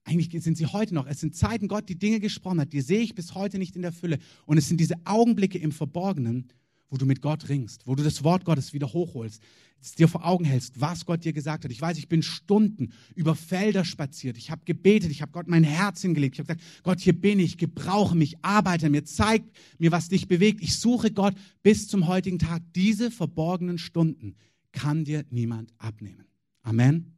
eigentlich 0.04 0.42
sind 0.42 0.56
sie 0.56 0.66
heute 0.66 0.94
noch, 0.94 1.06
es 1.06 1.20
sind 1.20 1.34
Zeiten, 1.34 1.66
Gott 1.66 1.88
die 1.88 1.98
Dinge 1.98 2.20
gesprochen 2.20 2.60
hat, 2.60 2.72
die 2.72 2.82
sehe 2.82 3.00
ich 3.00 3.14
bis 3.14 3.34
heute 3.34 3.58
nicht 3.58 3.74
in 3.74 3.82
der 3.82 3.92
Fülle. 3.92 4.18
Und 4.46 4.58
es 4.58 4.68
sind 4.68 4.78
diese 4.78 4.96
Augenblicke 5.04 5.58
im 5.58 5.72
Verborgenen, 5.72 6.48
wo 6.90 6.98
du 6.98 7.06
mit 7.06 7.22
Gott 7.22 7.48
ringst, 7.48 7.86
wo 7.86 7.94
du 7.94 8.02
das 8.02 8.22
Wort 8.22 8.44
Gottes 8.44 8.72
wieder 8.72 8.92
hochholst, 8.92 9.42
es 9.80 9.94
dir 9.94 10.08
vor 10.08 10.24
Augen 10.24 10.44
hältst, 10.44 10.80
was 10.80 11.04
Gott 11.04 11.24
dir 11.24 11.32
gesagt 11.32 11.64
hat. 11.64 11.70
Ich 11.70 11.80
weiß, 11.80 11.98
ich 11.98 12.08
bin 12.08 12.22
Stunden 12.22 12.92
über 13.14 13.34
Felder 13.34 13.84
spaziert. 13.84 14.38
Ich 14.38 14.50
habe 14.50 14.62
gebetet, 14.64 15.10
ich 15.10 15.20
habe 15.20 15.32
Gott 15.32 15.46
mein 15.46 15.64
Herz 15.64 16.00
hingelegt. 16.02 16.36
Ich 16.36 16.38
habe 16.38 16.54
gesagt, 16.54 16.82
Gott, 16.82 17.00
hier 17.00 17.12
bin 17.12 17.38
ich, 17.38 17.58
gebrauche 17.58 18.16
mich, 18.16 18.42
arbeite 18.42 18.88
mir, 18.88 19.04
zeig 19.04 19.42
mir, 19.78 19.92
was 19.92 20.08
dich 20.08 20.28
bewegt. 20.28 20.62
Ich 20.62 20.78
suche 20.78 21.10
Gott 21.10 21.34
bis 21.62 21.88
zum 21.88 22.06
heutigen 22.06 22.38
Tag. 22.38 22.62
Diese 22.74 23.10
verborgenen 23.10 23.78
Stunden 23.78 24.36
kann 24.72 25.04
dir 25.04 25.24
niemand 25.30 25.72
abnehmen. 25.78 26.24
Amen. 26.62 27.12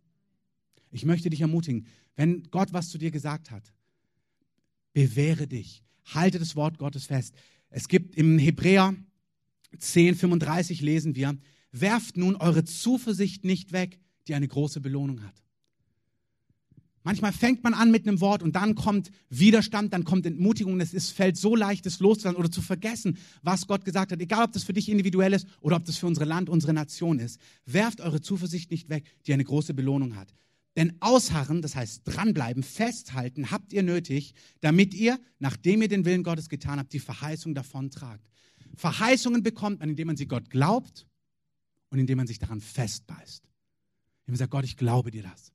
Ich 0.91 1.05
möchte 1.05 1.31
dich 1.31 1.41
ermutigen, 1.41 1.87
wenn 2.17 2.45
Gott 2.51 2.73
was 2.73 2.89
zu 2.89 2.99
dir 2.99 3.11
gesagt 3.11 3.51
hat, 3.51 3.73
bewähre 4.93 5.47
dich, 5.47 5.83
halte 6.07 6.39
das 6.39 6.57
Wort 6.57 6.79
Gottes 6.79 7.07
fest. 7.07 7.35
Es 7.71 7.89
gibt 7.89 8.17
im 8.17 8.39
Hebräer 8.39 8.95
10,35 9.79 10.83
lesen 10.83 11.15
wir, 11.15 11.37
werft 11.73 12.17
nun 12.17 12.37
eure 12.37 12.65
Zuversicht 12.65 13.45
nicht 13.45 13.73
weg, 13.73 14.01
die 14.27 14.35
eine 14.35 14.49
große 14.49 14.81
Belohnung 14.81 15.23
hat. 15.23 15.43
Manchmal 17.07 17.33
fängt 17.33 17.63
man 17.63 17.73
an 17.73 17.93
mit 17.93 18.09
einem 18.09 18.21
Wort 18.21 18.43
und 18.43 18.57
dann 18.57 18.75
kommt 18.75 19.13
Widerstand, 19.29 19.93
dann 19.93 20.03
kommt 20.03 20.27
Entmutigung 20.27 20.81
es 20.81 20.93
ist, 20.93 21.11
fällt 21.11 21.37
so 21.37 21.55
leicht, 21.55 21.87
es 21.87 22.01
loszulassen 22.01 22.37
oder 22.37 22.51
zu 22.51 22.61
vergessen, 22.61 23.17
was 23.43 23.69
Gott 23.69 23.85
gesagt 23.85 24.11
hat. 24.11 24.21
Egal, 24.21 24.47
ob 24.47 24.53
das 24.53 24.65
für 24.65 24.73
dich 24.73 24.89
individuell 24.89 25.33
ist 25.33 25.47
oder 25.61 25.77
ob 25.77 25.85
das 25.85 25.99
für 25.99 26.09
unser 26.09 26.27
Land, 26.27 26.49
unsere 26.49 26.73
Nation 26.73 27.21
ist. 27.21 27.41
Werft 27.65 28.01
eure 28.01 28.21
Zuversicht 28.21 28.73
nicht 28.73 28.89
weg, 28.89 29.05
die 29.27 29.33
eine 29.33 29.45
große 29.45 29.73
Belohnung 29.73 30.17
hat. 30.17 30.35
Denn 30.77 30.95
ausharren, 31.01 31.63
das 31.63 31.75
heißt 31.75 32.03
dranbleiben, 32.05 32.63
festhalten, 32.63 33.51
habt 33.51 33.73
ihr 33.73 33.83
nötig, 33.83 34.35
damit 34.61 34.93
ihr, 34.93 35.19
nachdem 35.39 35.81
ihr 35.81 35.89
den 35.89 36.05
Willen 36.05 36.23
Gottes 36.23 36.51
getan 36.51 36.79
habt, 36.79 36.93
die 36.93 37.01
Verheißung 37.01 37.55
davon 37.55 37.91
tragt. 37.91 38.29
Verheißungen 38.77 39.43
bekommt 39.43 39.81
man, 39.81 39.89
indem 39.89 40.09
man 40.09 40.17
sie 40.19 40.29
Gott 40.29 40.51
glaubt 40.51 41.07
und 41.89 41.99
indem 41.99 42.19
man 42.19 42.27
sich 42.27 42.39
daran 42.39 42.61
festbeißt. 42.61 43.43
Indem 43.45 44.33
man 44.33 44.37
sagt, 44.37 44.51
Gott, 44.51 44.65
ich 44.65 44.77
glaube 44.77 45.11
dir 45.11 45.23
das. 45.23 45.53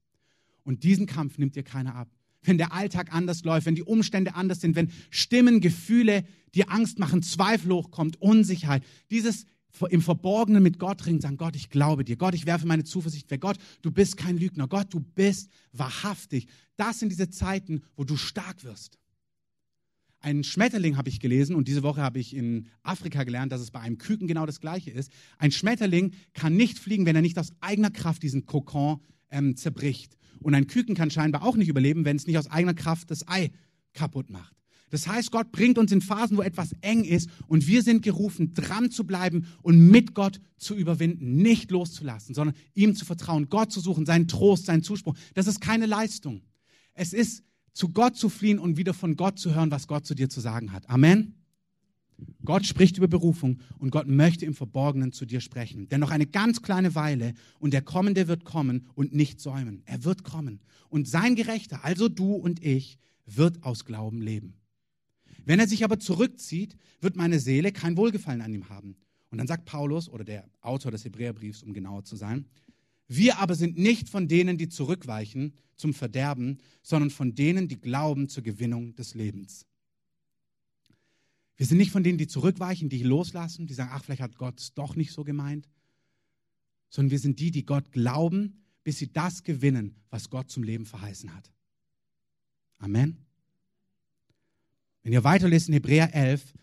Und 0.63 0.84
diesen 0.84 1.05
Kampf 1.05 1.38
nimmt 1.38 1.55
dir 1.55 1.63
keiner 1.63 1.95
ab. 1.95 2.10
Wenn 2.41 2.57
der 2.57 2.73
Alltag 2.73 3.13
anders 3.13 3.43
läuft, 3.43 3.67
wenn 3.67 3.75
die 3.75 3.84
Umstände 3.84 4.34
anders 4.34 4.62
sind, 4.62 4.75
wenn 4.75 4.91
Stimmen, 5.12 5.62
Gefühle 5.62 6.25
dir 6.55 6.71
Angst 6.71 6.97
machen, 6.97 7.21
Zweifel 7.21 7.71
hochkommt, 7.71 8.19
Unsicherheit, 8.19 8.84
dieses 9.12 9.45
im 9.89 10.01
Verborgenen 10.01 10.62
mit 10.62 10.79
Gott 10.79 11.05
ringen, 11.05 11.21
sagen, 11.21 11.38
Gott, 11.38 11.55
ich 11.55 11.69
glaube 11.69 12.03
dir. 12.03 12.17
Gott, 12.17 12.34
ich 12.34 12.45
werfe 12.45 12.67
meine 12.67 12.84
Zuversicht 12.84 13.29
weg. 13.31 13.41
Gott, 13.41 13.57
du 13.81 13.91
bist 13.91 14.17
kein 14.17 14.38
Lügner. 14.38 14.67
Gott, 14.67 14.93
du 14.93 14.99
bist 14.99 15.49
wahrhaftig. 15.71 16.47
Das 16.75 16.99
sind 16.99 17.10
diese 17.10 17.29
Zeiten, 17.29 17.81
wo 17.95 18.03
du 18.03 18.17
stark 18.17 18.63
wirst. 18.63 18.97
Ein 20.19 20.43
Schmetterling 20.43 20.97
habe 20.97 21.10
ich 21.10 21.19
gelesen 21.19 21.55
und 21.55 21.67
diese 21.67 21.81
Woche 21.81 22.01
habe 22.01 22.19
ich 22.19 22.36
in 22.36 22.67
Afrika 22.84 23.23
gelernt, 23.23 23.51
dass 23.51 23.62
es 23.62 23.71
bei 23.71 23.79
einem 23.79 23.97
Küken 23.97 24.27
genau 24.27 24.45
das 24.45 24.60
Gleiche 24.60 24.91
ist. 24.91 25.12
Ein 25.39 25.51
Schmetterling 25.51 26.13
kann 26.34 26.55
nicht 26.55 26.77
fliegen, 26.77 27.07
wenn 27.07 27.15
er 27.15 27.23
nicht 27.23 27.39
aus 27.39 27.51
eigener 27.60 27.89
Kraft 27.89 28.21
diesen 28.21 28.45
Kokon 28.45 28.99
ähm, 29.31 29.55
zerbricht. 29.57 30.15
Und 30.39 30.53
ein 30.53 30.67
Küken 30.67 30.93
kann 30.93 31.10
scheinbar 31.10 31.43
auch 31.43 31.55
nicht 31.55 31.69
überleben, 31.69 32.05
wenn 32.05 32.17
es 32.17 32.27
nicht 32.27 32.38
aus 32.38 32.51
eigener 32.51 32.75
Kraft 32.75 33.10
das 33.10 33.27
Ei 33.27 33.51
kaputt 33.93 34.29
macht. 34.29 34.61
Das 34.91 35.08
heißt, 35.08 35.32
Gott 35.32 35.51
bringt 35.51 35.77
uns 35.77 35.91
in 35.91 36.01
Phasen, 36.01 36.38
wo 36.38 36.41
etwas 36.41 36.75
eng 36.82 37.04
ist 37.04 37.30
und 37.47 37.65
wir 37.65 37.82
sind 37.82 38.04
gerufen, 38.04 38.54
dran 38.54 38.91
zu 38.91 39.06
bleiben 39.06 39.47
und 39.63 39.80
mit 39.80 40.13
Gott 40.13 40.39
zu 40.58 40.75
überwinden, 40.75 41.38
nicht 41.38 41.71
loszulassen, 41.71 42.36
sondern 42.36 42.56
ihm 42.75 42.95
zu 42.95 43.06
vertrauen, 43.06 43.49
Gott 43.49 43.71
zu 43.71 43.80
suchen, 43.80 44.06
seinen 44.06 44.27
Trost, 44.27 44.65
seinen 44.65 44.84
Zuspruch. 44.84 45.15
Das 45.34 45.47
ist 45.47 45.62
keine 45.62 45.88
Leistung. 45.88 46.41
Es 46.93 47.13
ist 47.13 47.43
zu 47.73 47.89
Gott 47.89 48.17
zu 48.17 48.30
fliehen 48.30 48.60
und 48.60 48.77
wieder 48.77 48.93
von 48.93 49.15
Gott 49.15 49.39
zu 49.39 49.56
hören, 49.56 49.71
was 49.71 49.88
Gott 49.88 50.06
zu 50.06 50.13
dir 50.13 50.30
zu 50.30 50.41
sagen 50.41 50.73
hat. 50.73 50.89
Amen. 50.89 51.36
Gott 52.43 52.65
spricht 52.65 52.97
über 52.97 53.08
Berufung 53.08 53.60
und 53.80 53.91
Gott 53.91 54.08
möchte 54.08 54.45
im 54.45 54.54
Verborgenen 54.54 55.12
zu 55.12 55.25
dir 55.25 55.41
sprechen. 55.41 55.88
Denn 55.89 56.01
noch 56.01 56.12
eine 56.12 56.27
ganz 56.27 56.62
kleine 56.62 56.95
Weile 56.95 57.34
und 57.60 57.73
der 57.73 57.82
Kommende 57.82 58.27
wird 58.27 58.43
kommen 58.43 58.88
und 58.93 59.13
nicht 59.13 59.39
säumen. 59.39 59.82
Er 59.86 60.04
wird 60.04 60.23
kommen. 60.23 60.60
Und 60.89 61.08
sein 61.08 61.36
Gerechter, 61.36 61.84
also 61.84 62.10
du 62.10 62.34
und 62.34 62.63
ich, 62.63 62.99
wird 63.25 63.63
aus 63.63 63.86
Glauben 63.86 64.21
leben. 64.21 64.61
Wenn 65.45 65.60
er 65.60 65.67
sich 65.67 65.84
aber 65.84 65.99
zurückzieht, 65.99 66.75
wird 66.99 67.15
meine 67.15 67.39
Seele 67.39 67.71
kein 67.71 67.97
Wohlgefallen 67.97 68.41
an 68.41 68.54
ihm 68.54 68.69
haben. 68.69 68.95
Und 69.30 69.38
dann 69.38 69.47
sagt 69.47 69.65
Paulus 69.65 70.10
oder 70.10 70.23
der 70.23 70.49
Autor 70.62 70.91
des 70.91 71.06
Hebräerbriefs, 71.06 71.63
um 71.63 71.73
genauer 71.73 72.04
zu 72.04 72.15
sein, 72.15 72.45
wir 73.08 73.39
aber 73.39 73.56
sind 73.56 73.77
nicht 73.77 74.08
von 74.08 74.30
denen, 74.30 74.58
die 74.58 74.69
zurückweichen 74.69 75.54
zum 75.75 75.93
Verderben, 75.93 76.60
sondern 76.82 77.10
von 77.10 77.36
denen, 77.36 77.67
die 77.67 77.80
glauben 77.80 78.30
zur 78.30 78.43
Gewinnung 78.43 78.95
des 78.95 79.15
Lebens. 79.15 79.65
Wir 81.58 81.65
sind 81.65 81.77
nicht 81.77 81.91
von 81.91 82.04
denen, 82.04 82.17
die 82.17 82.27
zurückweichen, 82.27 82.88
die 82.88 83.04
loslassen, 83.04 83.67
die 83.67 83.73
sagen, 83.73 83.91
ach, 83.93 84.04
vielleicht 84.04 84.21
hat 84.21 84.38
Gott 84.38 84.60
es 84.60 84.73
doch 84.73 84.95
nicht 84.95 85.12
so 85.12 85.23
gemeint, 85.23 85.67
sondern 86.89 87.12
wir 87.12 87.19
sind 87.19 87.39
die, 87.39 87.51
die 87.51 87.65
Gott 87.65 87.91
glauben, 87.91 88.63
bis 88.84 88.97
sie 88.97 89.12
das 89.12 89.43
gewinnen, 89.43 89.95
was 90.10 90.30
Gott 90.30 90.49
zum 90.49 90.63
Leben 90.63 90.86
verheißen 90.86 91.36
hat. 91.36 91.51
Amen. 92.80 93.17
Wenn 95.03 95.13
ihr 95.13 95.23
weiterlest 95.23 95.67
in 95.67 95.73
Hebräer 95.73 96.13
11, 96.13 96.53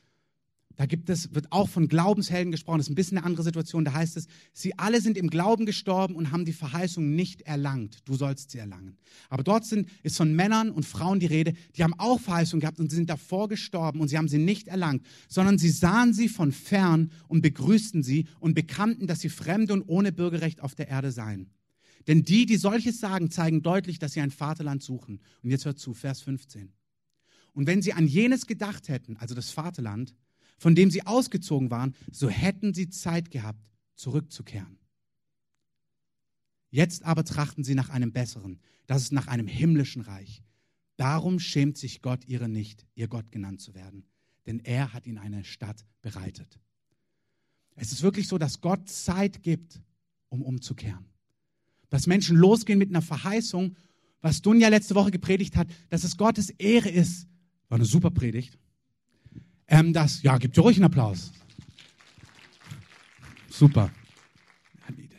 da 0.78 0.86
gibt 0.86 1.10
es, 1.10 1.34
wird 1.34 1.50
auch 1.50 1.68
von 1.68 1.88
Glaubenshelden 1.88 2.52
gesprochen. 2.52 2.78
Das 2.78 2.86
ist 2.86 2.92
ein 2.92 2.94
bisschen 2.94 3.18
eine 3.18 3.26
andere 3.26 3.42
Situation. 3.42 3.84
Da 3.84 3.94
heißt 3.94 4.16
es, 4.16 4.28
sie 4.52 4.78
alle 4.78 5.00
sind 5.00 5.18
im 5.18 5.28
Glauben 5.28 5.66
gestorben 5.66 6.14
und 6.14 6.30
haben 6.30 6.44
die 6.44 6.52
Verheißung 6.52 7.16
nicht 7.16 7.42
erlangt. 7.42 7.98
Du 8.04 8.14
sollst 8.14 8.52
sie 8.52 8.58
erlangen. 8.58 8.96
Aber 9.28 9.42
dort 9.42 9.64
sind, 9.64 9.88
ist 10.04 10.16
von 10.16 10.36
Männern 10.36 10.70
und 10.70 10.86
Frauen 10.86 11.18
die 11.18 11.26
Rede, 11.26 11.54
die 11.74 11.82
haben 11.82 11.94
auch 11.98 12.20
Verheißung 12.20 12.60
gehabt 12.60 12.78
und 12.78 12.90
sie 12.90 12.96
sind 12.96 13.10
davor 13.10 13.48
gestorben 13.48 14.00
und 14.00 14.06
sie 14.06 14.16
haben 14.16 14.28
sie 14.28 14.38
nicht 14.38 14.68
erlangt, 14.68 15.04
sondern 15.26 15.58
sie 15.58 15.70
sahen 15.70 16.14
sie 16.14 16.28
von 16.28 16.52
fern 16.52 17.10
und 17.26 17.42
begrüßten 17.42 18.04
sie 18.04 18.28
und 18.38 18.54
bekannten, 18.54 19.08
dass 19.08 19.18
sie 19.18 19.30
Fremde 19.30 19.72
und 19.72 19.82
ohne 19.88 20.12
Bürgerrecht 20.12 20.60
auf 20.60 20.76
der 20.76 20.86
Erde 20.86 21.10
seien. 21.10 21.50
Denn 22.06 22.22
die, 22.22 22.46
die 22.46 22.56
solches 22.56 23.00
sagen, 23.00 23.32
zeigen 23.32 23.62
deutlich, 23.62 23.98
dass 23.98 24.12
sie 24.12 24.20
ein 24.20 24.30
Vaterland 24.30 24.84
suchen. 24.84 25.18
Und 25.42 25.50
jetzt 25.50 25.64
hört 25.64 25.80
zu, 25.80 25.92
Vers 25.92 26.22
15. 26.22 26.72
Und 27.52 27.66
wenn 27.66 27.82
sie 27.82 27.92
an 27.92 28.06
jenes 28.06 28.46
gedacht 28.46 28.88
hätten, 28.88 29.16
also 29.16 29.34
das 29.34 29.50
Vaterland, 29.50 30.14
von 30.58 30.74
dem 30.74 30.90
sie 30.90 31.06
ausgezogen 31.06 31.70
waren, 31.70 31.94
so 32.10 32.28
hätten 32.28 32.74
sie 32.74 32.88
Zeit 32.88 33.30
gehabt, 33.30 33.70
zurückzukehren. 33.94 34.78
Jetzt 36.70 37.04
aber 37.04 37.24
trachten 37.24 37.64
sie 37.64 37.74
nach 37.74 37.88
einem 37.88 38.12
besseren, 38.12 38.60
das 38.86 39.02
ist 39.02 39.12
nach 39.12 39.26
einem 39.26 39.46
himmlischen 39.46 40.02
Reich. 40.02 40.42
Darum 40.96 41.38
schämt 41.38 41.78
sich 41.78 42.02
Gott 42.02 42.26
ihre 42.26 42.48
nicht, 42.48 42.86
ihr 42.94 43.08
Gott 43.08 43.30
genannt 43.30 43.60
zu 43.60 43.74
werden, 43.74 44.04
denn 44.46 44.58
er 44.60 44.92
hat 44.92 45.06
ihnen 45.06 45.18
eine 45.18 45.44
Stadt 45.44 45.86
bereitet. 46.02 46.58
Es 47.76 47.92
ist 47.92 48.02
wirklich 48.02 48.26
so, 48.26 48.38
dass 48.38 48.60
Gott 48.60 48.88
Zeit 48.88 49.42
gibt, 49.42 49.80
um 50.28 50.42
umzukehren. 50.42 51.06
Dass 51.90 52.06
Menschen 52.06 52.36
losgehen 52.36 52.78
mit 52.78 52.90
einer 52.90 53.02
Verheißung, 53.02 53.76
was 54.20 54.42
Dunja 54.42 54.68
letzte 54.68 54.96
Woche 54.96 55.12
gepredigt 55.12 55.56
hat, 55.56 55.68
dass 55.88 56.02
es 56.02 56.16
Gottes 56.16 56.50
Ehre 56.50 56.88
ist. 56.88 57.28
War 57.68 57.76
eine 57.76 57.84
super 57.84 58.10
Predigt 58.10 58.58
ähm, 59.68 59.92
das, 59.92 60.22
ja, 60.22 60.38
gibt 60.38 60.56
dir 60.56 60.62
ruhig 60.62 60.78
einen 60.78 60.86
Applaus. 60.86 61.30
Super. 63.50 63.90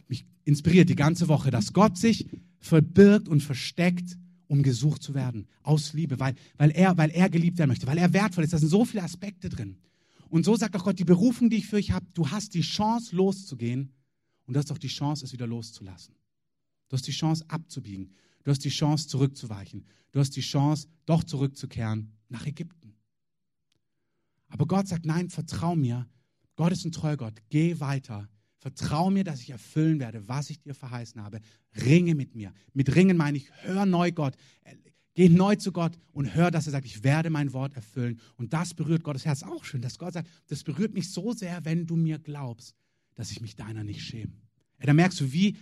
Mich 0.08 0.26
inspiriert 0.44 0.90
die 0.90 0.96
ganze 0.96 1.28
Woche, 1.28 1.52
dass 1.52 1.72
Gott 1.72 1.98
sich 1.98 2.28
verbirgt 2.58 3.30
und 3.30 3.42
versteckt, 3.42 4.18
um 4.48 4.64
gesucht 4.64 5.04
zu 5.04 5.14
werden. 5.14 5.48
Aus 5.62 5.94
Liebe, 5.94 6.20
weil, 6.20 6.34
weil, 6.58 6.72
er, 6.72 6.98
weil 6.98 7.12
er 7.12 7.30
geliebt 7.30 7.60
werden 7.60 7.70
möchte, 7.70 7.86
weil 7.86 8.00
er 8.00 8.12
wertvoll 8.12 8.44
ist. 8.44 8.54
Da 8.54 8.58
sind 8.58 8.70
so 8.70 8.86
viele 8.86 9.04
Aspekte 9.04 9.50
drin. 9.50 9.78
Und 10.30 10.46
so 10.46 10.56
sagt 10.56 10.76
auch 10.76 10.84
Gott, 10.84 10.98
die 10.98 11.06
Berufung, 11.06 11.50
die 11.50 11.58
ich 11.58 11.68
für 11.68 11.76
euch 11.76 11.92
habe, 11.92 12.06
du 12.14 12.30
hast 12.30 12.56
die 12.56 12.62
Chance 12.62 13.16
loszugehen 13.16 13.92
und 14.46 14.56
du 14.56 14.60
hast 14.60 14.72
auch 14.72 14.78
die 14.80 14.88
Chance, 14.88 15.26
es 15.26 15.34
wieder 15.34 15.48
loszulassen. 15.48 16.16
Du 16.88 16.96
hast 16.96 17.06
die 17.06 17.12
Chance 17.12 17.46
abzubiegen. 17.48 18.14
Du 18.44 18.50
hast 18.50 18.66
die 18.66 18.70
Chance 18.70 19.08
zurückzuweichen. 19.08 19.86
Du 20.12 20.20
hast 20.20 20.36
die 20.36 20.42
Chance, 20.42 20.88
doch 21.06 21.24
zurückzukehren 21.24 22.14
nach 22.30 22.46
Ägypten. 22.46 22.96
Aber 24.50 24.66
Gott 24.66 24.88
sagt, 24.88 25.06
nein, 25.06 25.30
vertrau 25.30 25.76
mir. 25.76 26.08
Gott 26.56 26.72
ist 26.72 26.86
ein 26.86 26.92
treuer 26.92 27.18
Gott. 27.18 27.36
Geh 27.50 27.80
weiter. 27.80 28.28
Vertrau 28.58 29.10
mir, 29.10 29.24
dass 29.24 29.42
ich 29.42 29.52
erfüllen 29.52 30.00
werde, 30.00 30.28
was 30.28 30.50
ich 30.50 30.60
dir 30.60 30.74
verheißen 30.74 31.22
habe. 31.24 31.40
Ringe 31.86 32.16
mit 32.16 32.36
mir. 32.36 32.54
Mit 32.74 32.94
Ringen 32.96 33.16
meine 33.16 33.38
ich, 33.38 33.50
hör 33.62 33.86
neu 33.86 34.12
Gott. 34.12 34.36
Geh 35.14 35.30
neu 35.30 35.56
zu 35.56 35.72
Gott 35.72 35.98
und 36.12 36.36
hör, 36.36 36.52
dass 36.52 36.66
er 36.66 36.72
sagt, 36.72 36.86
ich 36.86 37.04
werde 37.04 37.30
mein 37.30 37.54
Wort 37.54 37.74
erfüllen. 37.76 38.20
Und 38.38 38.54
das 38.54 38.74
berührt 38.74 39.04
Gottes 39.04 39.26
Herz 39.26 39.44
auch 39.44 39.64
schön, 39.64 39.82
dass 39.82 39.98
Gott 39.98 40.14
sagt, 40.14 40.30
das 40.48 40.64
berührt 40.64 40.94
mich 40.94 41.12
so 41.12 41.32
sehr, 41.32 41.64
wenn 41.66 41.86
du 41.88 41.96
mir 41.96 42.20
glaubst, 42.20 42.76
dass 43.16 43.32
ich 43.32 43.42
mich 43.42 43.56
deiner 43.56 43.84
nicht 43.84 44.02
schäme. 44.02 44.34
Da 44.80 44.94
merkst 44.94 45.20
du, 45.20 45.32
wie, 45.32 45.58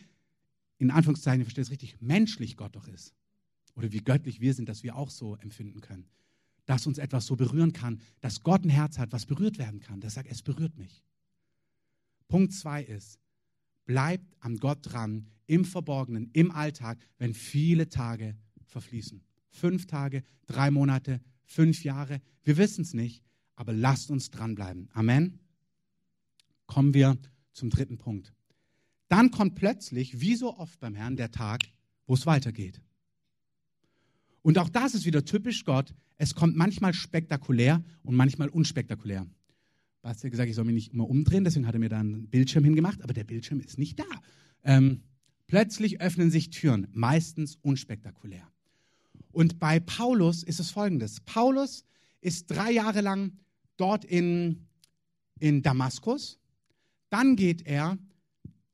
in 0.78 0.92
Anführungszeichen, 0.92 1.42
ich 1.42 1.46
verstehe 1.46 1.64
es 1.64 1.72
richtig, 1.72 2.02
menschlich 2.02 2.56
Gott 2.56 2.76
doch 2.76 2.88
ist. 2.88 3.14
Oder 3.76 3.92
wie 3.92 4.00
göttlich 4.00 4.42
wir 4.42 4.54
sind, 4.54 4.70
dass 4.70 4.84
wir 4.84 4.96
auch 4.96 5.10
so 5.10 5.36
empfinden 5.36 5.82
können 5.82 6.08
dass 6.68 6.86
uns 6.86 7.00
etwas 7.00 7.26
so 7.26 7.36
berühren 7.36 7.74
kann, 7.74 8.00
dass 8.20 8.44
Gott 8.44 8.64
ein 8.64 8.70
Herz 8.70 9.00
hat, 9.00 9.12
was 9.12 9.26
berührt 9.26 9.58
werden 9.58 9.80
kann. 9.80 10.02
Der 10.02 10.12
sagt, 10.12 10.30
es 10.30 10.44
berührt 10.44 10.78
mich. 10.78 11.02
Punkt 12.28 12.54
zwei 12.54 12.84
ist, 12.84 13.20
bleibt 13.86 14.36
an 14.42 14.58
Gott 14.58 14.80
dran, 14.82 15.28
im 15.48 15.64
Verborgenen, 15.64 16.30
im 16.34 16.52
Alltag, 16.52 17.00
wenn 17.18 17.34
viele 17.34 17.88
Tage 17.88 18.36
verfließen. 18.66 19.24
Fünf 19.50 19.88
Tage, 19.88 20.24
drei 20.46 20.70
Monate, 20.70 21.22
fünf 21.46 21.86
Jahre, 21.86 22.22
wir 22.44 22.58
wissen 22.58 22.82
es 22.82 22.94
nicht, 22.94 23.24
aber 23.56 23.72
lasst 23.72 24.12
uns 24.12 24.30
dranbleiben. 24.30 24.90
Amen. 24.92 25.40
Kommen 26.66 26.94
wir 26.94 27.18
zum 27.54 27.70
dritten 27.70 27.98
Punkt. 27.98 28.34
Dann 29.08 29.32
kommt 29.32 29.56
plötzlich, 29.56 30.20
wie 30.20 30.36
so 30.36 30.58
oft 30.58 30.80
beim 30.82 30.96
Herrn, 30.96 31.16
der 31.16 31.32
Tag, 31.32 31.62
wo 32.06 32.14
es 32.14 32.26
weitergeht. 32.26 32.82
Und 34.48 34.58
auch 34.60 34.70
das 34.70 34.96
ist 34.96 35.06
wieder 35.06 35.26
typisch 35.26 35.66
Gott. 35.66 35.94
Es 36.18 36.34
kommt 36.34 36.56
manchmal 36.56 36.94
spektakulär 36.94 37.84
und 38.04 38.16
manchmal 38.16 38.48
unspektakulär. 38.48 39.28
Basti 40.02 40.28
hat 40.28 40.32
gesagt, 40.32 40.48
ich 40.48 40.56
soll 40.56 40.64
mich 40.64 40.74
nicht 40.74 40.94
immer 40.94 41.10
umdrehen, 41.10 41.44
deswegen 41.44 41.68
hat 41.68 41.76
er 41.76 41.82
mir 41.82 41.90
dann 41.90 42.14
einen 42.14 42.28
Bildschirm 42.30 42.64
hingemacht, 42.64 43.02
aber 43.02 43.12
der 43.12 43.26
Bildschirm 43.26 43.60
ist 43.60 43.78
nicht 43.78 44.00
da. 44.00 44.06
Ähm, 44.64 45.02
plötzlich 45.48 46.00
öffnen 46.00 46.32
sich 46.32 46.50
Türen, 46.50 46.88
meistens 46.94 47.58
unspektakulär. 47.62 48.48
Und 49.34 49.60
bei 49.60 49.82
Paulus 49.82 50.44
ist 50.44 50.62
es 50.62 50.72
folgendes. 50.72 51.20
Paulus 51.26 51.84
ist 52.22 52.50
drei 52.50 52.72
Jahre 52.72 53.02
lang 53.02 53.34
dort 53.76 54.06
in, 54.06 54.66
in 55.40 55.62
Damaskus. 55.62 56.40
Dann 57.10 57.36
geht 57.36 57.68
er 57.68 57.98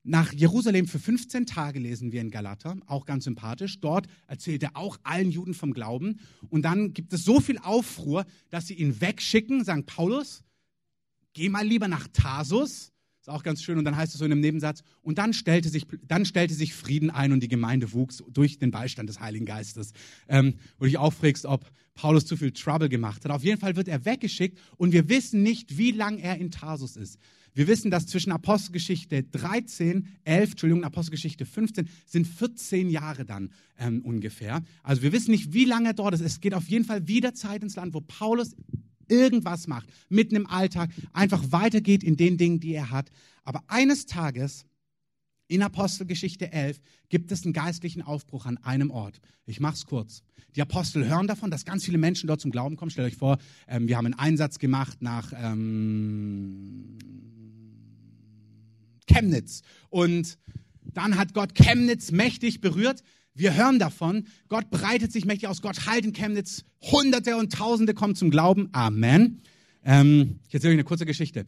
nach 0.03 0.33
Jerusalem 0.33 0.85
für 0.85 0.99
15 0.99 1.45
Tage 1.45 1.79
lesen 1.79 2.11
wir 2.11 2.19
in 2.19 2.29
Galater, 2.29 2.75
auch 2.87 3.05
ganz 3.05 3.23
sympathisch. 3.23 3.79
Dort 3.79 4.07
erzählt 4.27 4.61
er 4.61 4.75
auch 4.75 4.99
allen 5.03 5.31
Juden 5.31 5.53
vom 5.53 5.73
Glauben. 5.73 6.19
Und 6.49 6.63
dann 6.63 6.93
gibt 6.93 7.13
es 7.13 7.23
so 7.23 7.39
viel 7.39 7.57
Aufruhr, 7.57 8.25
dass 8.49 8.67
sie 8.67 8.73
ihn 8.73 8.99
wegschicken, 8.99 9.63
sagen 9.63 9.85
Paulus, 9.85 10.43
geh 11.31 11.47
mal 11.47 11.65
lieber 11.65 11.87
nach 11.87 12.07
Tarsus. 12.11 12.91
Ist 13.21 13.29
auch 13.29 13.43
ganz 13.43 13.63
schön. 13.63 13.77
Und 13.77 13.85
dann 13.85 13.95
heißt 13.95 14.13
es 14.13 14.19
so 14.19 14.25
in 14.25 14.33
einem 14.33 14.41
Nebensatz, 14.41 14.83
und 15.01 15.17
dann 15.17 15.31
stellte 15.31 15.69
sich, 15.69 15.87
dann 16.05 16.25
stellte 16.25 16.53
sich 16.53 16.73
Frieden 16.73 17.09
ein 17.09 17.31
und 17.31 17.39
die 17.39 17.47
Gemeinde 17.47 17.93
wuchs 17.93 18.21
durch 18.29 18.59
den 18.59 18.71
Beistand 18.71 19.07
des 19.07 19.21
Heiligen 19.21 19.45
Geistes. 19.45 19.93
Ähm, 20.27 20.55
wo 20.77 20.83
du 20.83 20.87
dich 20.87 20.97
auch 20.97 21.13
fragst, 21.13 21.45
ob 21.45 21.71
Paulus 21.95 22.25
zu 22.25 22.35
viel 22.35 22.51
Trouble 22.51 22.89
gemacht 22.89 23.23
hat. 23.23 23.31
Auf 23.31 23.45
jeden 23.45 23.61
Fall 23.61 23.77
wird 23.77 23.87
er 23.87 24.03
weggeschickt 24.03 24.59
und 24.75 24.91
wir 24.91 25.07
wissen 25.07 25.43
nicht, 25.43 25.77
wie 25.77 25.91
lange 25.91 26.21
er 26.21 26.37
in 26.37 26.51
Tarsus 26.51 26.97
ist. 26.97 27.17
Wir 27.53 27.67
wissen, 27.67 27.91
dass 27.91 28.07
zwischen 28.07 28.31
Apostelgeschichte 28.31 29.23
13, 29.23 30.07
11, 30.23 30.51
Entschuldigung, 30.51 30.83
Apostelgeschichte 30.83 31.45
15 31.45 31.87
sind 32.05 32.27
14 32.27 32.89
Jahre 32.89 33.25
dann 33.25 33.51
ähm, 33.77 34.01
ungefähr. 34.01 34.63
Also 34.81 35.03
wir 35.03 35.11
wissen 35.11 35.31
nicht, 35.31 35.53
wie 35.53 35.65
lange 35.65 35.93
dort 35.93 36.15
ist. 36.15 36.21
Es 36.21 36.41
geht 36.41 36.53
auf 36.53 36.67
jeden 36.67 36.85
Fall 36.85 37.07
wieder 37.07 37.33
Zeit 37.33 37.61
ins 37.63 37.75
Land, 37.75 37.93
wo 37.93 38.01
Paulus 38.01 38.55
irgendwas 39.07 39.67
macht, 39.67 39.87
mitten 40.09 40.35
im 40.35 40.47
Alltag, 40.47 40.89
einfach 41.11 41.43
weitergeht 41.51 42.03
in 42.03 42.17
den 42.17 42.37
Dingen, 42.37 42.59
die 42.59 42.73
er 42.73 42.89
hat. 42.89 43.11
Aber 43.43 43.63
eines 43.67 44.05
Tages 44.05 44.65
in 45.47 45.61
Apostelgeschichte 45.61 46.51
11 46.51 46.79
gibt 47.09 47.31
es 47.31 47.43
einen 47.43 47.53
geistlichen 47.53 48.01
Aufbruch 48.01 48.45
an 48.45 48.57
einem 48.57 48.91
Ort. 48.91 49.19
Ich 49.45 49.59
mache 49.59 49.75
es 49.75 49.85
kurz. 49.85 50.23
Die 50.55 50.61
Apostel 50.61 51.07
hören 51.07 51.27
davon, 51.27 51.51
dass 51.51 51.65
ganz 51.65 51.83
viele 51.85 51.97
Menschen 51.97 52.27
dort 52.27 52.41
zum 52.41 52.51
Glauben 52.51 52.75
kommen. 52.75 52.91
Stellt 52.91 53.07
euch 53.07 53.17
vor, 53.17 53.37
ähm, 53.67 53.87
wir 53.87 53.97
haben 53.97 54.05
einen 54.05 54.19
Einsatz 54.19 54.59
gemacht 54.59 55.01
nach 55.01 55.33
ähm, 55.35 56.97
Chemnitz. 59.07 59.61
Und 59.89 60.37
dann 60.83 61.17
hat 61.17 61.33
Gott 61.33 61.55
Chemnitz 61.55 62.11
mächtig 62.11 62.61
berührt. 62.61 63.03
Wir 63.33 63.55
hören 63.55 63.79
davon. 63.79 64.27
Gott 64.47 64.69
breitet 64.69 65.11
sich 65.11 65.25
mächtig 65.25 65.47
aus. 65.47 65.61
Gott 65.61 65.87
heilt 65.87 66.05
in 66.05 66.13
Chemnitz. 66.13 66.63
Hunderte 66.81 67.35
und 67.37 67.51
Tausende 67.51 67.93
kommen 67.93 68.15
zum 68.15 68.29
Glauben. 68.29 68.69
Amen. 68.73 69.41
Ähm, 69.83 70.39
ich 70.47 70.53
erzähle 70.53 70.71
euch 70.71 70.77
eine 70.77 70.83
kurze 70.83 71.05
Geschichte. 71.05 71.45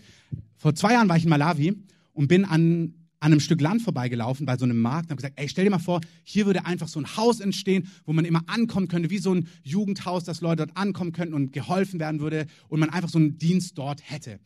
Vor 0.58 0.74
zwei 0.74 0.94
Jahren 0.94 1.08
war 1.08 1.18
ich 1.18 1.24
in 1.24 1.30
Malawi 1.30 1.76
und 2.14 2.28
bin 2.28 2.44
an, 2.44 2.94
an 3.26 3.32
einem 3.32 3.40
Stück 3.40 3.60
Land 3.60 3.82
vorbeigelaufen 3.82 4.46
bei 4.46 4.56
so 4.56 4.66
einem 4.66 4.80
Markt 4.80 5.06
und 5.06 5.10
habe 5.10 5.16
gesagt, 5.16 5.40
ey, 5.40 5.50
stell 5.50 5.66
dir 5.66 5.72
mal 5.72 5.80
vor, 5.80 6.00
hier 6.24 6.46
würde 6.46 6.68
einfach 6.68 6.88
so 6.88 7.00
ein 7.00 7.18
Haus 7.18 7.40
entstehen, 7.40 7.88
wo 8.06 8.14
man 8.14 8.24
immer 8.24 8.44
ankommen 8.46 8.88
könnte, 8.88 9.10
wie 9.10 9.18
so 9.18 9.34
ein 9.34 9.48
Jugendhaus, 9.64 10.26
dass 10.26 10.42
Leute 10.42 10.68
dort 10.68 10.78
ankommen 10.78 11.12
könnten 11.12 11.34
und 11.34 11.52
geholfen 11.52 12.00
werden 12.00 12.20
würde 12.20 12.46
und 12.68 12.80
man 12.80 12.92
einfach 12.92 13.10
so 13.10 13.18
einen 13.18 13.40
Dienst 13.40 13.80
dort 13.80 14.08
hätte. 14.08 14.40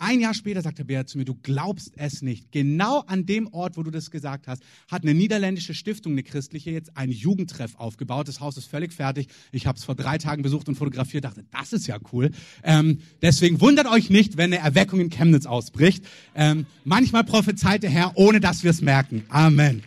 Ein 0.00 0.20
Jahr 0.20 0.32
später 0.32 0.62
sagt 0.62 0.78
der 0.78 0.84
Bär 0.84 1.06
zu 1.06 1.18
mir, 1.18 1.24
du 1.24 1.34
glaubst 1.34 1.92
es 1.96 2.22
nicht. 2.22 2.52
Genau 2.52 3.00
an 3.08 3.26
dem 3.26 3.48
Ort, 3.48 3.76
wo 3.76 3.82
du 3.82 3.90
das 3.90 4.12
gesagt 4.12 4.46
hast, 4.46 4.62
hat 4.88 5.02
eine 5.02 5.12
niederländische 5.12 5.74
Stiftung, 5.74 6.12
eine 6.12 6.22
christliche, 6.22 6.70
jetzt 6.70 6.96
einen 6.96 7.10
Jugendtreff 7.10 7.74
aufgebaut. 7.74 8.28
Das 8.28 8.38
Haus 8.38 8.56
ist 8.56 8.66
völlig 8.66 8.92
fertig. 8.92 9.26
Ich 9.50 9.66
habe 9.66 9.76
es 9.76 9.82
vor 9.82 9.96
drei 9.96 10.16
Tagen 10.18 10.42
besucht 10.42 10.68
und 10.68 10.76
fotografiert, 10.76 11.24
dachte, 11.24 11.44
das 11.50 11.72
ist 11.72 11.88
ja 11.88 11.98
cool. 12.12 12.30
Ähm, 12.62 13.00
deswegen 13.22 13.60
wundert 13.60 13.88
euch 13.88 14.08
nicht, 14.08 14.36
wenn 14.36 14.52
eine 14.52 14.62
Erweckung 14.62 15.00
in 15.00 15.10
Chemnitz 15.10 15.46
ausbricht. 15.46 16.04
Ähm, 16.36 16.66
manchmal 16.84 17.24
prophezeit 17.24 17.82
der 17.82 17.90
Herr, 17.90 18.12
ohne 18.16 18.38
dass 18.38 18.62
wir 18.62 18.70
es 18.70 18.80
merken. 18.80 19.24
Amen. 19.30 19.82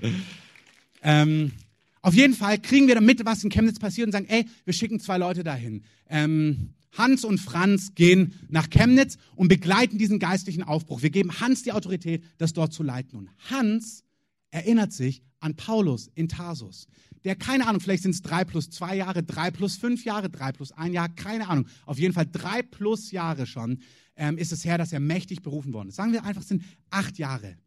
Ähm, 1.03 1.53
auf 2.01 2.14
jeden 2.16 2.34
Fall 2.34 2.57
kriegen 2.57 2.88
wir 2.88 2.95
damit, 2.95 3.24
was 3.24 3.45
in 3.45 3.49
Chemnitz 3.49 3.80
passiert 3.80 4.07
und 4.07 4.12
sagen, 4.12 4.26
ey, 4.28 4.45
wir 4.66 4.74
schicken 4.74 4.99
zwei 4.99 5.18
Leute 5.18 5.45
dahin. 5.45 5.84
Ähm, 6.09 6.74
Hans 6.92 7.24
und 7.24 7.39
Franz 7.39 7.96
gehen 7.96 8.34
nach 8.50 8.70
Chemnitz 8.70 9.18
und 9.36 9.48
begleiten 9.48 9.98
diesen 9.98 10.20
geistlichen 10.20 10.64
Aufbruch. 10.64 11.02
Wir 11.02 11.10
geben 11.10 11.39
Hans 11.39 11.64
die 11.64 11.72
Autorität, 11.72 12.24
das 12.38 12.54
dort 12.54 12.74
zu 12.74 12.84
leiten. 12.84 13.18
Und 13.18 13.30
Hans 13.50 14.04
erinnert 14.52 14.92
sich 14.92 15.24
an 15.39 15.56
Paulus 15.56 16.10
in 16.14 16.28
Tarsus, 16.28 16.88
der, 17.24 17.36
keine 17.36 17.68
Ahnung, 17.68 17.82
vielleicht 17.82 18.04
sind 18.04 18.16
es 18.16 18.22
drei 18.22 18.44
plus 18.44 18.70
zwei 18.70 18.96
Jahre, 18.96 19.24
drei 19.24 19.52
plus 19.52 19.78
fünf 19.78 20.06
Jahre, 20.06 20.30
drei 20.30 20.52
plus 20.52 20.72
ein 20.72 20.92
Jahr, 20.92 21.08
keine 21.10 21.48
Ahnung. 21.50 21.68
Auf 21.86 22.00
jeden 22.00 22.14
Fall 22.14 22.26
drei 22.26 22.64
plus 22.64 23.12
Jahre 23.12 23.46
schon 23.46 23.80
ähm, 24.16 24.38
ist 24.38 24.52
es 24.52 24.66
her, 24.66 24.78
dass 24.78 24.92
er 24.92 25.00
mächtig 25.00 25.42
berufen 25.42 25.74
worden 25.74 25.89
ist. 25.89 25.96
Sagen 25.96 26.14
wir 26.14 26.24
einfach, 26.24 26.42
es 26.42 26.48
sind 26.48 26.64
acht 26.89 27.18
Jahre. 27.20 27.58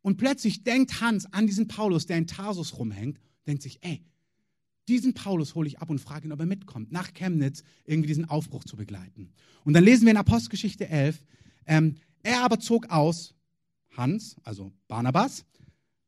Und 0.00 0.16
plötzlich 0.16 0.64
denkt 0.64 1.00
Hans 1.00 1.32
an 1.32 1.46
diesen 1.46 1.68
Paulus, 1.68 2.06
der 2.06 2.16
in 2.16 2.26
Tarsus 2.26 2.78
rumhängt, 2.78 3.20
denkt 3.46 3.62
sich, 3.62 3.78
ey, 3.82 4.02
diesen 4.88 5.14
Paulus 5.14 5.54
hole 5.54 5.68
ich 5.68 5.78
ab 5.78 5.90
und 5.90 6.00
frage 6.00 6.26
ihn, 6.26 6.32
ob 6.32 6.40
er 6.40 6.46
mitkommt, 6.46 6.92
nach 6.92 7.14
Chemnitz 7.14 7.62
irgendwie 7.84 8.08
diesen 8.08 8.28
Aufbruch 8.28 8.64
zu 8.64 8.76
begleiten. 8.76 9.32
Und 9.64 9.74
dann 9.74 9.84
lesen 9.84 10.04
wir 10.04 10.10
in 10.10 10.16
Apostelgeschichte 10.16 10.88
11, 10.88 11.24
ähm, 11.66 11.96
er 12.22 12.42
aber 12.42 12.58
zog 12.58 12.90
aus, 12.90 13.34
Hans, 13.96 14.36
also 14.44 14.72
Barnabas, 14.88 15.44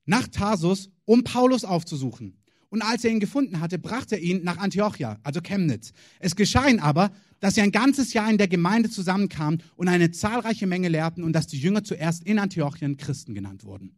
nach 0.07 0.29
Tarsus, 0.29 0.91
um 1.05 1.25
Paulus 1.25 1.65
aufzusuchen. 1.65 2.37
Und 2.69 2.83
als 2.83 3.05
er 3.05 3.11
ihn 3.11 3.21
gefunden 3.21 3.61
hatte, 3.61 3.79
brachte 3.79 4.17
er 4.17 4.23
ihn 4.23 4.43
nach 4.43 4.59
Antiochia, 4.59 5.19
also 5.23 5.41
Chemnitz. 5.41 5.93
Es 6.19 6.35
geschah 6.35 6.67
ihm 6.67 6.81
aber, 6.81 7.13
dass 7.39 7.55
sie 7.55 7.61
ein 7.61 7.71
ganzes 7.71 8.13
Jahr 8.15 8.29
in 8.29 8.39
der 8.39 8.49
Gemeinde 8.49 8.91
zusammenkamen 8.91 9.63
und 9.77 9.89
eine 9.89 10.11
zahlreiche 10.11 10.67
Menge 10.67 10.89
lehrten 10.89 11.23
und 11.23 11.35
dass 11.35 11.47
die 11.47 11.59
Jünger 11.59 11.85
zuerst 11.85 12.25
in 12.25 12.39
Antiochien 12.39 12.97
Christen 12.97 13.35
genannt 13.35 13.65
wurden. 13.65 13.95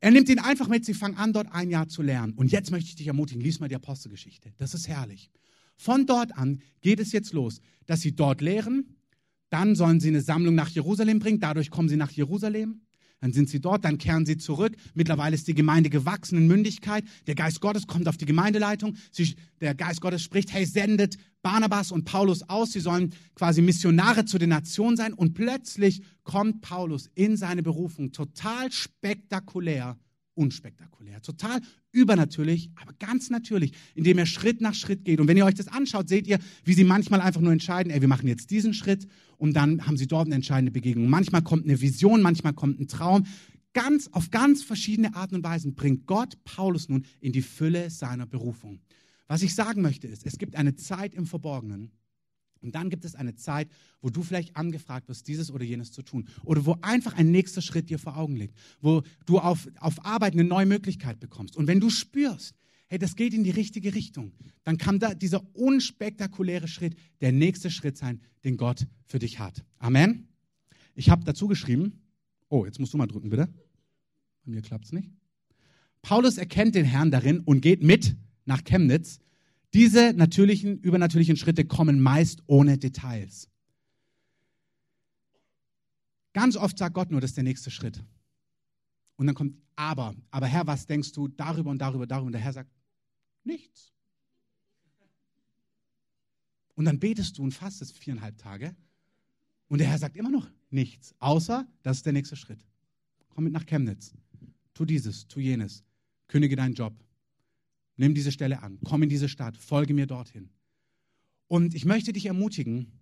Er 0.00 0.10
nimmt 0.10 0.28
ihn 0.28 0.38
einfach 0.38 0.68
mit, 0.68 0.84
sie 0.84 0.94
fangen 0.94 1.16
an, 1.16 1.32
dort 1.32 1.52
ein 1.52 1.70
Jahr 1.70 1.88
zu 1.88 2.02
lernen. 2.02 2.34
Und 2.34 2.52
jetzt 2.52 2.70
möchte 2.70 2.88
ich 2.88 2.96
dich 2.96 3.06
ermutigen, 3.06 3.42
lies 3.42 3.60
mal 3.60 3.68
die 3.68 3.74
Apostelgeschichte. 3.74 4.52
Das 4.58 4.74
ist 4.74 4.88
herrlich. 4.88 5.30
Von 5.76 6.06
dort 6.06 6.36
an 6.36 6.60
geht 6.80 7.00
es 7.00 7.12
jetzt 7.12 7.32
los, 7.32 7.60
dass 7.86 8.00
sie 8.00 8.14
dort 8.14 8.40
lehren, 8.40 8.96
dann 9.50 9.76
sollen 9.76 10.00
sie 10.00 10.08
eine 10.08 10.22
Sammlung 10.22 10.54
nach 10.54 10.68
Jerusalem 10.68 11.18
bringen, 11.18 11.40
dadurch 11.40 11.70
kommen 11.70 11.88
sie 11.88 11.96
nach 11.96 12.10
Jerusalem, 12.10 12.80
dann 13.20 13.32
sind 13.32 13.48
sie 13.48 13.60
dort, 13.60 13.84
dann 13.84 13.98
kehren 13.98 14.26
sie 14.26 14.36
zurück. 14.36 14.76
Mittlerweile 14.94 15.34
ist 15.34 15.48
die 15.48 15.54
Gemeinde 15.54 15.90
gewachsen 15.90 16.36
in 16.38 16.46
Mündigkeit. 16.46 17.04
Der 17.26 17.34
Geist 17.34 17.60
Gottes 17.60 17.86
kommt 17.86 18.08
auf 18.08 18.16
die 18.16 18.26
Gemeindeleitung. 18.26 18.96
Sie, 19.10 19.34
der 19.60 19.74
Geist 19.74 20.00
Gottes 20.00 20.22
spricht, 20.22 20.52
hey, 20.52 20.66
sendet 20.66 21.16
Barnabas 21.42 21.92
und 21.92 22.04
Paulus 22.04 22.42
aus. 22.48 22.72
Sie 22.72 22.80
sollen 22.80 23.14
quasi 23.34 23.62
Missionare 23.62 24.26
zu 24.26 24.38
den 24.38 24.50
Nationen 24.50 24.96
sein. 24.96 25.14
Und 25.14 25.34
plötzlich 25.34 26.02
kommt 26.24 26.60
Paulus 26.60 27.08
in 27.14 27.36
seine 27.36 27.62
Berufung 27.62 28.12
total 28.12 28.70
spektakulär 28.70 29.96
unspektakulär, 30.36 31.22
total 31.22 31.60
übernatürlich, 31.92 32.70
aber 32.76 32.92
ganz 32.98 33.30
natürlich, 33.30 33.72
indem 33.94 34.18
er 34.18 34.26
Schritt 34.26 34.60
nach 34.60 34.74
Schritt 34.74 35.04
geht. 35.04 35.18
Und 35.18 35.28
wenn 35.28 35.36
ihr 35.36 35.44
euch 35.44 35.54
das 35.54 35.68
anschaut, 35.68 36.08
seht 36.08 36.26
ihr, 36.26 36.38
wie 36.64 36.74
sie 36.74 36.84
manchmal 36.84 37.20
einfach 37.20 37.40
nur 37.40 37.52
entscheiden, 37.52 37.90
ey, 37.90 38.00
wir 38.00 38.08
machen 38.08 38.28
jetzt 38.28 38.50
diesen 38.50 38.74
Schritt 38.74 39.06
und 39.38 39.54
dann 39.54 39.86
haben 39.86 39.96
sie 39.96 40.06
dort 40.06 40.26
eine 40.26 40.34
entscheidende 40.34 40.72
Begegnung. 40.72 41.08
Manchmal 41.08 41.42
kommt 41.42 41.64
eine 41.64 41.80
Vision, 41.80 42.22
manchmal 42.22 42.52
kommt 42.52 42.80
ein 42.80 42.88
Traum. 42.88 43.26
Ganz, 43.72 44.08
auf 44.12 44.30
ganz 44.30 44.62
verschiedene 44.62 45.14
Arten 45.14 45.34
und 45.34 45.44
Weisen 45.44 45.74
bringt 45.74 46.06
Gott 46.06 46.42
Paulus 46.44 46.88
nun 46.88 47.04
in 47.20 47.32
die 47.32 47.42
Fülle 47.42 47.90
seiner 47.90 48.26
Berufung. 48.26 48.80
Was 49.28 49.42
ich 49.42 49.54
sagen 49.54 49.82
möchte 49.82 50.06
ist, 50.06 50.24
es 50.24 50.38
gibt 50.38 50.56
eine 50.56 50.76
Zeit 50.76 51.14
im 51.14 51.26
Verborgenen, 51.26 51.90
und 52.60 52.74
dann 52.74 52.90
gibt 52.90 53.04
es 53.04 53.14
eine 53.14 53.34
Zeit, 53.34 53.68
wo 54.00 54.10
du 54.10 54.22
vielleicht 54.22 54.56
angefragt 54.56 55.08
wirst, 55.08 55.28
dieses 55.28 55.50
oder 55.50 55.64
jenes 55.64 55.92
zu 55.92 56.02
tun. 56.02 56.28
Oder 56.44 56.66
wo 56.66 56.76
einfach 56.82 57.14
ein 57.14 57.30
nächster 57.30 57.62
Schritt 57.62 57.90
dir 57.90 57.98
vor 57.98 58.16
Augen 58.16 58.36
liegt. 58.36 58.56
Wo 58.80 59.02
du 59.26 59.38
auf, 59.38 59.68
auf 59.78 60.04
Arbeit 60.04 60.32
eine 60.32 60.44
neue 60.44 60.66
Möglichkeit 60.66 61.20
bekommst. 61.20 61.56
Und 61.56 61.66
wenn 61.66 61.80
du 61.80 61.90
spürst, 61.90 62.54
hey, 62.88 62.98
das 62.98 63.16
geht 63.16 63.34
in 63.34 63.44
die 63.44 63.50
richtige 63.50 63.94
Richtung, 63.94 64.32
dann 64.64 64.78
kann 64.78 64.98
da 64.98 65.14
dieser 65.14 65.42
unspektakuläre 65.54 66.68
Schritt 66.68 66.96
der 67.20 67.32
nächste 67.32 67.70
Schritt 67.70 67.96
sein, 67.96 68.20
den 68.44 68.56
Gott 68.56 68.86
für 69.06 69.18
dich 69.18 69.38
hat. 69.38 69.64
Amen. 69.78 70.28
Ich 70.94 71.10
habe 71.10 71.24
dazu 71.24 71.46
geschrieben, 71.46 72.00
oh, 72.48 72.64
jetzt 72.64 72.78
musst 72.78 72.94
du 72.94 72.98
mal 72.98 73.06
drücken, 73.06 73.28
bitte. 73.28 73.48
Bei 74.44 74.52
mir 74.52 74.62
klappt 74.62 74.86
es 74.86 74.92
nicht. 74.92 75.10
Paulus 76.02 76.38
erkennt 76.38 76.74
den 76.74 76.84
Herrn 76.84 77.10
darin 77.10 77.40
und 77.40 77.60
geht 77.60 77.82
mit 77.82 78.16
nach 78.44 78.62
Chemnitz 78.62 79.18
Diese 79.74 80.12
natürlichen, 80.14 80.78
übernatürlichen 80.80 81.36
Schritte 81.36 81.64
kommen 81.64 82.00
meist 82.00 82.42
ohne 82.46 82.78
Details. 82.78 83.48
Ganz 86.32 86.56
oft 86.56 86.78
sagt 86.78 86.94
Gott 86.94 87.10
nur, 87.10 87.20
das 87.20 87.30
ist 87.30 87.36
der 87.36 87.44
nächste 87.44 87.70
Schritt. 87.70 88.02
Und 89.16 89.26
dann 89.26 89.34
kommt 89.34 89.56
aber. 89.74 90.14
Aber 90.30 90.46
Herr, 90.46 90.66
was 90.66 90.86
denkst 90.86 91.12
du 91.12 91.28
darüber 91.28 91.70
und 91.70 91.78
darüber, 91.78 92.06
darüber? 92.06 92.26
Und 92.26 92.32
der 92.32 92.40
Herr 92.40 92.52
sagt, 92.52 92.70
nichts. 93.44 93.92
Und 96.74 96.84
dann 96.84 96.98
betest 96.98 97.38
du 97.38 97.42
und 97.42 97.52
fastest 97.52 97.96
viereinhalb 97.96 98.36
Tage. 98.36 98.76
Und 99.68 99.78
der 99.78 99.88
Herr 99.88 99.98
sagt 99.98 100.16
immer 100.16 100.30
noch 100.30 100.48
nichts, 100.70 101.14
außer 101.18 101.66
das 101.82 101.98
ist 101.98 102.06
der 102.06 102.12
nächste 102.12 102.36
Schritt. 102.36 102.64
Komm 103.30 103.44
mit 103.44 103.52
nach 103.52 103.66
Chemnitz. 103.66 104.14
Tu 104.74 104.84
dieses, 104.84 105.26
tu 105.26 105.40
jenes. 105.40 105.84
Kündige 106.28 106.56
deinen 106.56 106.74
Job. 106.74 106.94
Nimm 107.96 108.14
diese 108.14 108.32
Stelle 108.32 108.62
an. 108.62 108.78
Komm 108.84 109.02
in 109.02 109.08
diese 109.08 109.28
Stadt. 109.28 109.56
Folge 109.56 109.94
mir 109.94 110.06
dorthin. 110.06 110.50
Und 111.48 111.74
ich 111.74 111.84
möchte 111.84 112.12
dich 112.12 112.26
ermutigen, 112.26 112.92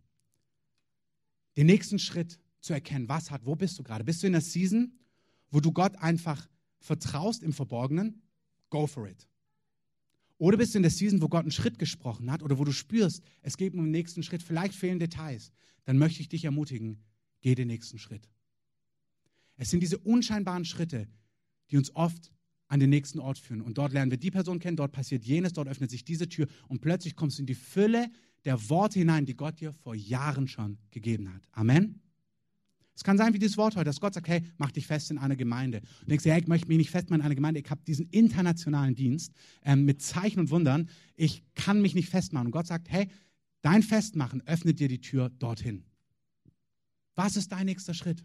den 1.57 1.66
nächsten 1.66 1.99
Schritt 1.99 2.38
zu 2.61 2.72
erkennen. 2.72 3.09
Was 3.09 3.30
hat, 3.30 3.45
wo 3.45 3.57
bist 3.57 3.78
du 3.78 3.82
gerade? 3.82 4.05
Bist 4.05 4.22
du 4.22 4.26
in 4.26 4.32
der 4.32 4.42
Season, 4.42 4.99
wo 5.51 5.61
du 5.61 5.72
Gott 5.72 5.97
einfach 5.97 6.49
vertraust 6.80 7.42
im 7.42 7.53
Verborgenen? 7.53 8.22
Go 8.70 8.86
for 8.86 9.09
it. 9.09 9.28
Oder 10.38 10.57
bist 10.57 10.74
du 10.74 10.78
in 10.78 10.82
der 10.82 10.90
Season, 10.90 11.22
wo 11.22 11.28
Gott 11.28 11.42
einen 11.42 11.53
Schritt 11.53 11.78
gesprochen 11.78 12.30
hat 12.30 12.42
oder 12.42 12.59
wo 12.59 12.64
du 12.64 12.72
spürst, 12.72 13.22
es 13.42 13.57
geht 13.57 13.74
um 13.74 13.82
den 13.84 13.92
nächsten 13.92 14.22
Schritt, 14.22 14.42
vielleicht 14.42 14.74
fehlen 14.74 14.99
Details, 14.99 15.53
dann 15.84 15.97
möchte 15.97 16.20
ich 16.20 16.28
dich 16.28 16.45
ermutigen, 16.45 17.03
geh 17.40 17.55
den 17.55 17.68
nächsten 17.68 17.99
Schritt. 17.99 18.28
Es 19.57 19.70
sind 19.70 19.80
diese 19.80 19.99
unscheinbaren 19.99 20.64
Schritte, 20.64 21.07
die 21.70 21.76
uns 21.76 21.95
oft 21.95 22.32
an 22.68 22.80
den 22.80 22.90
nächsten 22.90 23.18
Ort 23.18 23.38
führen. 23.38 23.60
Und 23.60 23.78
dort 23.78 23.92
lernen 23.92 24.10
wir 24.10 24.18
die 24.18 24.30
Person 24.30 24.58
kennen, 24.58 24.76
dort 24.76 24.92
passiert 24.92 25.24
jenes, 25.24 25.52
dort 25.52 25.68
öffnet 25.68 25.90
sich 25.90 26.04
diese 26.04 26.28
Tür 26.28 26.46
und 26.68 26.80
plötzlich 26.80 27.16
kommst 27.16 27.38
du 27.38 27.42
in 27.42 27.46
die 27.46 27.54
Fülle 27.54 28.10
der 28.44 28.68
Worte 28.68 28.98
hinein, 28.98 29.26
die 29.26 29.36
Gott 29.36 29.60
dir 29.60 29.72
vor 29.72 29.94
Jahren 29.94 30.48
schon 30.48 30.78
gegeben 30.90 31.32
hat. 31.32 31.42
Amen. 31.52 32.00
Es 32.96 33.02
kann 33.02 33.18
sein 33.18 33.34
wie 33.34 33.38
dieses 33.38 33.56
Wort 33.56 33.74
heute, 33.74 33.86
dass 33.86 34.00
Gott 34.00 34.14
sagt, 34.14 34.28
hey, 34.28 34.42
mach 34.56 34.70
dich 34.70 34.86
fest 34.86 35.10
in 35.10 35.18
einer 35.18 35.34
Gemeinde. 35.34 35.80
Und 36.02 36.10
denkst, 36.10 36.24
hey, 36.26 36.40
ich 36.40 36.46
möchte 36.46 36.68
mich 36.68 36.78
nicht 36.78 36.90
festmachen 36.90 37.20
in 37.20 37.26
einer 37.26 37.34
Gemeinde. 37.34 37.60
Ich 37.60 37.68
habe 37.68 37.82
diesen 37.84 38.06
internationalen 38.10 38.94
Dienst 38.94 39.32
ähm, 39.64 39.84
mit 39.84 40.00
Zeichen 40.00 40.38
und 40.38 40.50
Wundern. 40.50 40.88
Ich 41.16 41.42
kann 41.54 41.82
mich 41.82 41.94
nicht 41.94 42.08
festmachen. 42.08 42.46
Und 42.46 42.52
Gott 42.52 42.68
sagt, 42.68 42.88
hey, 42.90 43.08
dein 43.62 43.82
Festmachen 43.82 44.42
öffnet 44.46 44.78
dir 44.78 44.86
die 44.86 45.00
Tür 45.00 45.30
dorthin. 45.30 45.84
Was 47.16 47.36
ist 47.36 47.50
dein 47.50 47.66
nächster 47.66 47.94
Schritt? 47.94 48.24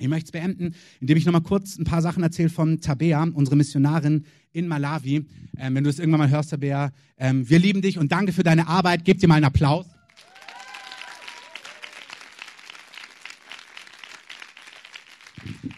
Ich 0.00 0.06
möchte 0.06 0.26
es 0.26 0.32
beenden, 0.32 0.76
indem 1.00 1.18
ich 1.18 1.26
nochmal 1.26 1.42
kurz 1.42 1.76
ein 1.76 1.82
paar 1.82 2.02
Sachen 2.02 2.22
erzähle 2.22 2.50
von 2.50 2.80
Tabea, 2.80 3.24
unsere 3.34 3.56
Missionarin 3.56 4.24
in 4.52 4.68
Malawi. 4.68 5.26
Ähm, 5.56 5.74
wenn 5.74 5.82
du 5.82 5.90
es 5.90 5.98
irgendwann 5.98 6.20
mal 6.20 6.30
hörst, 6.30 6.50
Tabea, 6.50 6.92
ähm, 7.16 7.48
wir 7.50 7.58
lieben 7.58 7.82
dich 7.82 7.98
und 7.98 8.12
danke 8.12 8.32
für 8.32 8.44
deine 8.44 8.68
Arbeit. 8.68 9.04
Gebt 9.04 9.22
dir 9.22 9.26
mal 9.26 9.34
einen 9.34 9.46
Applaus. 9.46 9.86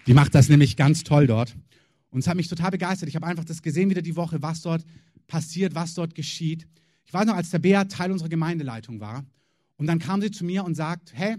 Die 0.07 0.13
macht 0.13 0.35
das 0.35 0.51
nämlich 0.51 0.77
ganz 0.77 1.03
toll 1.03 1.27
dort. 1.27 1.57
Und 2.11 2.21
es 2.21 2.29
hat 2.29 2.37
mich 2.37 2.49
total 2.49 2.73
begeistert. 2.73 3.09
Ich 3.09 3.17
habe 3.17 3.27
einfach 3.27 3.45
das 3.45 3.63
gesehen 3.63 3.89
wieder 3.89 4.03
die 4.03 4.17
Woche, 4.17 4.43
was 4.43 4.61
dort 4.61 4.85
passiert, 5.29 5.75
was 5.75 5.95
dort 5.95 6.15
geschieht. 6.15 6.67
Ich 7.07 7.15
weiß 7.15 7.25
noch, 7.25 7.37
als 7.37 7.49
der 7.49 7.61
Bea 7.61 7.85
Teil 7.85 8.13
unserer 8.13 8.29
Gemeindeleitung 8.29 9.01
war. 9.01 9.25
Und 9.79 9.87
dann 9.87 9.99
kam 9.99 10.21
sie 10.21 10.31
zu 10.31 10.45
mir 10.45 10.65
und 10.65 10.75
sagt, 10.75 11.13
hey, 11.15 11.37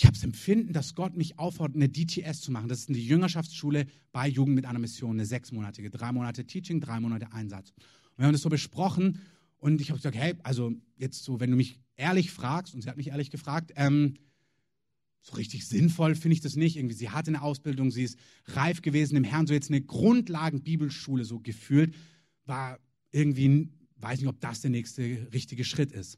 ich 0.00 0.06
habe 0.06 0.14
das 0.14 0.24
Empfinden, 0.24 0.72
dass 0.72 0.94
Gott 0.94 1.14
mich 1.14 1.38
auffordert, 1.38 1.76
eine 1.76 1.90
DTS 1.90 2.40
zu 2.40 2.50
machen. 2.50 2.68
Das 2.68 2.78
ist 2.78 2.88
eine 2.88 2.96
Jüngerschaftsschule 2.96 3.84
bei 4.12 4.28
Jugend 4.28 4.54
mit 4.54 4.64
einer 4.64 4.78
Mission, 4.78 5.10
eine 5.10 5.26
sechsmonatige, 5.26 5.90
drei 5.90 6.10
Monate 6.10 6.46
Teaching, 6.46 6.80
drei 6.80 7.00
Monate 7.00 7.30
Einsatz. 7.34 7.68
Und 8.12 8.18
wir 8.18 8.24
haben 8.24 8.32
das 8.32 8.40
so 8.40 8.48
besprochen 8.48 9.20
und 9.58 9.78
ich 9.82 9.90
habe 9.90 9.98
gesagt, 9.98 10.16
hey, 10.16 10.36
also 10.42 10.72
jetzt 10.96 11.22
so, 11.22 11.38
wenn 11.38 11.50
du 11.50 11.56
mich 11.58 11.80
ehrlich 11.96 12.30
fragst, 12.30 12.74
und 12.74 12.80
sie 12.80 12.88
hat 12.88 12.96
mich 12.96 13.08
ehrlich 13.08 13.30
gefragt, 13.30 13.72
ähm, 13.76 14.14
so 15.20 15.36
richtig 15.36 15.66
sinnvoll 15.66 16.14
finde 16.14 16.32
ich 16.32 16.40
das 16.40 16.56
nicht. 16.56 16.78
Irgendwie, 16.78 16.94
sie 16.94 17.10
hatte 17.10 17.28
eine 17.28 17.42
Ausbildung, 17.42 17.90
sie 17.90 18.04
ist 18.04 18.18
reif 18.46 18.80
gewesen 18.80 19.16
im 19.16 19.24
Herrn, 19.24 19.46
so 19.46 19.52
jetzt 19.52 19.68
eine 19.68 19.82
Grundlagen-Bibelschule 19.82 21.26
so 21.26 21.40
gefühlt, 21.40 21.94
war 22.46 22.78
irgendwie, 23.12 23.68
weiß 23.96 24.20
nicht, 24.20 24.28
ob 24.28 24.40
das 24.40 24.62
der 24.62 24.70
nächste 24.70 25.28
richtige 25.34 25.64
Schritt 25.64 25.92
ist. 25.92 26.16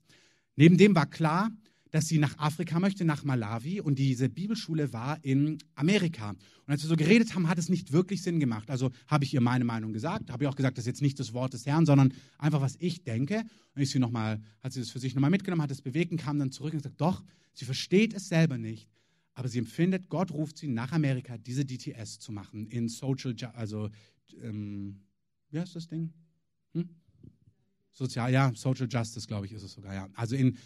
Neben 0.55 0.79
dem 0.79 0.95
war 0.95 1.07
klar, 1.07 1.51
dass 1.93 2.09
sie 2.09 2.19
nach 2.19 2.39
Afrika 2.39 2.81
möchte, 2.81 3.05
nach 3.05 3.23
Malawi 3.23 3.81
und 3.81 3.99
diese 3.99 4.31
Bibelschule 4.31 4.93
war 4.95 5.23
in 5.23 5.59
Amerika. 5.75 6.31
Und 6.31 6.39
als 6.67 6.83
wir 6.83 6.89
so 6.89 6.97
geredet 6.97 7.35
haben, 7.35 7.49
hat 7.49 7.59
es 7.59 7.69
nicht 7.69 7.93
wirklich 7.93 8.23
Sinn 8.23 8.41
gemacht. 8.41 8.71
Also 8.71 8.91
habe 9.07 9.25
ich 9.25 9.35
ihr 9.35 9.43
meine 9.43 9.65
Meinung 9.65 9.93
gesagt, 9.93 10.31
habe 10.31 10.45
ich 10.45 10.49
auch 10.49 10.57
gesagt, 10.57 10.79
das 10.79 10.85
ist 10.85 10.87
jetzt 10.87 11.03
nicht 11.03 11.21
das 11.21 11.35
Wort 11.35 11.53
des 11.53 11.67
Herrn, 11.67 11.85
sondern 11.85 12.15
einfach, 12.39 12.63
was 12.63 12.77
ich 12.79 13.05
denke. 13.05 13.45
Und 13.75 13.83
ich 13.83 13.91
sie 13.91 13.99
noch 13.99 14.11
mal, 14.11 14.41
hat 14.63 14.73
sie 14.73 14.81
das 14.81 14.89
für 14.89 14.99
sich 14.99 15.15
nochmal 15.15 15.31
mitgenommen, 15.31 15.63
hat 15.63 15.71
es 15.71 15.83
bewegt 15.83 16.13
und 16.13 16.17
kam 16.19 16.39
dann 16.39 16.51
zurück 16.51 16.73
und 16.73 16.79
gesagt, 16.79 16.99
doch, 16.99 17.23
sie 17.53 17.67
versteht 17.67 18.15
es 18.15 18.27
selber 18.29 18.57
nicht, 18.57 18.89
aber 19.35 19.49
sie 19.49 19.59
empfindet, 19.59 20.09
Gott 20.09 20.31
ruft 20.31 20.57
sie 20.57 20.69
nach 20.69 20.93
Amerika, 20.93 21.37
diese 21.37 21.67
DTS 21.67 22.19
zu 22.19 22.33
machen 22.33 22.67
in 22.69 22.89
Social, 22.89 23.35
also 23.55 23.91
ähm, 24.43 25.03
wie 25.51 25.61
heißt 25.61 25.77
das 25.77 25.89
Ding? 25.89 26.13
Hm? 26.73 26.89
Sozial, 27.93 28.33
ja, 28.33 28.51
Social 28.55 28.89
Justice, 28.91 29.27
glaube 29.27 29.45
ich, 29.45 29.53
ist 29.53 29.63
es 29.63 29.73
sogar, 29.73 29.93
ja. 29.93 30.09
Also 30.15 30.37
in 30.37 30.57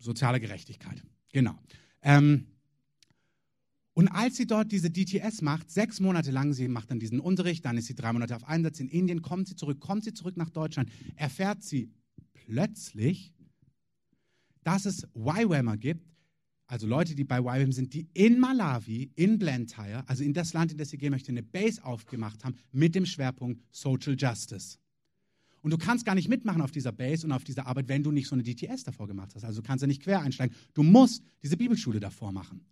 soziale 0.00 0.40
Gerechtigkeit. 0.40 1.02
Genau. 1.32 1.56
Ähm, 2.02 2.46
und 3.92 4.08
als 4.08 4.36
sie 4.36 4.46
dort 4.46 4.72
diese 4.72 4.90
DTS 4.90 5.42
macht, 5.42 5.70
sechs 5.70 6.00
Monate 6.00 6.30
lang, 6.30 6.52
sie 6.52 6.68
macht 6.68 6.90
dann 6.90 7.00
diesen 7.00 7.20
Unterricht, 7.20 7.64
dann 7.64 7.76
ist 7.76 7.86
sie 7.86 7.94
drei 7.94 8.12
Monate 8.12 8.34
auf 8.34 8.48
Einsatz 8.48 8.80
in 8.80 8.88
Indien, 8.88 9.20
kommt 9.20 9.48
sie 9.48 9.56
zurück, 9.56 9.80
kommt 9.80 10.04
sie 10.04 10.14
zurück 10.14 10.36
nach 10.36 10.50
Deutschland, 10.50 10.90
erfährt 11.16 11.62
sie 11.62 11.92
plötzlich, 12.32 13.34
dass 14.62 14.86
es 14.86 15.06
YWAMer 15.14 15.76
gibt, 15.76 16.06
also 16.66 16.86
Leute, 16.86 17.16
die 17.16 17.24
bei 17.24 17.40
YWAM 17.40 17.72
sind, 17.72 17.92
die 17.94 18.08
in 18.14 18.38
Malawi, 18.38 19.10
in 19.16 19.38
Blantyre, 19.38 20.04
also 20.08 20.22
in 20.22 20.32
das 20.32 20.52
Land, 20.52 20.70
in 20.70 20.78
das 20.78 20.90
sie 20.90 20.98
gehen 20.98 21.10
möchte, 21.10 21.32
eine 21.32 21.42
Base 21.42 21.84
aufgemacht 21.84 22.44
haben 22.44 22.54
mit 22.70 22.94
dem 22.94 23.06
Schwerpunkt 23.06 23.60
Social 23.72 24.14
Justice. 24.16 24.78
Und 25.62 25.70
du 25.72 25.78
kannst 25.78 26.06
gar 26.06 26.14
nicht 26.14 26.28
mitmachen 26.28 26.62
auf 26.62 26.70
dieser 26.70 26.92
Base 26.92 27.26
und 27.26 27.32
auf 27.32 27.44
dieser 27.44 27.66
Arbeit, 27.66 27.88
wenn 27.88 28.02
du 28.02 28.10
nicht 28.10 28.28
so 28.28 28.34
eine 28.34 28.42
DTS 28.42 28.84
davor 28.84 29.06
gemacht 29.06 29.32
hast. 29.34 29.44
Also 29.44 29.60
du 29.60 29.66
kannst 29.66 29.82
ja 29.82 29.86
nicht 29.86 30.02
quer 30.02 30.20
einsteigen. 30.20 30.56
Du 30.74 30.82
musst 30.82 31.22
diese 31.42 31.56
Bibelschule 31.56 32.00
davor 32.00 32.32
machen. 32.32 32.64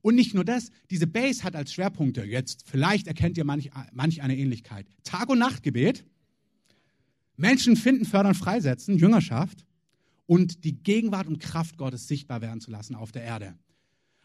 Und 0.00 0.14
nicht 0.14 0.34
nur 0.34 0.44
das, 0.44 0.70
diese 0.90 1.06
Base 1.06 1.42
hat 1.42 1.56
als 1.56 1.72
Schwerpunkte, 1.72 2.24
jetzt 2.24 2.64
vielleicht 2.68 3.06
erkennt 3.06 3.36
ihr 3.36 3.44
manch, 3.44 3.70
manch 3.92 4.22
eine 4.22 4.36
Ähnlichkeit. 4.36 4.86
Tag- 5.02 5.28
und 5.28 5.38
Nachtgebet, 5.38 6.04
Menschen 7.36 7.76
finden, 7.76 8.04
fördern, 8.04 8.34
freisetzen, 8.34 8.98
Jüngerschaft 8.98 9.64
und 10.26 10.64
die 10.64 10.82
Gegenwart 10.82 11.26
und 11.26 11.40
Kraft 11.40 11.78
Gottes 11.78 12.06
sichtbar 12.06 12.40
werden 12.40 12.60
zu 12.60 12.70
lassen 12.70 12.94
auf 12.94 13.12
der 13.12 13.22
Erde. 13.22 13.54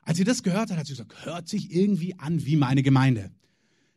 Als 0.03 0.17
sie 0.17 0.23
das 0.23 0.43
gehört 0.43 0.69
hat, 0.69 0.77
hat 0.77 0.85
sie 0.85 0.93
gesagt, 0.93 1.25
hört 1.25 1.47
sich 1.47 1.73
irgendwie 1.73 2.19
an 2.19 2.45
wie 2.45 2.55
meine 2.55 2.83
Gemeinde. 2.83 3.31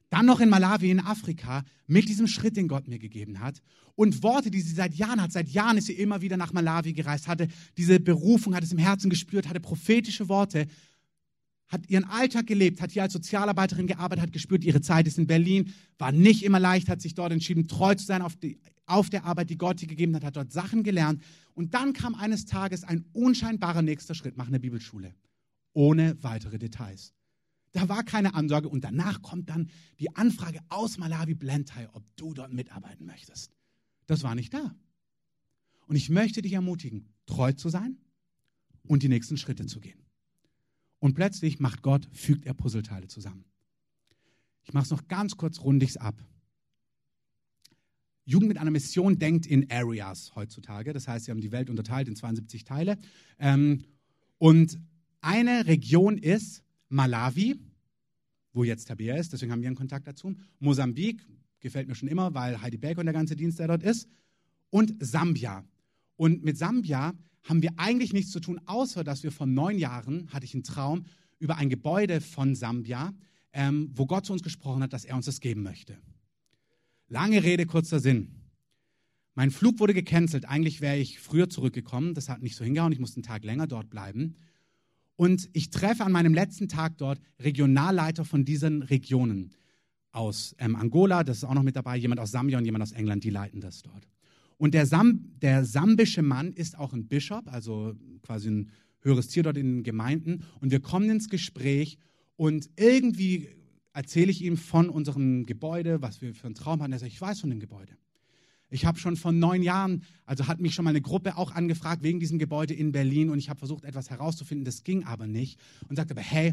Dann 0.09 0.27
noch 0.27 0.41
in 0.41 0.49
Malawi 0.49 0.91
in 0.91 1.01
Afrika 1.01 1.65
mit 1.87 2.09
diesem 2.09 2.27
Schritt, 2.29 2.57
den 2.57 2.69
Gott 2.69 2.87
mir 2.87 2.99
gegeben 2.99 3.41
hat. 3.41 3.61
Und 3.97 4.23
Worte, 4.23 4.51
die 4.51 4.61
sie 4.61 4.75
seit 4.75 4.95
Jahren 4.95 5.21
hat. 5.21 5.33
Seit 5.33 5.49
Jahren 5.49 5.79
ist 5.79 5.87
sie 5.87 5.95
immer 5.95 6.21
wieder 6.21 6.37
nach 6.37 6.53
Malawi 6.53 6.93
gereist, 6.93 7.29
hatte 7.29 7.49
diese 7.77 7.99
Berufung, 7.99 8.55
hat 8.55 8.63
es 8.63 8.73
im 8.73 8.79
Herzen 8.79 9.11
gespürt, 9.11 9.49
hatte 9.49 9.61
prophetische 9.61 10.29
Worte, 10.29 10.67
hat 11.69 11.89
ihren 11.89 12.05
Alltag 12.05 12.47
gelebt, 12.47 12.81
hat 12.81 12.93
hier 12.93 13.03
als 13.03 13.13
Sozialarbeiterin 13.13 13.87
gearbeitet, 13.87 14.23
hat 14.23 14.33
gespürt, 14.33 14.65
ihre 14.65 14.81
Zeit 14.81 15.09
ist 15.09 15.19
in 15.19 15.27
Berlin, 15.27 15.73
war 15.99 16.13
nicht 16.13 16.45
immer 16.45 16.61
leicht, 16.61 16.89
hat 16.89 17.01
sich 17.01 17.15
dort 17.15 17.33
entschieden, 17.33 17.67
treu 17.67 17.95
zu 17.95 18.05
sein 18.05 18.23
auf, 18.23 18.37
die, 18.37 18.61
auf 18.87 19.11
der 19.11 19.25
Arbeit, 19.25 19.51
die 19.51 19.59
Gott 19.59 19.83
ihr 19.83 19.89
gegeben 19.89 20.15
hat, 20.15 20.25
hat 20.25 20.37
dort 20.37 20.53
Sachen 20.53 20.85
gelernt. 20.85 21.23
Und 21.55 21.75
dann 21.75 21.93
kam 21.93 22.15
eines 22.15 22.45
Tages 22.45 22.85
ein 22.85 23.05
unscheinbarer 23.13 23.83
nächster 23.83 24.15
Schritt, 24.15 24.37
mach 24.37 24.47
eine 24.47 24.61
Bibelschule. 24.61 25.15
Ohne 25.73 26.17
weitere 26.23 26.59
Details. 26.59 27.16
Da 27.77 27.91
war 27.91 28.05
keine 28.05 28.33
Ansage 28.33 28.71
und 28.71 28.85
danach 28.85 29.21
kommt 29.21 29.51
dann 29.51 29.69
die 30.01 30.17
Anfrage 30.17 30.61
aus 30.71 30.97
Malawi 30.97 31.35
Blentai, 31.35 31.91
ob 31.93 32.03
du 32.17 32.33
dort 32.33 32.51
mitarbeiten 32.51 33.05
möchtest. 33.05 33.53
Das 34.07 34.23
war 34.23 34.35
nicht 34.35 34.55
da. 34.55 34.75
Und 35.87 35.95
ich 35.95 36.09
möchte 36.09 36.41
dich 36.41 36.55
ermutigen, 36.55 37.13
treu 37.27 37.53
zu 37.53 37.69
sein 37.69 37.99
und 38.89 39.03
die 39.03 39.11
nächsten 39.11 39.37
Schritte 39.37 39.67
zu 39.67 39.81
gehen. 39.81 40.07
Und 41.01 41.13
plötzlich 41.13 41.61
macht 41.61 41.83
Gott, 41.83 42.09
fügt 42.13 42.47
er 42.47 42.55
Puzzleteile 42.55 43.09
zusammen. 43.09 43.45
Ich 44.65 44.73
mache 44.73 44.85
es 44.85 44.91
noch 44.91 45.07
ganz 45.07 45.37
kurz 45.37 45.61
rundig 45.61 46.01
ab. 46.01 46.25
Jugend 48.25 48.49
mit 48.49 48.57
einer 48.57 48.71
Mission 48.71 49.19
denkt 49.19 49.45
in 49.45 49.71
Areas 49.71 50.35
heutzutage. 50.35 50.95
Das 50.95 51.09
heißt, 51.09 51.27
sie 51.27 51.31
haben 51.31 51.43
die 51.43 51.53
Welt 51.53 51.69
unterteilt 51.69 52.09
in 52.09 52.17
72 52.17 52.65
Teile. 52.65 52.97
Ähm, 53.39 53.85
und 54.39 54.81
eine 55.21 55.67
Region 55.67 56.17
ist 56.17 56.63
Malawi, 56.89 57.61
wo 58.57 58.65
jetzt 58.65 58.87
Tabea 58.87 59.17
ist, 59.17 59.33
deswegen 59.33 59.53
haben 59.53 59.61
wir 59.61 59.69
einen 59.69 59.77
Kontakt 59.77 60.07
dazu. 60.07 60.35
Mosambik, 60.59 61.25
gefällt 61.61 61.89
mir 61.89 61.95
schon 61.95 62.09
immer, 62.09 62.35
weil 62.35 62.61
Heidi 62.61 62.79
Baker 62.79 63.01
und 63.01 63.07
der 63.07 63.13
ganze 63.13 63.37
Dienst, 63.37 63.59
der 63.59 63.69
dort 63.69 63.83
ist. 63.83 64.09
Und 64.71 64.95
Sambia. 64.99 65.65
Und 66.17 66.43
mit 66.43 66.57
Sambia 66.57 67.13
haben 67.45 67.63
wir 67.63 67.71
eigentlich 67.77 68.13
nichts 68.13 68.33
zu 68.33 68.41
tun, 68.41 68.61
außer 68.65 69.05
dass 69.05 69.23
wir 69.23 69.31
vor 69.31 69.47
neun 69.47 69.79
Jahren, 69.79 70.33
hatte 70.33 70.47
ich 70.47 70.55
einen 70.55 70.65
Traum, 70.65 71.05
über 71.39 71.57
ein 71.57 71.69
Gebäude 71.69 72.21
von 72.21 72.55
Sambia, 72.55 73.15
ähm, 73.53 73.91
wo 73.95 74.07
Gott 74.07 74.27
zu 74.27 74.33
uns 74.33 74.43
gesprochen 74.43 74.83
hat, 74.83 74.93
dass 74.93 75.05
er 75.05 75.17
uns 75.17 75.27
das 75.27 75.41
geben 75.41 75.63
möchte. 75.63 75.99
Lange 77.09 77.43
Rede, 77.45 77.67
kurzer 77.67 78.01
Sinn. 78.01 78.33
Mein 79.35 79.51
Flug 79.51 79.79
wurde 79.81 79.93
gecancelt. 79.93 80.47
Eigentlich 80.47 80.81
wäre 80.81 80.97
ich 80.97 81.21
früher 81.21 81.51
zurückgekommen. 81.51 82.15
Das 82.15 82.31
hat 82.31 82.43
nicht 82.43 82.57
so 82.57 82.65
hingehauen. 82.65 82.93
Ich 82.93 82.99
musste 82.99 83.19
einen 83.19 83.23
Tag 83.23 83.45
länger 83.45 83.67
dort 83.67 83.91
bleiben. 83.91 84.37
Und 85.17 85.49
ich 85.55 85.71
treffe 85.71 86.05
an 86.05 86.13
meinem 86.13 86.35
letzten 86.35 86.69
Tag 86.69 86.99
dort 86.99 87.21
Regionalleiter 87.41 88.25
von 88.25 88.45
diesen 88.45 88.83
Regionen 88.83 89.53
aus 90.13 90.55
ähm, 90.59 90.77
Angola, 90.77 91.25
das 91.25 91.39
ist 91.39 91.45
auch 91.45 91.55
noch 91.55 91.63
mit 91.63 91.77
dabei, 91.77 91.97
jemand 91.97 92.21
aus 92.21 92.31
Sambia 92.31 92.59
und 92.59 92.65
jemand 92.65 92.83
aus 92.83 92.93
England, 92.93 93.25
die 93.25 93.31
leiten 93.31 93.61
das 93.61 93.83
dort. 93.83 94.09
Und 94.59 94.73
der, 94.73 94.87
Sam, 94.87 95.33
der 95.43 95.65
sambische 95.65 96.23
Mann 96.23 96.53
ist 96.53 96.79
auch 96.79 96.95
ein 96.95 97.07
Bischof, 97.07 97.47
also 97.47 97.95
quasi 98.23 98.49
ein 98.49 98.71
höheres 99.01 99.29
Tier 99.29 99.43
dort 99.43 99.59
in 99.59 99.77
den 99.77 99.83
Gemeinden. 99.83 100.45
Und 100.61 100.71
wir 100.71 100.81
kommen 100.81 101.11
ins 101.11 101.29
Gespräch 101.29 101.99
und 102.37 102.71
irgendwie 102.77 103.49
erzähle 103.93 104.31
ich 104.31 104.43
ihm 104.43 104.57
von 104.57 104.89
unserem 104.89 105.47
Gebäude, 105.47 106.03
was 106.03 106.21
wir 106.21 106.35
für 106.35 106.47
einen 106.47 106.55
Traum 106.55 106.83
hatten. 106.83 106.93
Er 106.93 106.99
sagt, 106.99 107.13
ich 107.13 107.21
weiß 107.21 107.41
von 107.41 107.51
dem 107.51 107.61
Gebäude. 107.61 107.97
Ich 108.77 108.85
habe 108.85 108.99
schon 108.99 109.17
vor 109.17 109.33
neun 109.33 109.63
Jahren, 109.63 110.03
also 110.27 110.49
hat 110.49 110.61
mich 110.61 110.75
schon 110.75 110.85
mal 110.85 110.91
eine 110.91 111.01
Gruppe 111.01 111.39
auch 111.39 111.51
angefragt 111.51 112.03
wegen 112.03 112.21
diesem 112.21 112.39
Gebäude 112.39 112.75
in 112.75 112.93
Berlin 112.93 113.31
und 113.31 113.39
ich 113.39 113.49
habe 113.49 113.59
versucht, 113.59 113.85
etwas 113.85 114.11
herauszufinden. 114.11 114.67
Das 114.67 114.85
ging 114.85 115.05
aber 115.05 115.27
nicht. 115.27 115.59
Und 115.89 115.97
sagte 115.97 116.13
aber, 116.13 116.21
hey, 116.21 116.53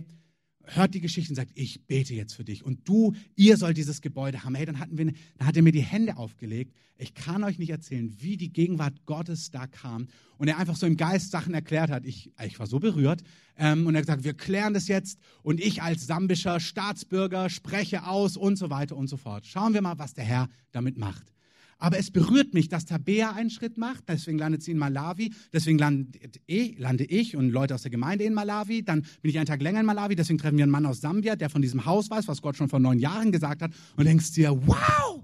hört 0.63 0.93
die 0.93 1.01
Geschichte 1.01 1.31
und 1.31 1.35
sagt, 1.35 1.51
ich 1.55 1.85
bete 1.85 2.13
jetzt 2.13 2.33
für 2.33 2.45
dich 2.45 2.63
und 2.63 2.87
du, 2.87 3.13
ihr 3.35 3.57
sollt 3.57 3.75
dieses 3.75 3.99
Gebäude 3.99 4.45
haben. 4.45 4.55
Hey, 4.55 4.65
dann 4.65 4.79
hatten 4.79 4.97
wir, 4.97 5.11
dann 5.37 5.47
hat 5.47 5.57
er 5.57 5.63
mir 5.63 5.73
die 5.73 5.81
Hände 5.81 6.15
aufgelegt. 6.15 6.73
Ich 6.95 7.13
kann 7.13 7.43
euch 7.43 7.59
nicht 7.59 7.71
erzählen, 7.71 8.15
wie 8.21 8.37
die 8.37 8.53
Gegenwart 8.53 9.05
Gottes 9.05 9.51
da 9.51 9.67
kam 9.67 10.07
und 10.37 10.47
er 10.47 10.57
einfach 10.59 10.77
so 10.77 10.85
im 10.85 10.95
Geist 10.95 11.29
Sachen 11.29 11.53
erklärt 11.53 11.91
hat. 11.91 12.05
Ich, 12.05 12.31
ich 12.45 12.57
war 12.57 12.67
so 12.67 12.79
berührt 12.79 13.21
ähm, 13.57 13.85
und 13.85 13.95
er 13.95 13.97
hat 13.97 14.05
gesagt, 14.05 14.23
wir 14.23 14.33
klären 14.33 14.73
das 14.73 14.87
jetzt 14.87 15.19
und 15.41 15.59
ich 15.59 15.81
als 15.81 16.07
sambischer 16.07 16.61
Staatsbürger 16.61 17.49
spreche 17.49 18.07
aus 18.07 18.37
und 18.37 18.55
so 18.55 18.69
weiter 18.69 18.95
und 18.95 19.07
so 19.07 19.17
fort. 19.17 19.45
Schauen 19.45 19.73
wir 19.73 19.81
mal, 19.81 19.99
was 19.99 20.13
der 20.13 20.23
Herr 20.23 20.47
damit 20.71 20.97
macht. 20.97 21.33
Aber 21.79 21.97
es 21.97 22.11
berührt 22.11 22.53
mich, 22.53 22.69
dass 22.69 22.85
Tabea 22.85 23.31
einen 23.31 23.49
Schritt 23.49 23.77
macht, 23.77 24.07
deswegen 24.07 24.37
landet 24.37 24.63
sie 24.63 24.71
in 24.71 24.77
Malawi, 24.77 25.33
deswegen 25.51 25.77
lande 25.77 27.03
ich 27.05 27.35
und 27.35 27.49
Leute 27.49 27.75
aus 27.75 27.81
der 27.81 27.91
Gemeinde 27.91 28.23
in 28.23 28.33
Malawi, 28.33 28.83
dann 28.83 29.01
bin 29.21 29.31
ich 29.31 29.37
einen 29.37 29.45
Tag 29.45 29.61
länger 29.61 29.81
in 29.81 29.85
Malawi, 29.85 30.15
deswegen 30.15 30.39
treffen 30.39 30.57
wir 30.57 30.63
einen 30.63 30.71
Mann 30.71 30.85
aus 30.85 31.01
Sambia, 31.01 31.35
der 31.35 31.49
von 31.49 31.61
diesem 31.61 31.85
Haus 31.85 32.09
weiß, 32.09 32.27
was 32.27 32.41
Gott 32.41 32.55
schon 32.55 32.69
vor 32.69 32.79
neun 32.79 32.99
Jahren 32.99 33.31
gesagt 33.31 33.61
hat 33.61 33.71
und 33.97 34.05
denkst 34.05 34.31
dir, 34.33 34.51
wow, 34.65 35.23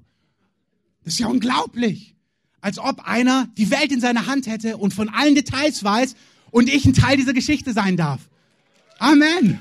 das 1.04 1.14
ist 1.14 1.20
ja 1.20 1.28
unglaublich. 1.28 2.16
Als 2.62 2.78
ob 2.78 3.08
einer 3.08 3.48
die 3.58 3.72
Welt 3.72 3.92
in 3.92 4.02
seiner 4.02 4.28
Hand 4.28 4.48
hätte 4.48 4.78
und 4.78 4.94
von 4.94 5.08
allen 5.08 5.36
Details 5.36 5.84
weiß 5.84 6.16
und 6.52 6.68
ich 6.68 6.86
ein 6.86 6.94
Teil 6.94 7.16
dieser 7.16 7.34
Geschichte 7.34 7.72
sein 7.72 7.96
darf. 7.96 8.30
Amen. 8.98 9.60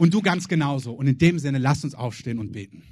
Und 0.00 0.14
du 0.14 0.22
ganz 0.22 0.48
genauso. 0.48 0.94
Und 0.94 1.08
in 1.08 1.18
dem 1.18 1.38
Sinne, 1.38 1.58
lasst 1.58 1.84
uns 1.84 1.94
aufstehen 1.94 2.38
und 2.38 2.52
beten. 2.52 2.82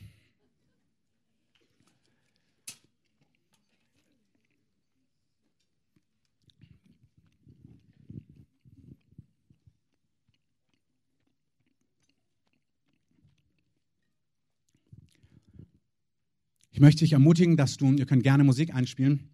Ich 16.72 16.80
möchte 16.80 17.04
dich 17.04 17.14
ermutigen, 17.14 17.56
dass 17.56 17.78
du, 17.78 17.90
ihr 17.94 18.04
könnt 18.04 18.22
gerne 18.22 18.44
Musik 18.44 18.74
einspielen, 18.74 19.30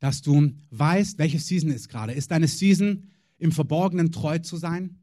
dass 0.00 0.22
du 0.22 0.50
weißt, 0.70 1.18
welche 1.18 1.38
Season 1.38 1.70
ist 1.70 1.88
gerade. 1.88 2.14
Ist 2.14 2.32
deine 2.32 2.48
Season, 2.48 3.12
im 3.38 3.52
Verborgenen 3.52 4.10
treu 4.10 4.40
zu 4.40 4.56
sein? 4.56 4.98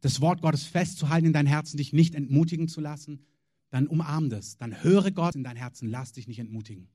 Das 0.00 0.20
Wort 0.20 0.42
Gottes 0.42 0.64
festzuhalten 0.64 1.26
in 1.26 1.32
dein 1.32 1.46
Herzen, 1.46 1.76
dich 1.76 1.92
nicht 1.92 2.14
entmutigen 2.14 2.68
zu 2.68 2.80
lassen, 2.80 3.24
dann 3.70 3.86
umarm 3.86 4.30
das. 4.30 4.56
Dann 4.56 4.82
höre 4.82 5.10
Gott 5.10 5.34
in 5.34 5.44
dein 5.44 5.56
Herzen, 5.56 5.88
lass 5.88 6.12
dich 6.12 6.26
nicht 6.26 6.38
entmutigen. 6.38 6.88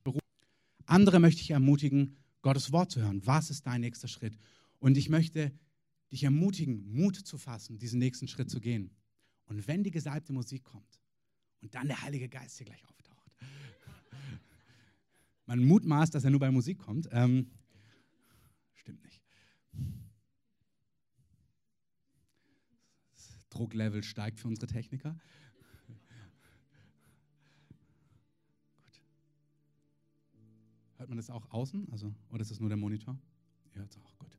Andere 0.86 1.20
möchte 1.20 1.42
ich 1.42 1.52
ermutigen, 1.52 2.16
Gottes 2.42 2.72
Wort 2.72 2.92
zu 2.92 3.02
hören. 3.02 3.26
Was 3.26 3.50
ist 3.50 3.66
dein 3.66 3.82
nächster 3.82 4.08
Schritt? 4.08 4.38
Und 4.80 4.98
ich 4.98 5.10
möchte 5.10 5.52
dich 6.12 6.24
ermutigen, 6.24 6.92
Mut 6.94 7.16
zu 7.16 7.38
fassen, 7.38 7.80
diesen 7.80 8.00
nächsten 8.00 8.28
Schritt 8.28 8.50
zu 8.50 8.60
gehen. 8.60 8.92
Und 9.46 9.68
wenn 9.68 9.84
die 9.84 9.92
gesalbte 9.92 10.34
Musik 10.34 10.64
kommt 10.64 11.00
und 11.62 11.74
dann 11.74 11.88
der 11.88 12.02
Heilige 12.02 12.30
Geist 12.30 12.58
hier 12.58 12.66
gleich 12.66 12.84
auftaucht, 12.86 13.32
man 15.46 15.64
mutmaßt, 15.64 16.14
dass 16.14 16.24
er 16.24 16.32
nur 16.32 16.40
bei 16.40 16.52
Musik 16.52 16.80
kommt. 16.80 17.08
Ähm, 17.12 17.52
stimmt 18.74 19.04
nicht. 19.04 19.22
Drucklevel 23.56 24.04
steigt 24.04 24.40
für 24.40 24.48
unsere 24.48 24.68
Techniker. 24.68 25.16
Gut. 28.84 29.02
Hört 30.98 31.10
man 31.10 31.18
das 31.18 31.30
auch 31.30 31.50
außen? 31.52 31.88
Also, 31.92 32.14
oder 32.30 32.42
ist 32.42 32.52
das 32.52 32.60
nur 32.60 32.70
der 32.70 32.78
Monitor? 32.78 33.18
Ihr 33.74 33.80
hört 33.80 33.92
es 33.92 33.98
auch. 33.98 34.18
Gut. 34.20 34.38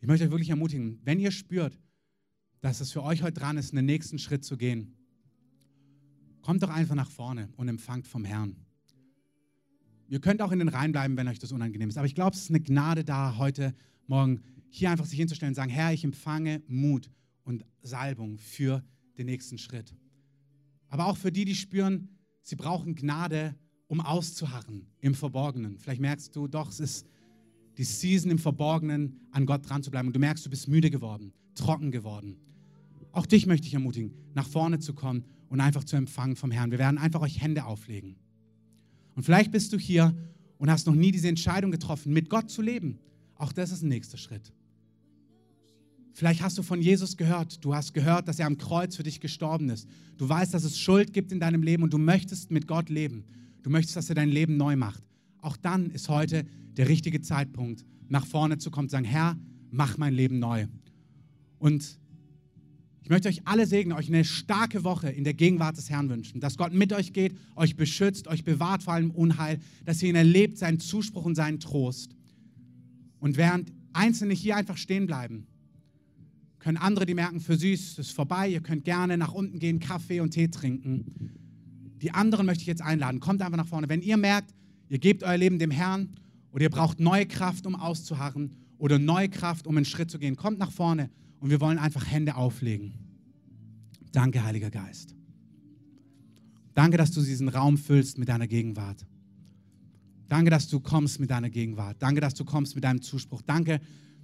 Ich 0.00 0.06
möchte 0.06 0.24
euch 0.24 0.30
wirklich 0.30 0.50
ermutigen, 0.50 1.00
wenn 1.04 1.20
ihr 1.20 1.30
spürt, 1.30 1.78
dass 2.60 2.80
es 2.80 2.92
für 2.92 3.02
euch 3.02 3.22
heute 3.22 3.40
dran 3.40 3.56
ist, 3.56 3.72
einen 3.72 3.86
nächsten 3.86 4.18
Schritt 4.18 4.44
zu 4.44 4.56
gehen, 4.56 4.94
kommt 6.42 6.62
doch 6.62 6.70
einfach 6.70 6.94
nach 6.94 7.10
vorne 7.10 7.48
und 7.56 7.68
empfangt 7.68 8.06
vom 8.06 8.24
Herrn. 8.24 8.56
Ihr 10.08 10.20
könnt 10.20 10.40
auch 10.40 10.52
in 10.52 10.58
den 10.58 10.68
Reihen 10.68 10.92
bleiben, 10.92 11.16
wenn 11.16 11.28
euch 11.28 11.38
das 11.38 11.52
unangenehm 11.52 11.88
ist. 11.88 11.98
Aber 11.98 12.06
ich 12.06 12.14
glaube, 12.14 12.34
es 12.34 12.42
ist 12.42 12.50
eine 12.50 12.60
Gnade 12.60 13.04
da, 13.04 13.36
heute 13.36 13.74
Morgen 14.06 14.40
hier 14.70 14.90
einfach 14.90 15.04
sich 15.04 15.18
hinzustellen 15.18 15.50
und 15.50 15.54
sagen, 15.54 15.70
Herr, 15.70 15.92
ich 15.92 16.04
empfange 16.04 16.62
Mut 16.66 17.10
und 17.48 17.64
Salbung 17.80 18.38
für 18.38 18.84
den 19.16 19.26
nächsten 19.26 19.56
Schritt. 19.56 19.96
Aber 20.90 21.06
auch 21.06 21.16
für 21.16 21.32
die, 21.32 21.46
die 21.46 21.54
spüren, 21.54 22.10
sie 22.42 22.56
brauchen 22.56 22.94
Gnade, 22.94 23.56
um 23.86 24.00
auszuharren 24.00 24.86
im 25.00 25.14
Verborgenen. 25.14 25.78
Vielleicht 25.78 26.02
merkst 26.02 26.36
du 26.36 26.46
doch, 26.46 26.68
es 26.68 26.78
ist 26.78 27.06
die 27.78 27.84
Season 27.84 28.30
im 28.30 28.38
Verborgenen, 28.38 29.20
an 29.30 29.46
Gott 29.46 29.68
dran 29.68 29.82
zu 29.82 29.90
bleiben. 29.90 30.08
Und 30.08 30.14
du 30.14 30.20
merkst, 30.20 30.44
du 30.44 30.50
bist 30.50 30.68
müde 30.68 30.90
geworden, 30.90 31.32
trocken 31.54 31.90
geworden. 31.90 32.36
Auch 33.12 33.24
dich 33.24 33.46
möchte 33.46 33.66
ich 33.66 33.74
ermutigen, 33.74 34.12
nach 34.34 34.46
vorne 34.46 34.78
zu 34.78 34.92
kommen 34.92 35.24
und 35.48 35.60
einfach 35.60 35.84
zu 35.84 35.96
empfangen 35.96 36.36
vom 36.36 36.50
Herrn. 36.50 36.70
Wir 36.70 36.78
werden 36.78 36.98
einfach 36.98 37.22
euch 37.22 37.40
Hände 37.40 37.64
auflegen. 37.64 38.16
Und 39.14 39.22
vielleicht 39.22 39.52
bist 39.52 39.72
du 39.72 39.78
hier 39.78 40.14
und 40.58 40.70
hast 40.70 40.86
noch 40.86 40.94
nie 40.94 41.12
diese 41.12 41.28
Entscheidung 41.28 41.70
getroffen, 41.70 42.12
mit 42.12 42.28
Gott 42.28 42.50
zu 42.50 42.60
leben. 42.60 42.98
Auch 43.36 43.52
das 43.54 43.70
ist 43.70 43.82
ein 43.82 43.88
nächster 43.88 44.18
Schritt. 44.18 44.52
Vielleicht 46.18 46.42
hast 46.42 46.58
du 46.58 46.64
von 46.64 46.82
Jesus 46.82 47.16
gehört. 47.16 47.64
Du 47.64 47.76
hast 47.76 47.94
gehört, 47.94 48.26
dass 48.26 48.40
er 48.40 48.48
am 48.48 48.58
Kreuz 48.58 48.96
für 48.96 49.04
dich 49.04 49.20
gestorben 49.20 49.70
ist. 49.70 49.88
Du 50.16 50.28
weißt, 50.28 50.52
dass 50.52 50.64
es 50.64 50.76
Schuld 50.76 51.12
gibt 51.12 51.30
in 51.30 51.38
deinem 51.38 51.62
Leben 51.62 51.84
und 51.84 51.92
du 51.92 51.98
möchtest 51.98 52.50
mit 52.50 52.66
Gott 52.66 52.88
leben. 52.88 53.22
Du 53.62 53.70
möchtest, 53.70 53.96
dass 53.96 54.08
er 54.08 54.16
dein 54.16 54.28
Leben 54.28 54.56
neu 54.56 54.74
macht. 54.74 55.00
Auch 55.42 55.56
dann 55.56 55.90
ist 55.90 56.08
heute 56.08 56.44
der 56.76 56.88
richtige 56.88 57.20
Zeitpunkt, 57.20 57.84
nach 58.08 58.26
vorne 58.26 58.58
zu 58.58 58.72
kommen 58.72 58.86
und 58.86 58.88
zu 58.88 58.94
sagen, 58.96 59.04
Herr, 59.04 59.38
mach 59.70 59.96
mein 59.96 60.12
Leben 60.12 60.40
neu. 60.40 60.66
Und 61.60 62.00
ich 63.00 63.10
möchte 63.10 63.28
euch 63.28 63.46
alle 63.46 63.68
segnen, 63.68 63.96
euch 63.96 64.08
eine 64.08 64.24
starke 64.24 64.82
Woche 64.82 65.10
in 65.10 65.22
der 65.22 65.34
Gegenwart 65.34 65.76
des 65.76 65.88
Herrn 65.88 66.08
wünschen, 66.08 66.40
dass 66.40 66.56
Gott 66.56 66.72
mit 66.72 66.92
euch 66.92 67.12
geht, 67.12 67.36
euch 67.54 67.76
beschützt, 67.76 68.26
euch 68.26 68.42
bewahrt 68.42 68.82
vor 68.82 68.94
allem 68.94 69.12
Unheil, 69.12 69.60
dass 69.84 70.02
ihr 70.02 70.08
ihn 70.08 70.16
erlebt, 70.16 70.58
seinen 70.58 70.80
Zuspruch 70.80 71.26
und 71.26 71.36
seinen 71.36 71.60
Trost. 71.60 72.16
Und 73.20 73.36
während 73.36 73.72
Einzelne 73.92 74.34
hier 74.34 74.56
einfach 74.56 74.78
stehen 74.78 75.06
bleiben, 75.06 75.46
können 76.58 76.76
andere, 76.76 77.06
die 77.06 77.14
merken, 77.14 77.40
für 77.40 77.56
sie 77.56 77.72
ist 77.72 78.12
vorbei, 78.12 78.48
ihr 78.48 78.60
könnt 78.60 78.84
gerne 78.84 79.16
nach 79.16 79.32
unten 79.32 79.58
gehen, 79.58 79.78
Kaffee 79.78 80.20
und 80.20 80.30
Tee 80.30 80.48
trinken. 80.48 81.06
Die 82.02 82.12
anderen 82.12 82.46
möchte 82.46 82.62
ich 82.62 82.66
jetzt 82.66 82.82
einladen. 82.82 83.20
Kommt 83.20 83.42
einfach 83.42 83.56
nach 83.56 83.66
vorne. 83.66 83.88
Wenn 83.88 84.02
ihr 84.02 84.16
merkt, 84.16 84.54
ihr 84.88 84.98
gebt 84.98 85.22
euer 85.22 85.36
Leben 85.36 85.58
dem 85.58 85.70
Herrn 85.70 86.10
oder 86.52 86.64
ihr 86.64 86.70
braucht 86.70 87.00
neue 87.00 87.26
Kraft, 87.26 87.66
um 87.66 87.74
auszuharren 87.74 88.52
oder 88.78 88.98
neue 88.98 89.28
Kraft, 89.28 89.66
um 89.66 89.76
einen 89.76 89.84
Schritt 89.84 90.10
zu 90.10 90.18
gehen, 90.18 90.36
kommt 90.36 90.58
nach 90.58 90.70
vorne 90.70 91.10
und 91.40 91.50
wir 91.50 91.60
wollen 91.60 91.78
einfach 91.78 92.06
Hände 92.06 92.36
auflegen. 92.36 92.94
Danke, 94.12 94.42
Heiliger 94.42 94.70
Geist. 94.70 95.14
Danke, 96.74 96.96
dass 96.96 97.10
du 97.10 97.20
diesen 97.20 97.48
Raum 97.48 97.76
füllst 97.76 98.18
mit 98.18 98.28
deiner 98.28 98.46
Gegenwart. 98.46 99.04
Danke, 100.28 100.50
dass 100.50 100.68
du 100.68 100.78
kommst 100.78 101.18
mit 101.20 101.30
deiner 101.30 101.50
Gegenwart. 101.50 101.96
Danke, 102.00 102.20
dass 102.20 102.34
du 102.34 102.44
kommst 102.44 102.74
mit 102.74 102.84
deinem 102.84 103.02
Zuspruch. 103.02 103.42
Danke, 103.42 103.80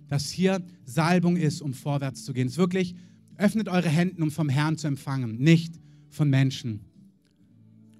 dass 0.08 0.30
hier 0.30 0.62
Salbung 0.84 1.36
ist, 1.36 1.60
um 1.60 1.74
vorwärts 1.74 2.24
zu 2.24 2.32
gehen. 2.32 2.46
Es 2.46 2.54
ist 2.54 2.58
wirklich, 2.58 2.94
öffnet 3.36 3.68
eure 3.68 3.88
Hände, 3.88 4.22
um 4.22 4.30
vom 4.30 4.48
Herrn 4.48 4.76
zu 4.76 4.86
empfangen, 4.86 5.36
nicht 5.38 5.74
von 6.10 6.30
Menschen. 6.30 6.80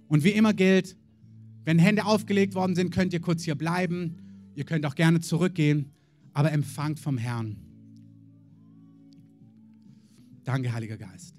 Und 0.08 0.24
wie 0.24 0.30
immer 0.30 0.54
gilt, 0.54 0.96
wenn 1.64 1.78
Hände 1.78 2.04
aufgelegt 2.04 2.54
worden 2.54 2.74
sind, 2.74 2.90
könnt 2.90 3.12
ihr 3.12 3.20
kurz 3.20 3.42
hier 3.42 3.54
bleiben. 3.54 4.16
Ihr 4.54 4.64
könnt 4.64 4.86
auch 4.86 4.94
gerne 4.94 5.20
zurückgehen, 5.20 5.90
aber 6.32 6.52
empfangt 6.52 7.00
vom 7.00 7.18
Herrn. 7.18 7.56
Danke, 10.44 10.72
Heiliger 10.72 10.98
Geist. 10.98 11.34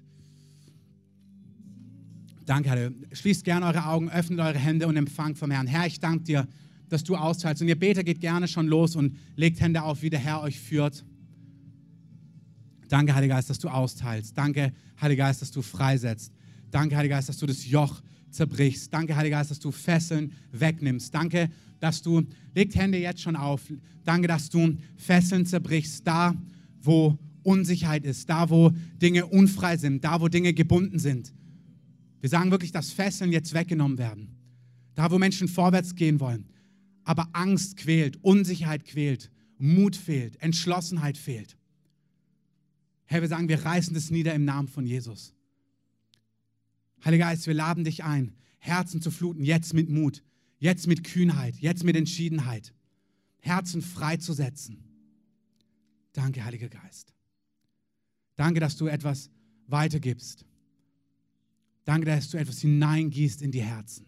Danke, 2.44 2.70
Herr. 2.70 2.92
Schließt 3.12 3.44
gerne 3.44 3.66
eure 3.66 3.86
Augen, 3.86 4.10
öffnet 4.10 4.40
eure 4.40 4.58
Hände 4.58 4.86
und 4.86 4.96
empfangt 4.96 5.38
vom 5.38 5.50
Herrn. 5.50 5.66
Herr, 5.66 5.86
ich 5.86 6.00
danke 6.00 6.24
dir 6.24 6.48
dass 6.88 7.04
du 7.04 7.16
austeilst. 7.16 7.62
Und 7.62 7.68
ihr 7.68 7.78
Beter 7.78 8.04
geht 8.04 8.20
gerne 8.20 8.48
schon 8.48 8.66
los 8.66 8.96
und 8.96 9.16
legt 9.36 9.60
Hände 9.60 9.82
auf, 9.82 10.02
wie 10.02 10.10
der 10.10 10.20
Herr 10.20 10.42
euch 10.42 10.58
führt. 10.58 11.04
Danke, 12.88 13.14
Heiliger 13.14 13.34
Geist, 13.34 13.50
dass 13.50 13.58
du 13.58 13.68
austeilst. 13.68 14.36
Danke, 14.36 14.72
Heiliger 15.00 15.24
Geist, 15.24 15.42
dass 15.42 15.50
du 15.50 15.62
freisetzt. 15.62 16.32
Danke, 16.70 16.96
Heiliger 16.96 17.16
Geist, 17.16 17.28
dass 17.28 17.38
du 17.38 17.46
das 17.46 17.66
Joch 17.66 18.00
zerbrichst. 18.30 18.92
Danke, 18.92 19.16
Heiliger 19.16 19.38
Geist, 19.38 19.50
dass 19.50 19.58
du 19.58 19.72
Fesseln 19.72 20.32
wegnimmst. 20.52 21.12
Danke, 21.14 21.50
dass 21.80 22.02
du, 22.02 22.22
legt 22.54 22.76
Hände 22.76 22.98
jetzt 22.98 23.22
schon 23.22 23.36
auf. 23.36 23.62
Danke, 24.04 24.28
dass 24.28 24.50
du 24.50 24.76
Fesseln 24.96 25.46
zerbrichst, 25.46 26.06
da, 26.06 26.34
wo 26.80 27.18
Unsicherheit 27.42 28.04
ist, 28.04 28.28
da, 28.28 28.50
wo 28.50 28.72
Dinge 29.00 29.26
unfrei 29.26 29.76
sind, 29.76 30.04
da, 30.04 30.20
wo 30.20 30.28
Dinge 30.28 30.52
gebunden 30.52 30.98
sind. 30.98 31.32
Wir 32.20 32.28
sagen 32.28 32.50
wirklich, 32.50 32.72
dass 32.72 32.90
Fesseln 32.90 33.32
jetzt 33.32 33.54
weggenommen 33.54 33.98
werden. 33.98 34.28
Da, 34.94 35.10
wo 35.10 35.18
Menschen 35.18 35.48
vorwärts 35.48 35.94
gehen 35.94 36.18
wollen. 36.20 36.46
Aber 37.06 37.28
Angst 37.34 37.76
quält, 37.76 38.22
Unsicherheit 38.22 38.84
quält, 38.84 39.30
Mut 39.58 39.94
fehlt, 39.94 40.42
Entschlossenheit 40.42 41.16
fehlt. 41.16 41.56
Herr, 43.04 43.22
wir 43.22 43.28
sagen, 43.28 43.48
wir 43.48 43.64
reißen 43.64 43.94
das 43.94 44.10
nieder 44.10 44.34
im 44.34 44.44
Namen 44.44 44.66
von 44.66 44.84
Jesus. 44.84 45.32
Heiliger 47.04 47.26
Geist, 47.26 47.46
wir 47.46 47.54
laden 47.54 47.84
dich 47.84 48.02
ein, 48.02 48.34
Herzen 48.58 49.00
zu 49.00 49.12
fluten, 49.12 49.44
jetzt 49.44 49.72
mit 49.72 49.88
Mut, 49.88 50.24
jetzt 50.58 50.88
mit 50.88 51.04
Kühnheit, 51.04 51.56
jetzt 51.58 51.84
mit 51.84 51.94
Entschiedenheit, 51.94 52.74
Herzen 53.38 53.82
freizusetzen. 53.82 54.82
Danke, 56.12 56.44
Heiliger 56.44 56.68
Geist. 56.68 57.14
Danke, 58.34 58.58
dass 58.58 58.76
du 58.76 58.88
etwas 58.88 59.30
weitergibst. 59.68 60.44
Danke, 61.84 62.06
dass 62.06 62.30
du 62.30 62.36
etwas 62.36 62.60
hineingießt 62.62 63.42
in 63.42 63.52
die 63.52 63.62
Herzen. 63.62 64.05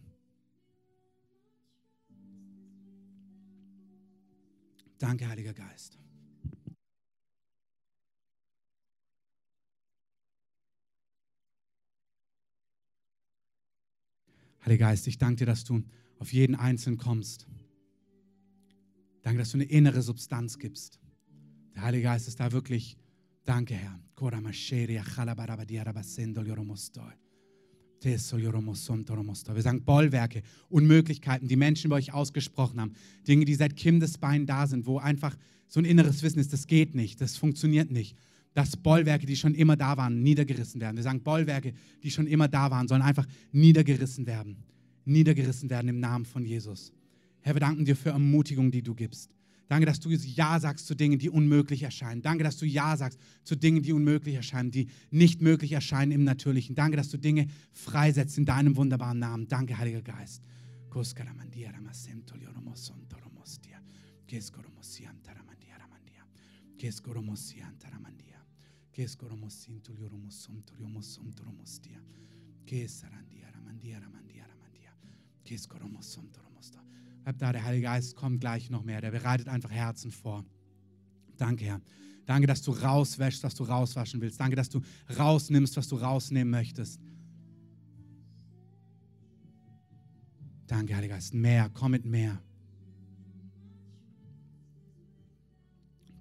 Danke, 4.99 5.29
Heiliger 5.29 5.55
Geist. 5.55 5.99
Heiliger 14.65 14.87
Geist, 14.87 15.07
ich 15.07 15.19
danke 15.19 15.37
dir, 15.37 15.47
dass 15.47 15.65
du 15.65 15.83
auf 16.19 16.33
jeden 16.33 16.57
Einzelnen 16.57 16.99
kommst. 16.99 17.47
Danke, 19.23 19.39
dass 19.39 19.51
du 19.51 19.59
eine 19.59 19.65
innere 19.65 20.03
Substanz 20.03 20.59
gibst. 20.59 20.99
Der 21.75 21.83
Heilige 21.83 22.05
Geist 22.05 22.29
ist 22.29 22.41
da 22.41 22.51
wirklich. 22.51 22.97
Danke, 23.45 23.75
Herr. 23.75 23.99
Wir 28.05 29.63
sagen 29.63 29.85
Bollwerke, 29.85 30.43
Unmöglichkeiten, 30.69 31.49
die 31.49 31.57
Menschen 31.57 31.91
bei 31.91 31.97
euch 31.97 32.13
ausgesprochen 32.13 32.81
haben. 32.81 32.93
Dinge, 33.27 33.45
die 33.45 33.55
seit 33.55 33.77
Kindesbeinen 33.77 34.47
da 34.47 34.67
sind, 34.67 34.87
wo 34.87 34.99
einfach 34.99 35.37
so 35.67 35.81
ein 35.81 35.85
inneres 35.85 36.23
Wissen 36.23 36.39
ist, 36.39 36.53
das 36.53 36.67
geht 36.67 36.95
nicht, 36.95 37.21
das 37.21 37.37
funktioniert 37.37 37.91
nicht 37.91 38.17
dass 38.59 38.77
Bollwerke, 38.77 39.25
die 39.25 39.37
schon 39.37 39.55
immer 39.55 39.77
da 39.77 39.97
waren, 39.97 40.21
niedergerissen 40.23 40.81
werden. 40.81 40.97
Wir 40.97 41.05
sagen, 41.05 41.23
Bollwerke, 41.23 41.75
die 42.03 42.11
schon 42.11 42.27
immer 42.27 42.49
da 42.49 42.73
waren, 42.73 42.89
sollen 42.89 43.03
einfach 43.03 43.25
niedergerissen 43.53 44.27
werden. 44.27 44.57
Niedergerissen 45.05 45.71
werden 45.71 45.87
im 45.87 46.01
Namen 46.01 46.25
von 46.25 46.45
Jesus. 46.45 46.93
Herr, 47.41 47.55
wir 47.55 47.61
danken 47.61 47.85
dir 47.85 47.95
für 47.95 48.11
Ermutigung, 48.11 48.73
die 48.73 48.83
du 48.83 48.97
gibst. 48.97 49.31
Danke, 49.69 49.87
dass 49.87 50.01
du 50.01 50.11
Ja 50.11 50.59
sagst 50.59 50.87
zu 50.87 50.95
Dingen, 50.95 51.19
die 51.19 51.31
unmöglich 51.31 51.83
erscheinen. 51.83 52.23
Danke, 52.23 52.43
dass 52.43 52.57
du 52.57 52.67
Ja 52.67 52.97
sagst 52.97 53.21
zu 53.45 53.55
Dingen, 53.55 53.83
die 53.83 53.93
unmöglich 53.93 54.35
erscheinen, 54.35 54.71
die 54.71 54.89
nicht 55.11 55.43
möglich 55.43 55.73
erscheinen 55.73 56.13
im 56.13 56.25
Natürlichen. 56.25 56.75
Danke, 56.75 56.97
dass 56.97 57.11
du 57.11 57.19
Dinge 57.19 57.47
freisetzt 57.73 58.39
in 58.39 58.47
deinem 58.47 58.77
wunderbaren 58.77 59.19
Namen. 59.19 59.47
Danke, 59.47 59.79
Heiliger 59.79 60.03
Geist. 60.03 60.43
Kes 60.91 61.15
Bleib 77.29 77.41
da, 77.41 77.53
der 77.53 77.63
Heilige 77.63 77.83
Geist 77.83 78.17
kommt 78.17 78.41
gleich 78.41 78.71
noch 78.71 78.85
mehr. 78.85 79.03
Der 79.03 79.11
bereitet 79.11 79.49
einfach 79.49 79.71
Herzen 79.71 80.11
vor. 80.11 80.47
Danke, 81.37 81.67
Herr. 81.67 81.83
Danke, 82.25 82.47
dass 82.47 82.63
du 82.63 82.71
rauswäschst, 82.71 83.43
was 83.43 83.55
du 83.55 83.65
rauswaschen 83.65 84.23
willst. 84.23 84.41
Danke, 84.41 84.57
dass 84.57 84.71
du 84.71 84.81
rausnimmst, 85.19 85.77
was 85.77 85.89
du 85.89 85.97
rausnehmen 85.97 86.51
möchtest. 86.51 86.99
Danke, 90.69 90.97
Heiliger 90.97 91.17
Geist. 91.17 91.35
Mehr, 91.35 91.69
komm 91.75 91.91
mit 91.91 92.07
mehr. 92.07 92.41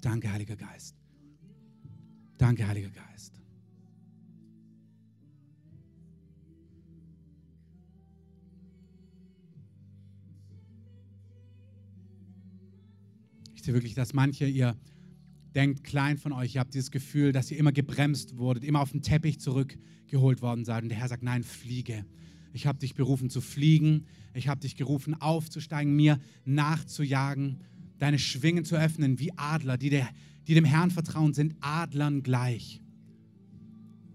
Danke, 0.01 0.29
Heiliger 0.29 0.57
Geist. 0.57 0.93
Danke, 2.37 2.67
Heiliger 2.67 2.89
Geist. 2.89 3.36
Ich 13.57 13.63
sehe 13.63 13.73
wirklich, 13.73 13.95
dass 13.95 14.13
manche, 14.13 14.45
ihr 14.45 14.77
denkt 15.53 15.83
klein 15.83 16.17
von 16.17 16.31
euch, 16.31 16.55
ihr 16.55 16.61
habt 16.61 16.73
dieses 16.73 16.91
Gefühl, 16.91 17.31
dass 17.31 17.51
ihr 17.51 17.57
immer 17.57 17.71
gebremst 17.71 18.37
wurdet, 18.37 18.63
immer 18.63 18.79
auf 18.79 18.91
den 18.91 19.01
Teppich 19.01 19.39
zurückgeholt 19.39 20.41
worden 20.41 20.63
seid. 20.63 20.83
Und 20.83 20.89
der 20.89 20.97
Herr 20.97 21.09
sagt, 21.09 21.23
nein, 21.23 21.43
fliege. 21.43 22.05
Ich 22.53 22.67
habe 22.67 22.79
dich 22.79 22.93
berufen 22.93 23.29
zu 23.29 23.41
fliegen. 23.41 24.05
Ich 24.33 24.47
habe 24.47 24.61
dich 24.61 24.75
gerufen, 24.75 25.19
aufzusteigen, 25.19 25.95
mir 25.95 26.19
nachzujagen, 26.45 27.57
deine 27.97 28.19
Schwingen 28.19 28.63
zu 28.63 28.75
öffnen 28.77 29.19
wie 29.19 29.35
Adler, 29.35 29.77
die 29.77 29.89
der 29.89 30.07
die 30.47 30.53
dem 30.53 30.65
Herrn 30.65 30.91
vertrauen, 30.91 31.33
sind 31.33 31.55
Adlern 31.59 32.23
gleich. 32.23 32.81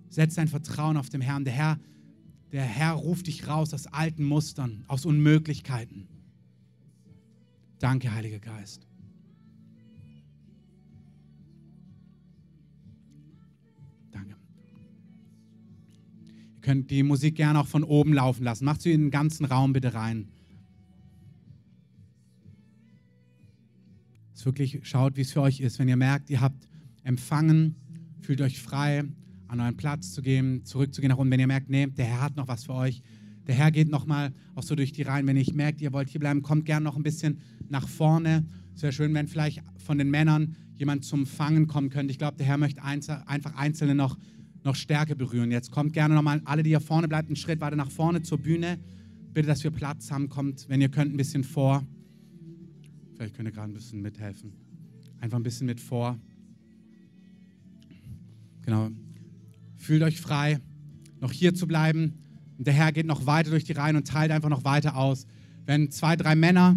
Setz 0.09 0.35
dein 0.35 0.49
Vertrauen 0.49 0.97
auf 0.97 1.11
den 1.11 1.21
Herrn. 1.21 1.45
Der 1.45 1.53
Herr, 1.53 1.79
der 2.53 2.65
Herr 2.65 2.93
ruft 2.93 3.27
dich 3.27 3.47
raus 3.49 3.75
aus 3.75 3.87
alten 3.87 4.25
Mustern, 4.25 4.85
aus 4.89 5.05
Unmöglichkeiten. 5.05 6.09
Danke, 7.79 8.15
Heiliger 8.15 8.39
Geist. 8.39 8.87
Könnt 16.63 16.91
die 16.91 17.03
Musik 17.03 17.37
gerne 17.37 17.61
auch 17.61 17.67
von 17.67 17.85
oben 17.85 18.13
laufen 18.13 18.45
lassen. 18.45 18.65
Macht 18.65 18.83
sie 18.83 18.93
in 18.93 19.03
den 19.03 19.11
ganzen 19.11 19.45
Raum 19.45 19.73
bitte 19.73 19.95
rein. 19.95 20.29
dass 24.43 24.47
wirklich 24.47 24.81
schaut, 24.83 25.17
wie 25.17 25.21
es 25.21 25.33
für 25.33 25.41
euch 25.41 25.61
ist. 25.61 25.79
Wenn 25.79 25.89
ihr 25.89 25.97
merkt, 25.97 26.29
ihr 26.29 26.41
habt 26.41 26.67
empfangen, 27.05 27.77
fühlt 28.21 28.41
euch 28.41 28.61
frei, 28.61 29.05
an 29.47 29.61
euren 29.61 29.77
Platz 29.77 30.13
zu 30.13 30.21
gehen, 30.21 30.65
zurückzugehen 30.65 31.11
nach 31.11 31.19
unten. 31.19 31.31
Wenn 31.31 31.39
ihr 31.39 31.47
merkt, 31.47 31.71
nee, 31.71 31.87
der 31.87 32.07
Herr 32.07 32.23
hat 32.23 32.37
noch 32.37 32.49
was 32.49 32.65
für 32.65 32.75
euch. 32.75 33.03
Der 33.47 33.55
Herr 33.55 33.71
geht 33.71 33.89
nochmal 33.89 34.33
auch 34.57 34.65
so 34.65 34.75
durch 34.75 34.91
die 34.91 35.03
Reihen. 35.03 35.29
Wenn 35.29 35.37
ihr 35.37 35.47
merkt, 35.55 35.81
ihr 35.81 35.93
wollt 35.93 36.09
hier 36.09 36.19
bleiben, 36.19 36.43
kommt 36.43 36.65
gerne 36.65 36.83
noch 36.83 36.97
ein 36.97 37.05
bisschen 37.05 37.39
nach 37.69 37.87
vorne. 37.87 38.45
Es 38.75 38.83
wäre 38.83 38.93
schön, 38.93 39.15
wenn 39.15 39.29
vielleicht 39.29 39.63
von 39.77 39.99
den 39.99 40.11
Männern 40.11 40.57
jemand 40.75 41.05
zum 41.05 41.25
Fangen 41.27 41.69
kommen 41.69 41.91
könnte. 41.91 42.11
Ich 42.11 42.19
glaube, 42.19 42.37
der 42.37 42.47
Herr 42.47 42.59
möchte 42.59 42.83
einfach 42.83 43.55
Einzelne 43.55 43.95
noch, 43.95 44.19
noch 44.65 44.75
stärker 44.75 45.15
berühren. 45.15 45.51
Jetzt 45.51 45.71
kommt 45.71 45.93
gerne 45.93 46.15
nochmal, 46.15 46.41
alle, 46.45 46.63
die 46.63 46.71
hier 46.71 46.81
vorne 46.81 47.09
bleibt, 47.09 47.29
einen 47.29 47.37
Schritt 47.37 47.61
weiter 47.61 47.77
nach 47.77 47.91
vorne 47.91 48.23
zur 48.23 48.39
Bühne. 48.39 48.79
Bitte, 49.33 49.49
dass 49.49 49.65
wir 49.65 49.71
Platz 49.71 50.11
haben. 50.11 50.29
Kommt, 50.29 50.69
wenn 50.69 50.81
ihr 50.81 50.89
könnt, 50.89 51.13
ein 51.13 51.17
bisschen 51.17 51.45
vor. 51.45 51.85
Vielleicht 53.15 53.35
könnt 53.35 53.49
ihr 53.49 53.53
gerade 53.53 53.71
ein 53.71 53.75
bisschen 53.75 54.03
mithelfen. 54.03 54.53
Einfach 55.21 55.39
ein 55.39 55.43
bisschen 55.43 55.67
mit 55.67 55.81
vor. 55.81 56.19
Genau. 58.65 58.91
Fühlt 59.77 60.03
euch 60.03 60.21
frei, 60.21 60.61
noch 61.21 61.33
hier 61.33 61.55
zu 61.55 61.67
bleiben. 61.67 62.19
Und 62.59 62.67
der 62.67 62.75
Herr 62.75 62.93
geht 62.93 63.07
noch 63.07 63.27
weiter 63.27 63.51
durch 63.51 63.65
die 63.65 63.73
Reihen 63.73 63.97
und 63.97 64.07
teilt 64.07 64.31
einfach 64.31 64.49
noch 64.49 64.65
weiter 64.65 64.97
aus. 64.97 65.27
Wenn 65.67 65.91
zwei, 65.91 66.17
drei 66.17 66.37
Männer 66.37 66.77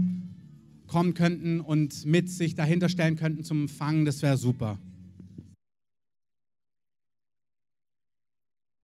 kommen 0.87 1.13
könnten 1.13 1.59
und 1.59 2.05
mit 2.05 2.29
sich 2.29 2.55
dahinter 2.55 2.89
stellen 2.89 3.15
könnten 3.15 3.43
zum 3.43 3.67
Fangen, 3.67 4.05
das 4.05 4.21
wäre 4.21 4.37
super. 4.37 4.79